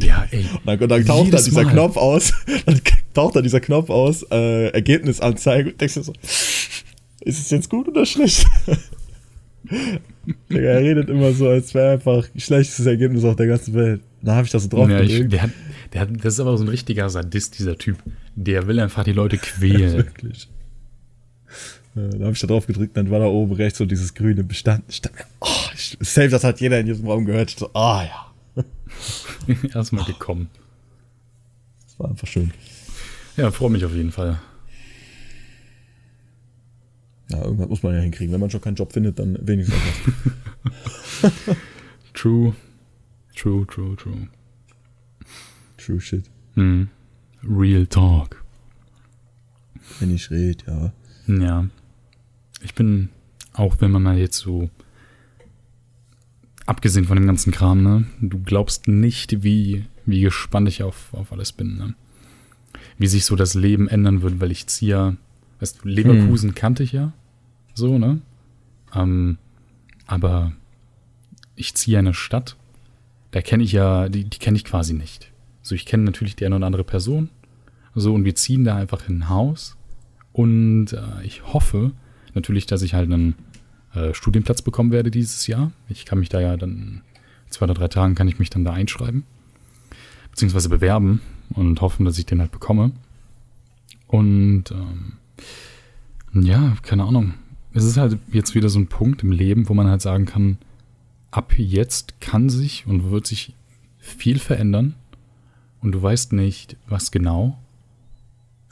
Ja, 0.01 0.25
ey. 0.31 0.45
Und 0.65 0.65
dann, 0.65 0.89
dann 0.89 1.05
taucht 1.05 1.31
da 1.33 1.37
dieser 1.37 1.63
Mal. 1.63 1.71
Knopf 1.71 1.95
aus, 1.97 2.33
dann 2.65 2.81
taucht 3.13 3.35
da 3.35 3.41
dieser 3.41 3.59
Knopf 3.59 3.89
aus, 3.89 4.23
äh, 4.31 4.69
Ergebnisanzeige 4.69 5.71
und 5.71 5.79
denkst 5.81 5.93
dir 5.95 6.03
so, 6.03 6.13
ist 7.21 7.39
es 7.39 7.49
jetzt 7.49 7.69
gut 7.69 7.87
oder 7.87 8.05
schlecht? 8.05 8.45
Er 10.49 10.79
redet 10.79 11.09
immer 11.09 11.31
so, 11.33 11.47
als 11.47 11.73
wäre 11.73 11.93
einfach 11.93 12.27
schlechtestes 12.35 12.85
Ergebnis 12.85 13.23
auf 13.23 13.35
der 13.35 13.47
ganzen 13.47 13.73
Welt. 13.73 14.01
Da 14.21 14.35
habe 14.35 14.45
ich 14.45 14.51
das 14.51 14.63
so 14.63 14.69
drauf 14.69 14.89
Ja, 14.89 14.99
ich, 15.01 15.27
der 15.29 15.43
hat, 15.43 15.51
der 15.93 16.01
hat, 16.01 16.09
das 16.23 16.33
ist 16.35 16.39
aber 16.39 16.57
so 16.57 16.63
ein 16.63 16.69
richtiger 16.69 17.09
Sadist, 17.09 17.59
dieser 17.59 17.77
Typ. 17.77 17.97
Der 18.35 18.67
will 18.67 18.79
einfach 18.79 19.03
die 19.03 19.13
Leute 19.13 19.37
quälen. 19.37 19.93
Wirklich. 19.97 20.49
Da 21.95 22.25
habe 22.25 22.33
ich 22.33 22.39
da 22.39 22.47
drauf 22.47 22.67
gedrückt, 22.67 22.95
dann 22.95 23.09
war 23.09 23.19
da 23.19 23.25
oben 23.25 23.53
rechts 23.53 23.79
so 23.79 23.85
dieses 23.85 24.13
grüne 24.13 24.43
Bestand. 24.43 24.83
Ich 24.87 25.01
dachte 25.01 25.23
oh, 25.39 25.47
ich, 25.73 25.97
safe, 26.01 26.29
das 26.29 26.43
hat 26.43 26.61
jeder 26.61 26.79
in 26.79 26.85
diesem 26.85 27.07
Raum 27.07 27.25
gehört. 27.25 27.49
Ich 27.49 27.57
so, 27.57 27.73
ah 27.73 28.03
ja. 28.03 28.63
Erstmal 29.73 30.05
gekommen. 30.05 30.49
Das 31.85 31.99
war 31.99 32.09
einfach 32.09 32.27
schön. 32.27 32.51
Ja, 33.35 33.51
freue 33.51 33.71
mich 33.71 33.83
auf 33.83 33.93
jeden 33.93 34.11
Fall. 34.11 34.39
Ja, 37.29 37.43
irgendwas 37.43 37.69
muss 37.69 37.83
man 37.83 37.93
ja 37.93 38.01
hinkriegen. 38.01 38.33
Wenn 38.33 38.39
man 38.39 38.49
schon 38.49 38.61
keinen 38.61 38.75
Job 38.75 38.93
findet, 38.93 39.19
dann 39.19 39.37
wenigstens 39.41 39.77
was. 41.21 41.31
True. 42.13 42.55
True, 43.35 43.67
true, 43.67 43.95
true. 43.95 44.27
True 45.77 46.01
shit. 46.01 46.23
Hm. 46.55 46.89
Real 47.43 47.85
Talk. 47.85 48.43
Wenn 49.99 50.13
ich 50.13 50.31
rede, 50.31 50.63
ja. 50.65 50.93
Ja. 51.27 51.65
Ich 52.63 52.73
bin, 52.73 53.09
auch 53.53 53.79
wenn 53.79 53.91
man 53.91 54.03
mal 54.03 54.17
jetzt 54.17 54.37
so, 54.37 54.69
abgesehen 56.65 57.05
von 57.05 57.17
dem 57.17 57.27
ganzen 57.27 57.51
Kram, 57.51 57.83
ne, 57.83 58.05
du 58.21 58.39
glaubst 58.39 58.87
nicht, 58.87 59.43
wie, 59.43 59.85
wie 60.05 60.21
gespannt 60.21 60.67
ich 60.67 60.83
auf, 60.83 61.13
auf 61.13 61.31
alles 61.31 61.51
bin, 61.51 61.77
ne? 61.77 61.95
Wie 62.97 63.07
sich 63.07 63.25
so 63.25 63.35
das 63.35 63.53
Leben 63.53 63.87
ändern 63.87 64.23
wird, 64.23 64.39
weil 64.39 64.51
ich 64.51 64.67
ziehe 64.67 65.17
weißt 65.59 65.83
du, 65.83 65.87
Leverkusen 65.87 66.55
kannte 66.55 66.83
ich 66.83 66.91
ja, 66.91 67.13
so, 67.73 67.97
ne? 67.97 68.21
Ähm, 68.93 69.37
aber 70.05 70.53
ich 71.55 71.73
ziehe 71.75 71.99
eine 71.99 72.13
Stadt, 72.13 72.55
da 73.31 73.41
kenne 73.41 73.63
ich 73.63 73.71
ja, 73.71 74.09
die, 74.09 74.23
die 74.23 74.39
kenne 74.39 74.57
ich 74.57 74.65
quasi 74.65 74.93
nicht. 74.93 75.31
So, 75.61 75.75
ich 75.75 75.85
kenne 75.85 76.03
natürlich 76.03 76.35
die 76.35 76.45
eine 76.45 76.55
oder 76.55 76.65
andere 76.65 76.83
Person, 76.83 77.29
so, 77.95 78.13
und 78.13 78.25
wir 78.25 78.35
ziehen 78.35 78.63
da 78.63 78.75
einfach 78.75 79.09
in 79.09 79.19
ein 79.19 79.29
Haus 79.29 79.75
und 80.33 80.93
äh, 80.93 81.23
ich 81.23 81.51
hoffe 81.51 81.91
natürlich, 82.35 82.67
dass 82.67 82.83
ich 82.83 82.93
halt 82.93 83.11
einen 83.11 83.35
äh, 83.93 84.13
Studienplatz 84.13 84.61
bekommen 84.61 84.91
werde 84.91 85.09
dieses 85.09 85.47
Jahr. 85.47 85.71
Ich 85.89 86.05
kann 86.05 86.19
mich 86.19 86.29
da 86.29 86.39
ja 86.39 86.55
dann, 86.57 87.01
in 87.45 87.51
zwei 87.51 87.63
oder 87.63 87.73
drei 87.73 87.87
Tagen 87.87 88.15
kann 88.15 88.27
ich 88.27 88.37
mich 88.37 88.51
dann 88.51 88.63
da 88.63 88.71
einschreiben. 88.71 89.23
Beziehungsweise 90.29 90.69
bewerben 90.69 91.21
und 91.49 91.81
hoffen, 91.81 92.05
dass 92.05 92.19
ich 92.19 92.27
den 92.27 92.39
halt 92.39 92.51
bekomme. 92.51 92.91
Und 94.05 94.71
ähm, 94.71 95.13
ja, 96.33 96.75
keine 96.81 97.03
Ahnung. 97.03 97.33
Es 97.73 97.83
ist 97.83 97.97
halt 97.97 98.17
jetzt 98.31 98.55
wieder 98.55 98.69
so 98.69 98.79
ein 98.79 98.87
Punkt 98.87 99.23
im 99.23 99.31
Leben, 99.31 99.69
wo 99.69 99.73
man 99.73 99.87
halt 99.87 100.01
sagen 100.01 100.25
kann, 100.25 100.57
ab 101.31 101.53
jetzt 101.57 102.19
kann 102.21 102.49
sich 102.49 102.85
und 102.87 103.11
wird 103.11 103.27
sich 103.27 103.53
viel 103.99 104.39
verändern 104.39 104.95
und 105.81 105.91
du 105.91 106.01
weißt 106.01 106.33
nicht, 106.33 106.77
was 106.87 107.11
genau 107.11 107.57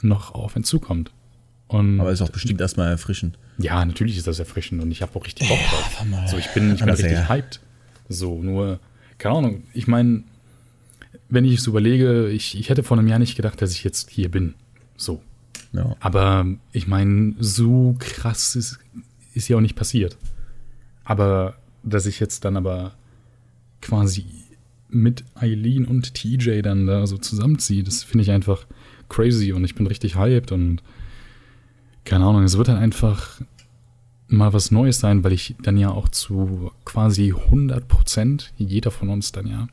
noch 0.02 0.34
auf 0.34 0.56
einen 0.56 0.64
zukommt. 0.64 1.12
Und 1.68 2.00
Aber 2.00 2.12
ist 2.12 2.22
auch 2.22 2.30
bestimmt 2.30 2.60
erstmal 2.60 2.90
erfrischend. 2.90 3.38
ja, 3.58 3.84
natürlich 3.84 4.16
ist 4.16 4.26
das 4.26 4.38
erfrischend 4.38 4.82
und 4.82 4.90
ich 4.90 5.02
habe 5.02 5.18
auch 5.18 5.24
richtig 5.24 5.48
Bock 5.48 5.58
drauf. 5.58 6.04
mal. 6.08 6.28
So, 6.28 6.36
ich 6.36 6.48
bin, 6.54 6.74
ich 6.74 6.80
bin 6.80 6.88
richtig 6.88 7.12
ja. 7.12 7.28
hyped. 7.28 7.60
So, 8.08 8.40
nur, 8.40 8.78
keine 9.18 9.36
Ahnung, 9.36 9.62
ich 9.72 9.88
meine, 9.88 10.22
wenn 11.28 11.44
ich 11.44 11.58
es 11.58 11.66
überlege, 11.66 12.28
ich, 12.28 12.58
ich 12.58 12.68
hätte 12.68 12.82
vor 12.82 12.96
einem 12.96 13.08
Jahr 13.08 13.18
nicht 13.18 13.36
gedacht, 13.36 13.60
dass 13.60 13.72
ich 13.72 13.82
jetzt 13.82 14.10
hier 14.10 14.30
bin. 14.30 14.54
So. 14.96 15.22
Ja. 15.76 15.96
Aber 16.00 16.46
ich 16.72 16.86
meine, 16.86 17.34
so 17.38 17.94
krass 17.98 18.56
ist, 18.56 18.78
ist 19.34 19.48
ja 19.48 19.56
auch 19.56 19.60
nicht 19.60 19.76
passiert. 19.76 20.16
Aber 21.04 21.54
dass 21.82 22.06
ich 22.06 22.18
jetzt 22.18 22.44
dann 22.44 22.56
aber 22.56 22.94
quasi 23.80 24.24
mit 24.88 25.24
Eileen 25.34 25.84
und 25.84 26.14
TJ 26.14 26.62
dann 26.62 26.86
da 26.86 27.06
so 27.06 27.18
zusammenziehe, 27.18 27.82
das 27.82 28.02
finde 28.02 28.22
ich 28.22 28.30
einfach 28.30 28.66
crazy 29.08 29.52
und 29.52 29.64
ich 29.64 29.74
bin 29.74 29.86
richtig 29.86 30.16
hyped 30.16 30.52
und 30.52 30.82
keine 32.04 32.24
Ahnung, 32.24 32.44
es 32.44 32.56
wird 32.56 32.68
dann 32.68 32.76
einfach 32.76 33.40
mal 34.28 34.52
was 34.52 34.70
Neues 34.70 34.98
sein, 34.98 35.22
weil 35.22 35.32
ich 35.32 35.54
dann 35.62 35.76
ja 35.76 35.90
auch 35.90 36.08
zu 36.08 36.72
quasi 36.84 37.32
100 37.32 37.86
Prozent, 37.86 38.52
jeder 38.56 38.90
von 38.90 39.08
uns 39.08 39.32
dann 39.32 39.46
ja, 39.46 39.68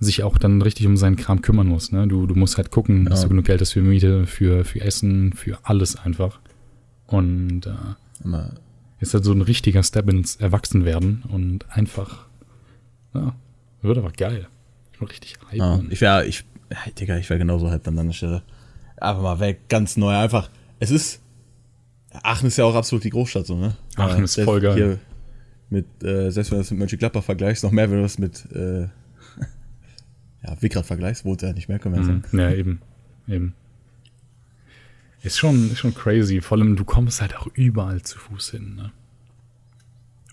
sich 0.00 0.22
auch 0.22 0.36
dann 0.38 0.60
richtig 0.62 0.86
um 0.86 0.96
seinen 0.96 1.16
Kram 1.16 1.40
kümmern 1.42 1.66
muss. 1.68 1.90
Ne? 1.92 2.06
Du, 2.06 2.26
du 2.26 2.34
musst 2.34 2.56
halt 2.58 2.70
gucken, 2.70 3.06
dass 3.06 3.20
Ja. 3.20 3.24
du 3.24 3.30
genug 3.30 3.46
Geld 3.46 3.60
hast 3.60 3.72
für 3.72 3.80
Miete, 3.82 4.26
für, 4.26 4.64
für 4.64 4.80
Essen, 4.80 5.32
für 5.32 5.58
alles 5.62 5.96
einfach. 5.96 6.38
Und 7.06 7.66
äh, 7.66 8.38
ist 9.00 9.14
halt 9.14 9.24
so 9.24 9.32
ein 9.32 9.42
richtiger 9.42 9.82
Step 9.82 10.08
ins 10.10 10.36
Erwachsenwerden 10.36 11.22
und 11.28 11.70
einfach, 11.70 12.26
ja, 13.14 13.34
wird 13.82 13.98
aber 13.98 14.10
geil. 14.10 14.48
Ich 14.92 14.98
bin 14.98 15.08
richtig 15.08 15.34
hype. 15.50 15.54
ja. 15.58 15.80
Ich 15.90 16.00
wäre, 16.00 16.26
ich, 16.26 16.44
Digga, 16.98 17.16
ich 17.18 17.28
wäre 17.30 17.38
genauso 17.38 17.70
halt 17.70 17.86
an 17.88 17.96
deiner 17.96 18.12
Stelle. 18.12 18.42
Einfach 18.96 19.22
mal 19.22 19.40
weg, 19.40 19.60
ganz 19.68 19.96
neu, 19.96 20.14
einfach. 20.16 20.50
Es 20.80 20.90
ist, 20.90 21.20
Aachen 22.22 22.48
ist 22.48 22.56
ja 22.56 22.64
auch 22.64 22.74
absolut 22.74 23.04
die 23.04 23.10
Großstadt, 23.10 23.46
so, 23.46 23.56
ne? 23.56 23.76
Aachen 23.96 24.12
Aber 24.14 24.22
ist 24.24 24.40
voll 24.40 24.60
geil. 24.60 24.74
Hier 24.74 24.98
mit, 25.68 25.86
äh, 26.02 26.30
selbst 26.30 26.50
wenn 26.50 26.58
du 26.58 26.62
das 26.62 26.70
mit 26.70 26.80
Mönchengladbach 26.80 27.22
vergleichst, 27.24 27.62
noch 27.64 27.70
mehr, 27.72 27.90
wenn 27.90 27.98
du 27.98 28.02
das 28.02 28.18
mit, 28.18 28.46
äh, 28.52 28.88
ja, 30.42 30.60
Wickrad 30.60 30.86
vergleichst, 30.86 31.24
wohnt 31.24 31.42
er 31.42 31.52
nicht 31.52 31.68
mehr, 31.68 31.78
können 31.78 31.94
wir 31.94 32.00
ja 32.00 32.06
sagen. 32.06 32.22
Mhm. 32.30 32.38
Ja, 32.38 32.50
eben. 32.52 32.80
Eben. 33.28 33.54
Ist 35.22 35.38
schon, 35.38 35.70
ist 35.72 35.78
schon 35.78 35.94
crazy. 35.94 36.40
Vor 36.40 36.58
allem, 36.58 36.76
du 36.76 36.84
kommst 36.84 37.20
halt 37.20 37.36
auch 37.36 37.48
überall 37.54 38.02
zu 38.02 38.18
Fuß 38.18 38.50
hin, 38.50 38.76
ne? 38.76 38.92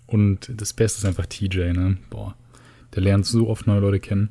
Und 0.05 0.51
das 0.55 0.73
Beste 0.73 0.99
ist 0.99 1.05
einfach 1.05 1.25
TJ, 1.25 1.73
ne? 1.73 1.97
Boah. 2.09 2.35
Der 2.93 3.01
lernt 3.01 3.25
so 3.25 3.49
oft 3.49 3.65
neue 3.65 3.79
Leute 3.79 3.99
kennen. 3.99 4.29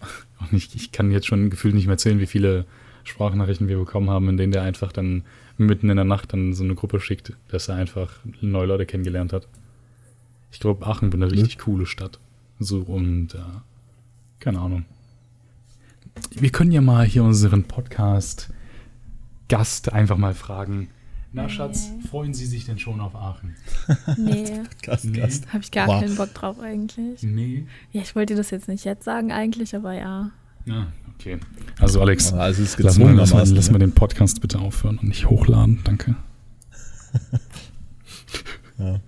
Und 0.40 0.52
ich, 0.52 0.74
ich 0.74 0.90
kann 0.90 1.12
jetzt 1.12 1.26
schon 1.26 1.50
gefühlt 1.50 1.74
nicht 1.74 1.86
mehr 1.86 1.94
erzählen, 1.94 2.18
wie 2.18 2.26
viele 2.26 2.66
Sprachnachrichten 3.04 3.68
wir 3.68 3.78
bekommen 3.78 4.10
haben, 4.10 4.28
in 4.28 4.36
denen 4.36 4.52
der 4.52 4.62
einfach 4.62 4.90
dann 4.90 5.22
mitten 5.56 5.88
in 5.88 5.96
der 5.96 6.04
Nacht 6.04 6.32
dann 6.32 6.52
so 6.52 6.64
eine 6.64 6.74
Gruppe 6.74 7.00
schickt, 7.00 7.34
dass 7.48 7.68
er 7.68 7.76
einfach 7.76 8.18
neue 8.40 8.66
Leute 8.66 8.86
kennengelernt 8.86 9.32
hat. 9.32 9.46
Ich 10.50 10.60
glaube, 10.60 10.86
Aachen 10.86 11.12
wird 11.12 11.22
eine 11.22 11.30
richtig 11.30 11.58
coole 11.58 11.86
Stadt. 11.86 12.18
So 12.58 12.80
und 12.80 13.34
äh, 13.34 13.38
keine 14.40 14.60
Ahnung. 14.60 14.84
Wir 16.30 16.50
können 16.50 16.72
ja 16.72 16.80
mal 16.80 17.04
hier 17.06 17.24
unseren 17.24 17.64
Podcast 17.64 18.50
Gast 19.48 19.92
einfach 19.92 20.16
mal 20.16 20.34
fragen. 20.34 20.88
Na, 21.32 21.48
Schatz, 21.48 21.90
freuen 22.10 22.32
Sie 22.32 22.46
sich 22.46 22.64
denn 22.64 22.78
schon 22.78 23.00
auf 23.00 23.14
Aachen? 23.14 23.54
Nee, 24.16 24.62
Gast, 24.82 25.04
Nee. 25.04 25.18
Gast. 25.20 25.52
habe 25.52 25.62
ich 25.62 25.70
gar 25.70 25.86
Wow. 25.88 26.00
keinen 26.00 26.16
Bock 26.16 26.32
drauf 26.34 26.58
eigentlich. 26.60 27.22
Nee. 27.22 27.66
Ja, 27.92 28.00
ich 28.02 28.14
wollte 28.16 28.32
dir 28.34 28.38
das 28.38 28.50
jetzt 28.50 28.68
nicht 28.68 28.84
jetzt 28.84 29.04
sagen 29.04 29.32
eigentlich, 29.32 29.74
aber 29.76 29.92
ja. 29.92 30.30
Ja, 30.64 30.86
okay. 31.14 31.38
Also, 31.78 32.00
Alex, 32.00 32.32
Aber 32.32 32.42
Also 32.42 32.62
lass, 32.78 32.98
mal, 32.98 33.12
lass, 33.14 33.32
mal, 33.34 33.46
lass 33.48 33.70
mal 33.70 33.78
ne? 33.78 33.86
den 33.86 33.92
Podcast 33.92 34.40
bitte 34.40 34.58
aufhören 34.58 34.98
und 34.98 35.08
nicht 35.08 35.28
hochladen. 35.28 35.80
Danke. 35.84 36.16
Ja. 38.78 39.00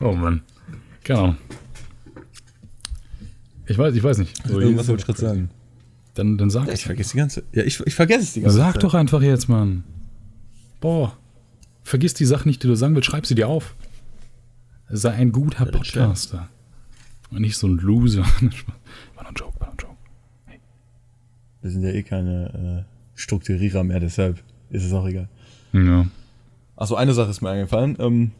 Oh 0.00 0.12
Mann. 0.12 0.42
Genau. 1.08 1.34
Ich 3.66 3.78
weiß, 3.78 3.94
ich 3.94 4.02
weiß 4.02 4.18
nicht. 4.18 4.46
So, 4.46 4.60
Irgendwas 4.60 4.88
wollte 4.88 5.00
ich 5.00 5.06
gerade 5.06 5.18
sagen. 5.20 5.50
Dann, 6.12 6.36
dann 6.36 6.50
sag 6.50 6.66
Ja, 6.66 6.74
ich 6.74 6.84
vergesse 6.84 7.12
die 7.12 7.16
ganze. 7.18 7.44
Ja, 7.52 7.62
ich, 7.62 7.80
ich 7.86 7.94
vergesse 7.94 8.20
es 8.24 8.32
die 8.34 8.42
ganze 8.42 8.56
Sag 8.58 8.74
Zeit. 8.74 8.82
doch 8.82 8.92
einfach 8.92 9.22
jetzt, 9.22 9.48
Mann. 9.48 9.84
Boah. 10.80 11.16
Vergiss 11.82 12.12
die 12.12 12.26
Sachen 12.26 12.48
nicht, 12.48 12.62
die 12.62 12.66
du 12.66 12.74
sagen 12.74 12.94
willst, 12.94 13.06
schreib 13.06 13.24
sie 13.24 13.34
dir 13.34 13.48
auf. 13.48 13.74
Sei 14.90 15.10
ein 15.12 15.32
guter 15.32 15.64
Ja. 15.64 15.70
Podcaster. 15.72 16.48
Und 17.30 17.40
nicht 17.40 17.56
so 17.56 17.66
ein 17.68 17.78
Loser. 17.78 18.22
war 19.14 19.22
nur 19.22 19.28
ein 19.28 19.34
Joke, 19.34 19.60
war 19.60 19.68
nur 19.68 19.74
ein 19.74 19.78
Joke. 19.78 19.96
Wir 21.62 21.70
sind 21.70 21.82
ja 21.84 21.90
eh 21.90 22.02
keine 22.02 22.84
äh, 22.86 23.18
Strukturierer 23.18 23.82
mehr, 23.82 24.00
deshalb 24.00 24.42
ist 24.68 24.84
es 24.84 24.92
auch 24.92 25.06
egal. 25.06 25.28
Ja. 25.72 26.06
Achso, 26.76 26.96
eine 26.96 27.14
Sache 27.14 27.30
ist 27.30 27.40
mir 27.40 27.50
eingefallen. 27.50 27.96
Ähm, 27.98 28.32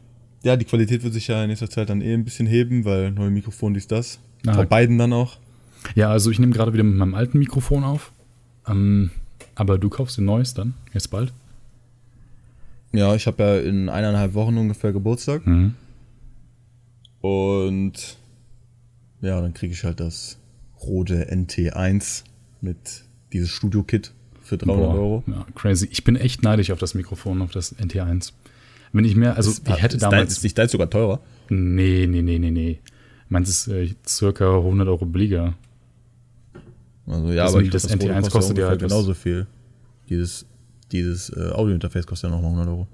ja, 0.43 0.55
die 0.55 0.65
Qualität 0.65 1.03
wird 1.03 1.13
sich 1.13 1.27
ja 1.27 1.41
in 1.43 1.49
nächster 1.49 1.69
Zeit 1.69 1.89
dann 1.89 2.01
eh 2.01 2.13
ein 2.13 2.23
bisschen 2.23 2.47
heben, 2.47 2.85
weil 2.85 3.11
neue 3.11 3.29
Mikrofon, 3.29 3.73
dies, 3.73 3.87
das. 3.87 4.19
Ah, 4.47 4.53
Von 4.53 4.67
beiden 4.67 4.97
dann 4.97 5.13
auch. 5.13 5.37
ja, 5.95 6.09
also 6.09 6.31
ich 6.31 6.39
nehme 6.39 6.53
gerade 6.53 6.73
wieder 6.73 6.83
mit 6.83 6.95
meinem 6.95 7.13
alten 7.15 7.39
Mikrofon 7.39 7.83
auf. 7.83 8.13
Ähm, 8.67 9.11
aber 9.55 9.77
du 9.77 9.89
kaufst 9.89 10.17
ein 10.17 10.25
neues 10.25 10.53
dann, 10.53 10.73
jetzt 10.93 11.09
bald. 11.09 11.33
Ja, 12.91 13.13
ich 13.15 13.27
habe 13.27 13.43
ja 13.43 13.59
in 13.59 13.89
eineinhalb 13.89 14.33
Wochen 14.33 14.57
ungefähr 14.57 14.93
Geburtstag. 14.93 15.45
Mhm. 15.45 15.75
Und 17.21 18.17
ja, 19.21 19.41
dann 19.41 19.53
kriege 19.53 19.73
ich 19.73 19.83
halt 19.83 19.99
das 19.99 20.37
rote 20.81 21.31
NT1 21.31 22.23
mit 22.61 23.03
dieses 23.33 23.49
Studio-Kit 23.49 24.13
für 24.41 24.57
300 24.57 24.77
Boah, 24.77 24.93
Euro. 24.95 25.23
Ja, 25.27 25.45
crazy. 25.55 25.87
Ich 25.91 26.03
bin 26.03 26.15
echt 26.15 26.41
neidisch 26.41 26.71
auf 26.71 26.79
das 26.79 26.93
Mikrofon, 26.93 27.41
auf 27.41 27.51
das 27.51 27.75
NT1. 27.77 28.31
Wenn 28.91 29.05
ich 29.05 29.15
mehr, 29.15 29.35
also 29.35 29.51
Ist- 29.51 29.67
ich 29.67 29.81
hätte 29.81 29.97
ist 29.97 30.01
dein, 30.03 30.11
damals. 30.11 30.31
ist 30.33 30.43
nicht 30.43 30.57
dein 30.57 30.67
sogar 30.69 30.89
teurer? 30.89 31.19
nee, 31.49 32.05
nee, 32.07 32.21
nee, 32.21 32.39
nee, 32.39 32.51
nee. 32.51 32.79
Meins 33.27 33.49
ist 33.49 33.67
äh, 33.67 33.93
circa 34.07 34.57
100 34.57 34.87
Euro 34.87 35.05
billiger. 35.05 35.53
Also 37.07 37.31
ja, 37.31 37.43
Das- 37.45 37.53
aber 37.53 37.63
ich 37.63 37.69
das 37.69 37.83
rote 37.91 37.95
NT1 38.07 38.29
kostet 38.29 38.57
ja 38.57 38.65
ungefähr 38.65 38.69
halt 38.69 38.81
genauso 38.81 39.13
viel. 39.13 39.47
Dieses, 40.09 40.45
dieses 40.91 41.29
äh, 41.29 41.51
Audio-Interface 41.51 42.05
kostet 42.07 42.29
ja 42.29 42.35
nochmal 42.35 42.51
100 42.51 42.67
Euro. 42.69 42.87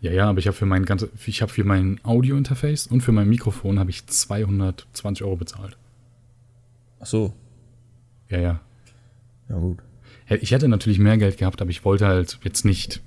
Ja, 0.00 0.12
ja, 0.12 0.28
aber 0.28 0.38
ich 0.38 0.46
habe 0.46 0.56
für 0.56 0.66
mein 0.66 0.84
ganze, 0.84 1.08
ich 1.26 1.40
habe 1.40 1.50
für 1.52 1.64
mein 1.64 1.98
Audio-Interface 2.02 2.86
und 2.88 3.00
für 3.02 3.12
mein 3.12 3.28
Mikrofon 3.28 3.78
habe 3.78 3.90
ich 3.90 4.06
220 4.06 5.24
Euro 5.24 5.36
bezahlt. 5.36 5.76
Ach 7.00 7.06
so. 7.06 7.32
Ja, 8.28 8.38
ja. 8.38 8.60
Ja, 9.48 9.56
gut. 9.56 9.78
Ich 10.40 10.52
hätte 10.52 10.68
natürlich 10.68 10.98
mehr 10.98 11.18
Geld 11.18 11.36
gehabt, 11.38 11.60
aber 11.60 11.70
ich 11.70 11.84
wollte 11.84 12.06
halt 12.06 12.38
jetzt 12.44 12.64
nicht 12.64 13.02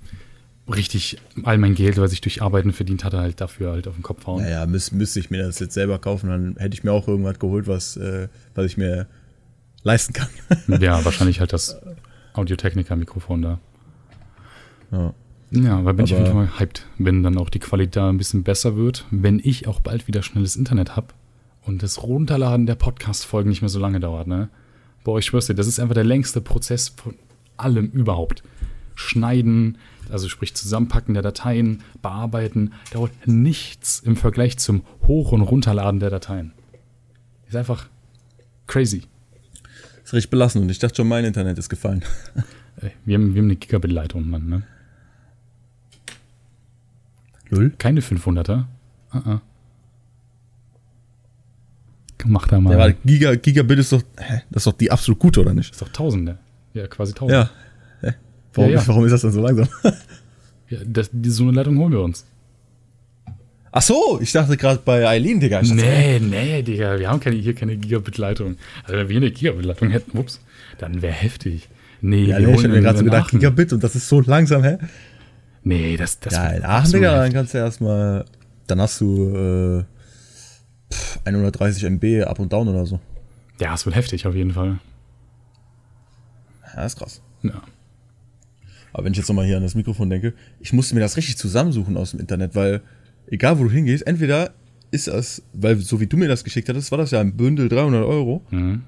richtig 0.73 1.17
all 1.43 1.57
mein 1.57 1.75
Geld, 1.75 1.97
was 1.97 2.11
ich 2.13 2.21
durch 2.21 2.41
Arbeiten 2.41 2.73
verdient 2.73 3.03
hatte, 3.03 3.19
halt 3.19 3.39
dafür 3.41 3.71
halt 3.71 3.87
auf 3.87 3.95
den 3.95 4.03
Kopf 4.03 4.25
hauen. 4.27 4.43
Naja, 4.43 4.65
müß, 4.65 4.91
müsste 4.91 5.19
ich 5.19 5.29
mir 5.29 5.43
das 5.43 5.59
jetzt 5.59 5.73
selber 5.73 5.99
kaufen, 5.99 6.29
dann 6.29 6.55
hätte 6.57 6.73
ich 6.75 6.83
mir 6.83 6.91
auch 6.91 7.07
irgendwas 7.07 7.39
geholt, 7.39 7.67
was, 7.67 7.95
äh, 7.97 8.27
was 8.55 8.65
ich 8.65 8.77
mir 8.77 9.07
leisten 9.83 10.13
kann. 10.13 10.27
ja, 10.81 11.03
wahrscheinlich 11.05 11.39
halt 11.39 11.53
das 11.53 11.77
Audiotechniker-Mikrofon 12.33 13.41
da. 13.41 13.59
Ja. 14.91 15.13
Ja, 15.51 15.85
weil 15.85 15.93
bin 15.93 16.05
ich 16.05 16.13
auf 16.13 16.19
Aber- 16.19 16.27
jeden 16.29 16.47
Fall 16.49 16.59
hyped, 16.59 16.85
wenn 16.97 17.23
dann 17.23 17.37
auch 17.37 17.49
die 17.49 17.59
Qualität 17.59 17.95
da 17.95 18.09
ein 18.09 18.17
bisschen 18.17 18.43
besser 18.43 18.75
wird, 18.75 19.05
wenn 19.11 19.39
ich 19.41 19.67
auch 19.67 19.79
bald 19.79 20.07
wieder 20.07 20.21
schnelles 20.21 20.57
Internet 20.57 20.97
habe 20.97 21.07
und 21.63 21.83
das 21.83 22.03
Runterladen 22.03 22.65
der 22.65 22.75
Podcast-Folgen 22.75 23.49
nicht 23.49 23.61
mehr 23.61 23.69
so 23.69 23.79
lange 23.79 24.01
dauert, 24.01 24.27
ne? 24.27 24.49
Boah, 25.05 25.19
ich 25.19 25.25
schwör's 25.25 25.47
dir, 25.47 25.55
das 25.55 25.67
ist 25.67 25.79
einfach 25.79 25.93
der 25.95 26.03
längste 26.03 26.41
Prozess 26.41 26.89
von 26.89 27.15
allem 27.55 27.87
überhaupt. 27.91 28.43
Schneiden, 28.97 29.77
also 30.09 30.27
sprich 30.27 30.55
Zusammenpacken 30.55 31.13
der 31.13 31.21
Dateien, 31.21 31.83
bearbeiten, 32.01 32.73
dauert 32.91 33.11
nichts 33.25 33.99
im 33.99 34.15
Vergleich 34.15 34.57
zum 34.57 34.83
Hoch- 35.03 35.31
und 35.31 35.41
Runterladen 35.41 35.99
der 35.99 36.09
Dateien. 36.09 36.51
Ist 37.47 37.55
einfach 37.55 37.87
crazy. 38.65 39.03
Ist 40.03 40.13
recht 40.13 40.29
belassen 40.31 40.63
und 40.63 40.69
ich 40.69 40.79
dachte 40.79 40.95
schon, 40.95 41.07
mein 41.07 41.25
Internet 41.25 41.57
ist 41.57 41.69
gefallen. 41.69 42.03
Wir 43.05 43.15
haben, 43.15 43.33
wir 43.33 43.41
haben 43.41 43.47
eine 43.47 43.55
Gigabit-Leitung, 43.55 44.29
Mann, 44.29 44.49
ne? 44.49 44.61
Null? 47.49 47.73
Keine 47.79 48.01
500er. 48.01 48.65
Uh 49.11 49.17
-uh. 49.17 49.39
Mach 52.25 52.47
da 52.47 52.59
mal. 52.59 52.77
Ja, 52.77 52.95
Giga, 53.03 53.33
Gigabit 53.33 53.79
ist 53.79 53.93
doch, 53.93 54.03
hä, 54.17 54.43
das 54.51 54.61
ist 54.61 54.67
doch 54.67 54.77
die 54.77 54.91
absolut 54.91 55.17
gute, 55.17 55.41
oder 55.41 55.55
nicht? 55.55 55.71
ist 55.71 55.81
doch 55.81 55.89
Tausende. 55.89 56.37
Ja, 56.75 56.85
quasi 56.85 57.13
Tausende. 57.13 57.33
Ja. 57.33 57.49
Warum, 58.57 58.71
Ja, 58.71 58.77
ja. 58.79 58.87
warum 58.87 59.05
ist 59.05 59.11
das 59.11 59.21
denn 59.21 59.31
so 59.31 59.41
langsam? 59.41 59.67
Ja, 60.69 60.79
das, 60.85 61.09
die, 61.13 61.29
so 61.29 61.43
eine 61.43 61.53
Leitung 61.53 61.77
holen 61.77 61.93
wir 61.93 62.01
uns. 62.01 62.25
Ach 63.71 63.81
so, 63.81 64.19
ich 64.21 64.33
dachte 64.33 64.57
gerade 64.57 64.81
bei 64.83 65.07
Eileen, 65.07 65.39
Digga. 65.39 65.61
Ich 65.61 65.71
Nee, 65.71 66.19
nee, 66.19 66.61
Digga, 66.61 66.99
wir 66.99 67.09
haben 67.09 67.21
keine, 67.21 67.37
hier 67.37 67.55
keine 67.55 67.77
Gigabit-Leitung. 67.77 68.57
Also 68.83 68.97
wenn 68.97 69.07
wir 69.07 69.15
eine 69.15 69.31
Gigabit-Leitung 69.31 69.91
hätten, 69.91 70.17
ups, 70.17 70.41
dann 70.77 71.01
wäre 71.01 71.13
heftig. 71.13 71.69
Nee, 72.01 72.25
Ja, 72.25 72.37
wir 72.39 72.47
nee, 72.47 72.53
ich 72.55 72.63
hab 72.65 72.71
mir 72.71 72.81
gerade 72.81 72.97
so 72.97 73.05
gedacht, 73.05 73.27
Aachen. 73.27 73.39
Gigabit 73.39 73.71
und 73.71 73.81
das 73.81 73.95
ist 73.95 74.09
so 74.09 74.19
langsam, 74.19 74.61
hä? 74.63 74.77
Nee, 75.63 75.95
das, 75.95 76.19
das 76.19 76.33
ja, 76.33 76.47
in 76.49 76.65
Aachen, 76.65 76.91
Digga, 76.91 77.15
dann 77.17 77.31
kannst 77.31 77.53
du 77.53 77.59
erstmal, 77.59 78.25
dann 78.67 78.81
hast 78.81 78.99
du 78.99 79.85
äh, 80.89 80.93
pff, 80.93 81.19
130 81.23 81.83
MB 81.85 82.23
up 82.25 82.39
und 82.39 82.51
down 82.51 82.67
oder 82.67 82.85
so. 82.85 82.99
Ja, 83.61 83.73
es 83.73 83.85
wird 83.85 83.95
heftig 83.95 84.27
auf 84.27 84.35
jeden 84.35 84.51
Fall. 84.51 84.79
Ja, 86.75 86.83
ist 86.85 86.97
krass. 86.97 87.21
Ja. 87.43 87.61
Aber 88.97 89.05
wenn 89.05 89.11
ich 89.11 89.19
jetzt 89.19 89.27
nochmal 89.29 89.45
hier 89.45 89.57
an 89.57 89.61
das 89.63 89.75
Mikrofon 89.75 90.09
denke, 90.09 90.33
ich 90.59 90.73
musste 90.73 90.95
mir 90.95 91.01
das 91.01 91.17
richtig 91.17 91.37
zusammensuchen 91.37 91.97
aus 91.97 92.11
dem 92.11 92.19
Internet, 92.19 92.55
weil 92.55 92.81
egal 93.27 93.59
wo 93.59 93.63
du 93.65 93.69
hingehst, 93.69 94.07
entweder 94.07 94.49
ist 94.89 95.05
das, 95.07 95.43
weil 95.53 95.77
so 95.77 95.99
wie 95.99 96.07
du 96.07 96.17
mir 96.17 96.27
das 96.27 96.43
geschickt 96.43 96.67
hattest, 96.67 96.89
war 96.89 96.97
das 96.97 97.11
ja 97.11 97.19
ein 97.21 97.37
Bündel 97.37 97.69
300 97.69 98.03
Euro 98.03 98.41
Mhm. 98.49 98.81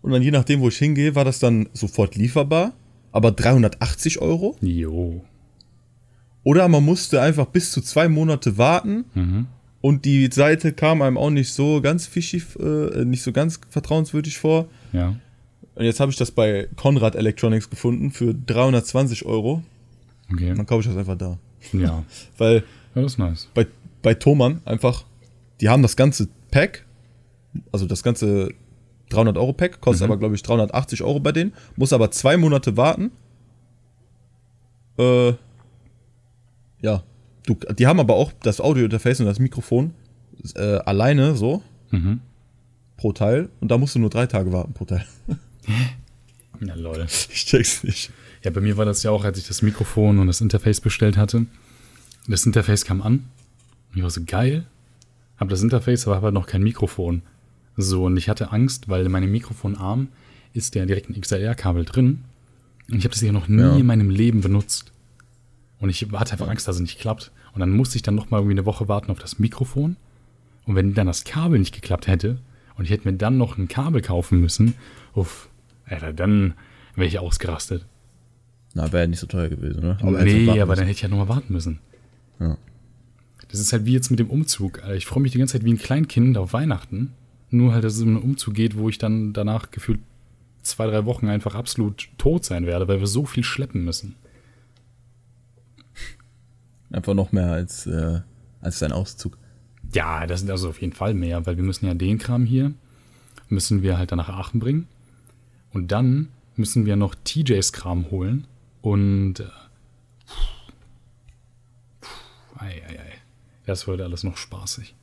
und 0.00 0.10
dann 0.10 0.22
je 0.22 0.30
nachdem, 0.30 0.60
wo 0.60 0.68
ich 0.68 0.78
hingehe, 0.78 1.14
war 1.14 1.26
das 1.26 1.38
dann 1.38 1.68
sofort 1.74 2.16
lieferbar, 2.16 2.72
aber 3.12 3.30
380 3.30 4.20
Euro 4.22 4.56
Jo. 4.62 5.22
oder 6.42 6.66
man 6.68 6.82
musste 6.82 7.20
einfach 7.20 7.46
bis 7.46 7.72
zu 7.72 7.82
zwei 7.82 8.08
Monate 8.08 8.56
warten 8.56 9.04
Mhm. 9.14 9.46
und 9.82 10.06
die 10.06 10.30
Seite 10.32 10.72
kam 10.72 11.02
einem 11.02 11.18
auch 11.18 11.28
nicht 11.30 11.52
so 11.52 11.82
ganz 11.82 12.06
fishy, 12.06 12.42
äh, 12.58 13.04
nicht 13.04 13.22
so 13.22 13.32
ganz 13.32 13.60
vertrauenswürdig 13.68 14.38
vor. 14.38 14.68
Ja. 14.94 15.14
Und 15.74 15.84
jetzt 15.84 15.98
habe 16.00 16.10
ich 16.12 16.16
das 16.16 16.30
bei 16.30 16.68
Conrad 16.76 17.16
Electronics 17.16 17.68
gefunden 17.70 18.10
für 18.12 18.32
320 18.34 19.24
Euro. 19.26 19.62
Okay. 20.32 20.54
Dann 20.54 20.66
kaufe 20.66 20.80
ich 20.82 20.86
das 20.86 20.96
einfach 20.96 21.16
da. 21.18 21.38
Ja. 21.72 22.04
Weil 22.38 22.62
Ja, 22.94 23.02
das 23.02 23.12
ist 23.12 23.18
nice. 23.18 23.48
bei, 23.54 23.66
bei 24.02 24.14
Thomann 24.14 24.60
einfach, 24.64 25.04
die 25.60 25.68
haben 25.68 25.82
das 25.82 25.96
ganze 25.96 26.28
Pack, 26.50 26.84
also 27.72 27.86
das 27.86 28.02
ganze 28.02 28.50
300 29.10 29.36
Euro 29.36 29.52
Pack, 29.52 29.80
kostet 29.80 30.04
aber 30.04 30.16
glaube 30.16 30.34
ich 30.36 30.42
380 30.42 31.02
Euro 31.02 31.20
bei 31.20 31.32
denen, 31.32 31.52
muss 31.76 31.92
aber 31.92 32.10
zwei 32.10 32.36
Monate 32.36 32.76
warten. 32.76 33.10
Äh, 34.98 35.32
ja, 36.80 37.02
du, 37.46 37.54
die 37.76 37.86
haben 37.86 37.98
aber 38.00 38.14
auch 38.14 38.32
das 38.42 38.60
Audio-Interface 38.60 39.20
und 39.20 39.26
das 39.26 39.38
Mikrofon 39.40 39.92
äh, 40.54 40.76
alleine 40.78 41.34
so 41.36 41.62
Mhm. 41.90 42.20
pro 42.96 43.12
Teil 43.12 43.48
und 43.60 43.70
da 43.70 43.78
musst 43.78 43.94
du 43.94 43.98
nur 44.00 44.10
drei 44.10 44.26
Tage 44.26 44.52
warten 44.52 44.72
pro 44.72 44.84
Teil. 44.84 45.04
Ja, 46.60 46.74
lol. 46.74 47.06
Ich 47.08 47.46
check's 47.46 47.82
nicht. 47.84 48.10
Ja, 48.42 48.50
bei 48.50 48.60
mir 48.60 48.76
war 48.76 48.84
das 48.84 49.02
ja 49.02 49.10
auch, 49.10 49.24
als 49.24 49.38
ich 49.38 49.46
das 49.48 49.62
Mikrofon 49.62 50.18
und 50.18 50.26
das 50.26 50.40
Interface 50.40 50.80
bestellt 50.80 51.16
hatte. 51.16 51.46
Das 52.28 52.46
Interface 52.46 52.84
kam 52.84 53.02
an. 53.02 53.24
Und 53.90 53.96
ich 53.96 54.02
war 54.02 54.10
so 54.10 54.20
geil. 54.24 54.64
Hab 55.38 55.48
das 55.48 55.62
Interface, 55.62 56.06
aber 56.06 56.16
habe 56.16 56.26
halt 56.26 56.34
noch 56.34 56.46
kein 56.46 56.62
Mikrofon. 56.62 57.22
So, 57.76 58.04
und 58.04 58.16
ich 58.16 58.28
hatte 58.28 58.52
Angst, 58.52 58.88
weil 58.88 59.04
in 59.04 59.10
meinem 59.12 59.32
Mikrofonarm 59.32 60.08
ist 60.52 60.74
ja 60.74 60.84
direkt 60.86 61.10
ein 61.10 61.20
XLR-Kabel 61.20 61.84
drin. 61.84 62.22
Und 62.90 62.98
ich 62.98 63.04
habe 63.04 63.12
das 63.14 63.20
ja 63.22 63.32
noch 63.32 63.48
nie 63.48 63.60
Ja. 63.62 63.76
in 63.76 63.86
meinem 63.86 64.10
Leben 64.10 64.40
benutzt. 64.42 64.92
Und 65.80 65.90
ich 65.90 66.06
hatte 66.12 66.32
einfach 66.32 66.48
Angst, 66.48 66.68
dass 66.68 66.76
es 66.76 66.82
nicht 66.82 67.00
klappt. 67.00 67.32
Und 67.52 67.60
dann 67.60 67.70
musste 67.70 67.96
ich 67.96 68.02
dann 68.02 68.14
noch 68.14 68.30
mal 68.30 68.38
irgendwie 68.38 68.54
eine 68.54 68.66
Woche 68.66 68.88
warten 68.88 69.10
auf 69.10 69.18
das 69.18 69.38
Mikrofon. 69.38 69.96
Und 70.66 70.76
wenn 70.76 70.94
dann 70.94 71.06
das 71.08 71.24
Kabel 71.24 71.58
nicht 71.58 71.74
geklappt 71.74 72.06
hätte 72.06 72.38
und 72.76 72.84
ich 72.84 72.90
hätte 72.90 73.08
mir 73.10 73.16
dann 73.16 73.36
noch 73.38 73.58
ein 73.58 73.68
Kabel 73.68 74.02
kaufen 74.02 74.40
müssen, 74.40 74.74
uff, 75.14 75.48
Alter, 75.86 76.12
dann 76.12 76.54
wäre 76.94 77.08
ich 77.08 77.18
ausgerastet. 77.18 77.86
Na, 78.74 78.92
wäre 78.92 79.06
nicht 79.06 79.20
so 79.20 79.26
teuer 79.26 79.48
gewesen, 79.48 79.82
ne? 79.82 79.98
nee, 80.24 80.60
aber 80.60 80.74
dann 80.74 80.86
hätte 80.86 80.96
ich 80.96 81.02
ja 81.02 81.08
nochmal 81.08 81.28
warten 81.28 81.52
müssen. 81.52 81.78
Ja. 82.40 82.56
Das 83.48 83.60
ist 83.60 83.72
halt 83.72 83.84
wie 83.84 83.92
jetzt 83.92 84.10
mit 84.10 84.18
dem 84.18 84.30
Umzug. 84.30 84.82
Alter. 84.82 84.96
Ich 84.96 85.06
freue 85.06 85.22
mich 85.22 85.32
die 85.32 85.38
ganze 85.38 85.52
Zeit 85.52 85.64
wie 85.64 85.72
ein 85.72 85.78
Kleinkind 85.78 86.36
auf 86.36 86.52
Weihnachten. 86.52 87.12
Nur 87.50 87.72
halt, 87.72 87.84
dass 87.84 87.94
es 87.94 88.02
um 88.02 88.08
einen 88.08 88.22
Umzug 88.22 88.54
geht, 88.54 88.76
wo 88.76 88.88
ich 88.88 88.98
dann 88.98 89.32
danach 89.32 89.70
gefühlt 89.70 90.00
zwei, 90.62 90.86
drei 90.86 91.04
Wochen 91.04 91.28
einfach 91.28 91.54
absolut 91.54 92.08
tot 92.18 92.44
sein 92.44 92.66
werde, 92.66 92.88
weil 92.88 92.98
wir 92.98 93.06
so 93.06 93.24
viel 93.24 93.44
schleppen 93.44 93.84
müssen. 93.84 94.16
Einfach 96.90 97.14
noch 97.14 97.32
mehr 97.32 97.52
als, 97.52 97.86
äh, 97.86 98.20
als 98.60 98.80
dein 98.80 98.92
Auszug. 98.92 99.38
Ja, 99.92 100.26
das 100.26 100.40
sind 100.40 100.50
also 100.50 100.68
auf 100.68 100.80
jeden 100.80 100.92
Fall 100.92 101.14
mehr, 101.14 101.46
weil 101.46 101.56
wir 101.56 101.64
müssen 101.64 101.86
ja 101.86 101.94
den 101.94 102.18
Kram 102.18 102.46
hier, 102.46 102.72
müssen 103.48 103.82
wir 103.82 103.98
halt 103.98 104.10
dann 104.10 104.18
nach 104.18 104.28
Aachen 104.28 104.58
bringen. 104.58 104.88
Und 105.74 105.92
dann 105.92 106.28
müssen 106.56 106.86
wir 106.86 106.96
noch 106.96 107.14
TJs 107.24 107.72
Kram 107.72 108.10
holen. 108.10 108.46
Und 108.80 109.40
äh, 109.40 109.44
ei, 112.58 112.82
ei, 112.88 112.98
ei. 113.00 113.12
Das 113.66 113.86
wird 113.86 114.00
alles 114.00 114.22
noch 114.24 114.36
spaßig. 114.36 114.94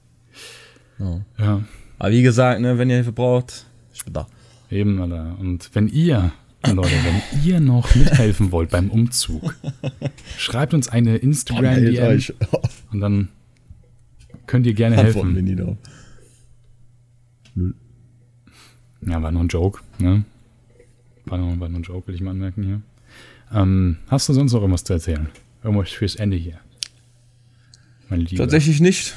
Ja. 1.00 1.22
Ja, 1.38 1.62
Aber 2.00 2.12
wie 2.12 2.22
gesagt, 2.24 2.62
ne, 2.62 2.78
wenn 2.78 2.90
ihr 2.90 2.96
Hilfe 2.98 3.12
braucht, 3.12 3.66
ich 3.94 4.04
bin 4.06 4.14
da. 4.14 4.28
eben, 4.70 5.02
Alter. 5.02 5.36
Und 5.40 5.70
wenn 5.74 5.88
ihr, 5.88 6.32
Leute, 6.66 6.90
wenn 7.04 7.44
ihr 7.44 7.60
noch 7.60 7.94
mithelfen 7.96 8.52
wollt 8.52 8.70
beim 8.70 8.90
Umzug, 8.92 9.56
schreibt 10.38 10.74
uns 10.74 10.88
eine 10.90 11.18
Instagram-DM 11.18 12.22
und 12.92 13.00
dann 13.02 13.30
könnt 14.46 14.66
ihr 14.68 14.74
gerne 14.74 14.98
Antworten 15.00 15.36
wir 15.36 15.42
helfen. 15.42 15.46
nie 15.46 15.56
drauf. 15.56 15.78
Ja, 19.06 19.22
war 19.22 19.32
nur 19.32 19.44
ein 19.44 19.48
Joke, 19.48 19.82
ne? 20.00 20.24
War 21.32 21.38
nur, 21.38 21.58
war 21.62 21.70
nur 21.70 21.80
ein 21.80 21.84
Joke, 21.84 22.08
will 22.08 22.16
ich 22.16 22.20
mal 22.20 22.32
anmerken 22.32 22.62
hier. 22.62 22.82
Ähm, 23.54 23.98
hast 24.08 24.28
du 24.28 24.34
sonst 24.34 24.52
noch 24.52 24.60
irgendwas 24.60 24.84
zu 24.84 24.92
erzählen? 24.92 25.30
Irgendwas 25.64 25.90
fürs 25.90 26.18
Ende 26.18 26.36
hier? 26.36 26.60
Mein 28.10 28.20
Lieber. 28.20 28.44
Tatsächlich 28.44 28.82
nicht. 28.82 29.16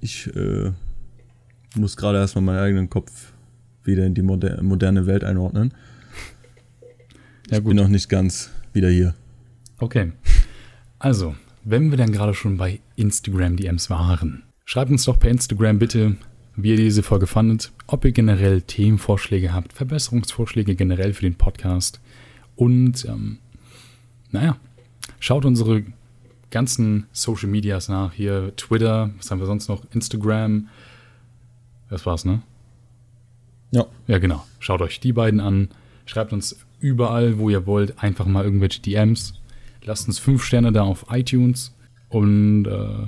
Ich 0.00 0.26
äh, 0.34 0.72
muss 1.76 1.96
gerade 1.96 2.18
erstmal 2.18 2.42
meinen 2.42 2.58
eigenen 2.58 2.90
Kopf 2.90 3.32
wieder 3.84 4.04
in 4.04 4.14
die 4.14 4.22
moder 4.22 4.60
moderne 4.60 5.06
Welt 5.06 5.22
einordnen. 5.22 5.72
Ja, 7.48 7.58
Ich 7.58 7.64
bin 7.64 7.76
noch 7.76 7.86
nicht 7.86 8.08
ganz 8.08 8.50
wieder 8.72 8.90
hier. 8.90 9.14
Okay. 9.78 10.10
Also, 10.98 11.36
wenn 11.62 11.90
wir 11.92 11.96
dann 11.98 12.10
gerade 12.10 12.34
schon 12.34 12.56
bei 12.56 12.80
Instagram 12.96 13.56
DMs 13.56 13.88
waren, 13.88 14.42
schreibt 14.64 14.90
uns 14.90 15.04
doch 15.04 15.20
per 15.20 15.30
Instagram 15.30 15.78
bitte, 15.78 16.16
wie 16.56 16.70
ihr 16.70 16.76
diese 16.76 17.04
Folge 17.04 17.28
fandet, 17.28 17.70
ob 17.92 18.04
ihr 18.04 18.12
generell 18.12 18.62
Themenvorschläge 18.62 19.52
habt, 19.52 19.72
Verbesserungsvorschläge 19.74 20.74
generell 20.74 21.12
für 21.12 21.22
den 21.22 21.34
Podcast 21.34 22.00
und, 22.56 23.04
ähm, 23.04 23.38
naja, 24.30 24.56
schaut 25.20 25.44
unsere 25.44 25.84
ganzen 26.50 27.06
Social 27.12 27.48
Medias 27.48 27.88
nach. 27.88 28.12
Hier 28.12 28.56
Twitter, 28.56 29.10
was 29.18 29.30
haben 29.30 29.40
wir 29.40 29.46
sonst 29.46 29.68
noch? 29.68 29.82
Instagram. 29.92 30.68
Das 31.90 32.06
war's, 32.06 32.24
ne? 32.24 32.42
Ja. 33.72 33.86
Ja, 34.06 34.18
genau. 34.18 34.44
Schaut 34.58 34.80
euch 34.80 35.00
die 35.00 35.12
beiden 35.12 35.40
an. 35.40 35.68
Schreibt 36.06 36.32
uns 36.32 36.64
überall, 36.80 37.38
wo 37.38 37.50
ihr 37.50 37.66
wollt, 37.66 38.02
einfach 38.02 38.26
mal 38.26 38.44
irgendwelche 38.44 38.80
DMs. 38.80 39.34
Lasst 39.84 40.06
uns 40.08 40.18
fünf 40.18 40.44
Sterne 40.44 40.72
da 40.72 40.82
auf 40.82 41.06
iTunes. 41.10 41.74
Und 42.08 42.66
äh. 42.66 43.06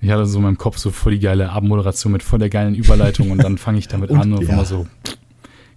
Ich 0.00 0.10
hatte 0.10 0.24
so 0.26 0.38
in 0.38 0.44
meinem 0.44 0.58
Kopf 0.58 0.78
so 0.78 0.90
voll 0.90 1.12
die 1.12 1.20
geile 1.20 1.50
Abmoderation 1.50 2.12
mit 2.12 2.22
voll 2.22 2.38
der 2.38 2.48
geilen 2.48 2.74
Überleitung 2.74 3.30
und 3.30 3.38
dann 3.42 3.58
fange 3.58 3.78
ich 3.78 3.88
damit 3.88 4.10
Und 4.10 4.20
an 4.20 4.32
und 4.32 4.42
ja. 4.42 4.54
immer 4.54 4.64
so, 4.64 4.86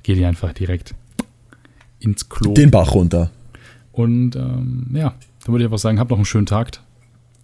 geht 0.04 0.18
die 0.18 0.26
einfach 0.26 0.54
direkt. 0.54 0.96
ins 2.00 2.30
Klo. 2.30 2.54
Den 2.54 2.72
Bach 2.72 2.94
runter. 2.94 3.32
Und 3.92 4.36
ähm, 4.36 4.90
ja, 4.94 5.14
dann 5.44 5.54
würde 5.54 5.64
ich 5.64 5.68
einfach 5.68 5.80
sagen, 5.80 6.00
habt 6.00 6.10
noch 6.10 6.18
einen 6.18 6.26
schönen 6.26 6.46
Tag. 6.46 6.80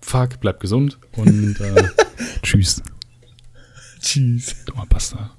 Fuck, 0.01 0.39
bleibt 0.39 0.61
gesund 0.61 0.97
und 1.17 1.59
äh, 1.59 1.83
tschüss. 2.41 2.81
Tschüss. 3.99 4.55
Dummer 4.65 4.85
Bastard. 4.87 5.31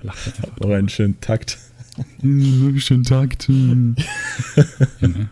Lacht 0.00 0.26
einfach. 0.26 0.58
Noch 0.60 0.70
einen 0.70 0.88
schönen 0.88 1.20
Takt. 1.20 1.58
Hm, 2.20 2.78
schönen 2.80 3.04
Tag. 3.04 3.36
Hm. 3.46 3.94
Junge. 5.00 5.28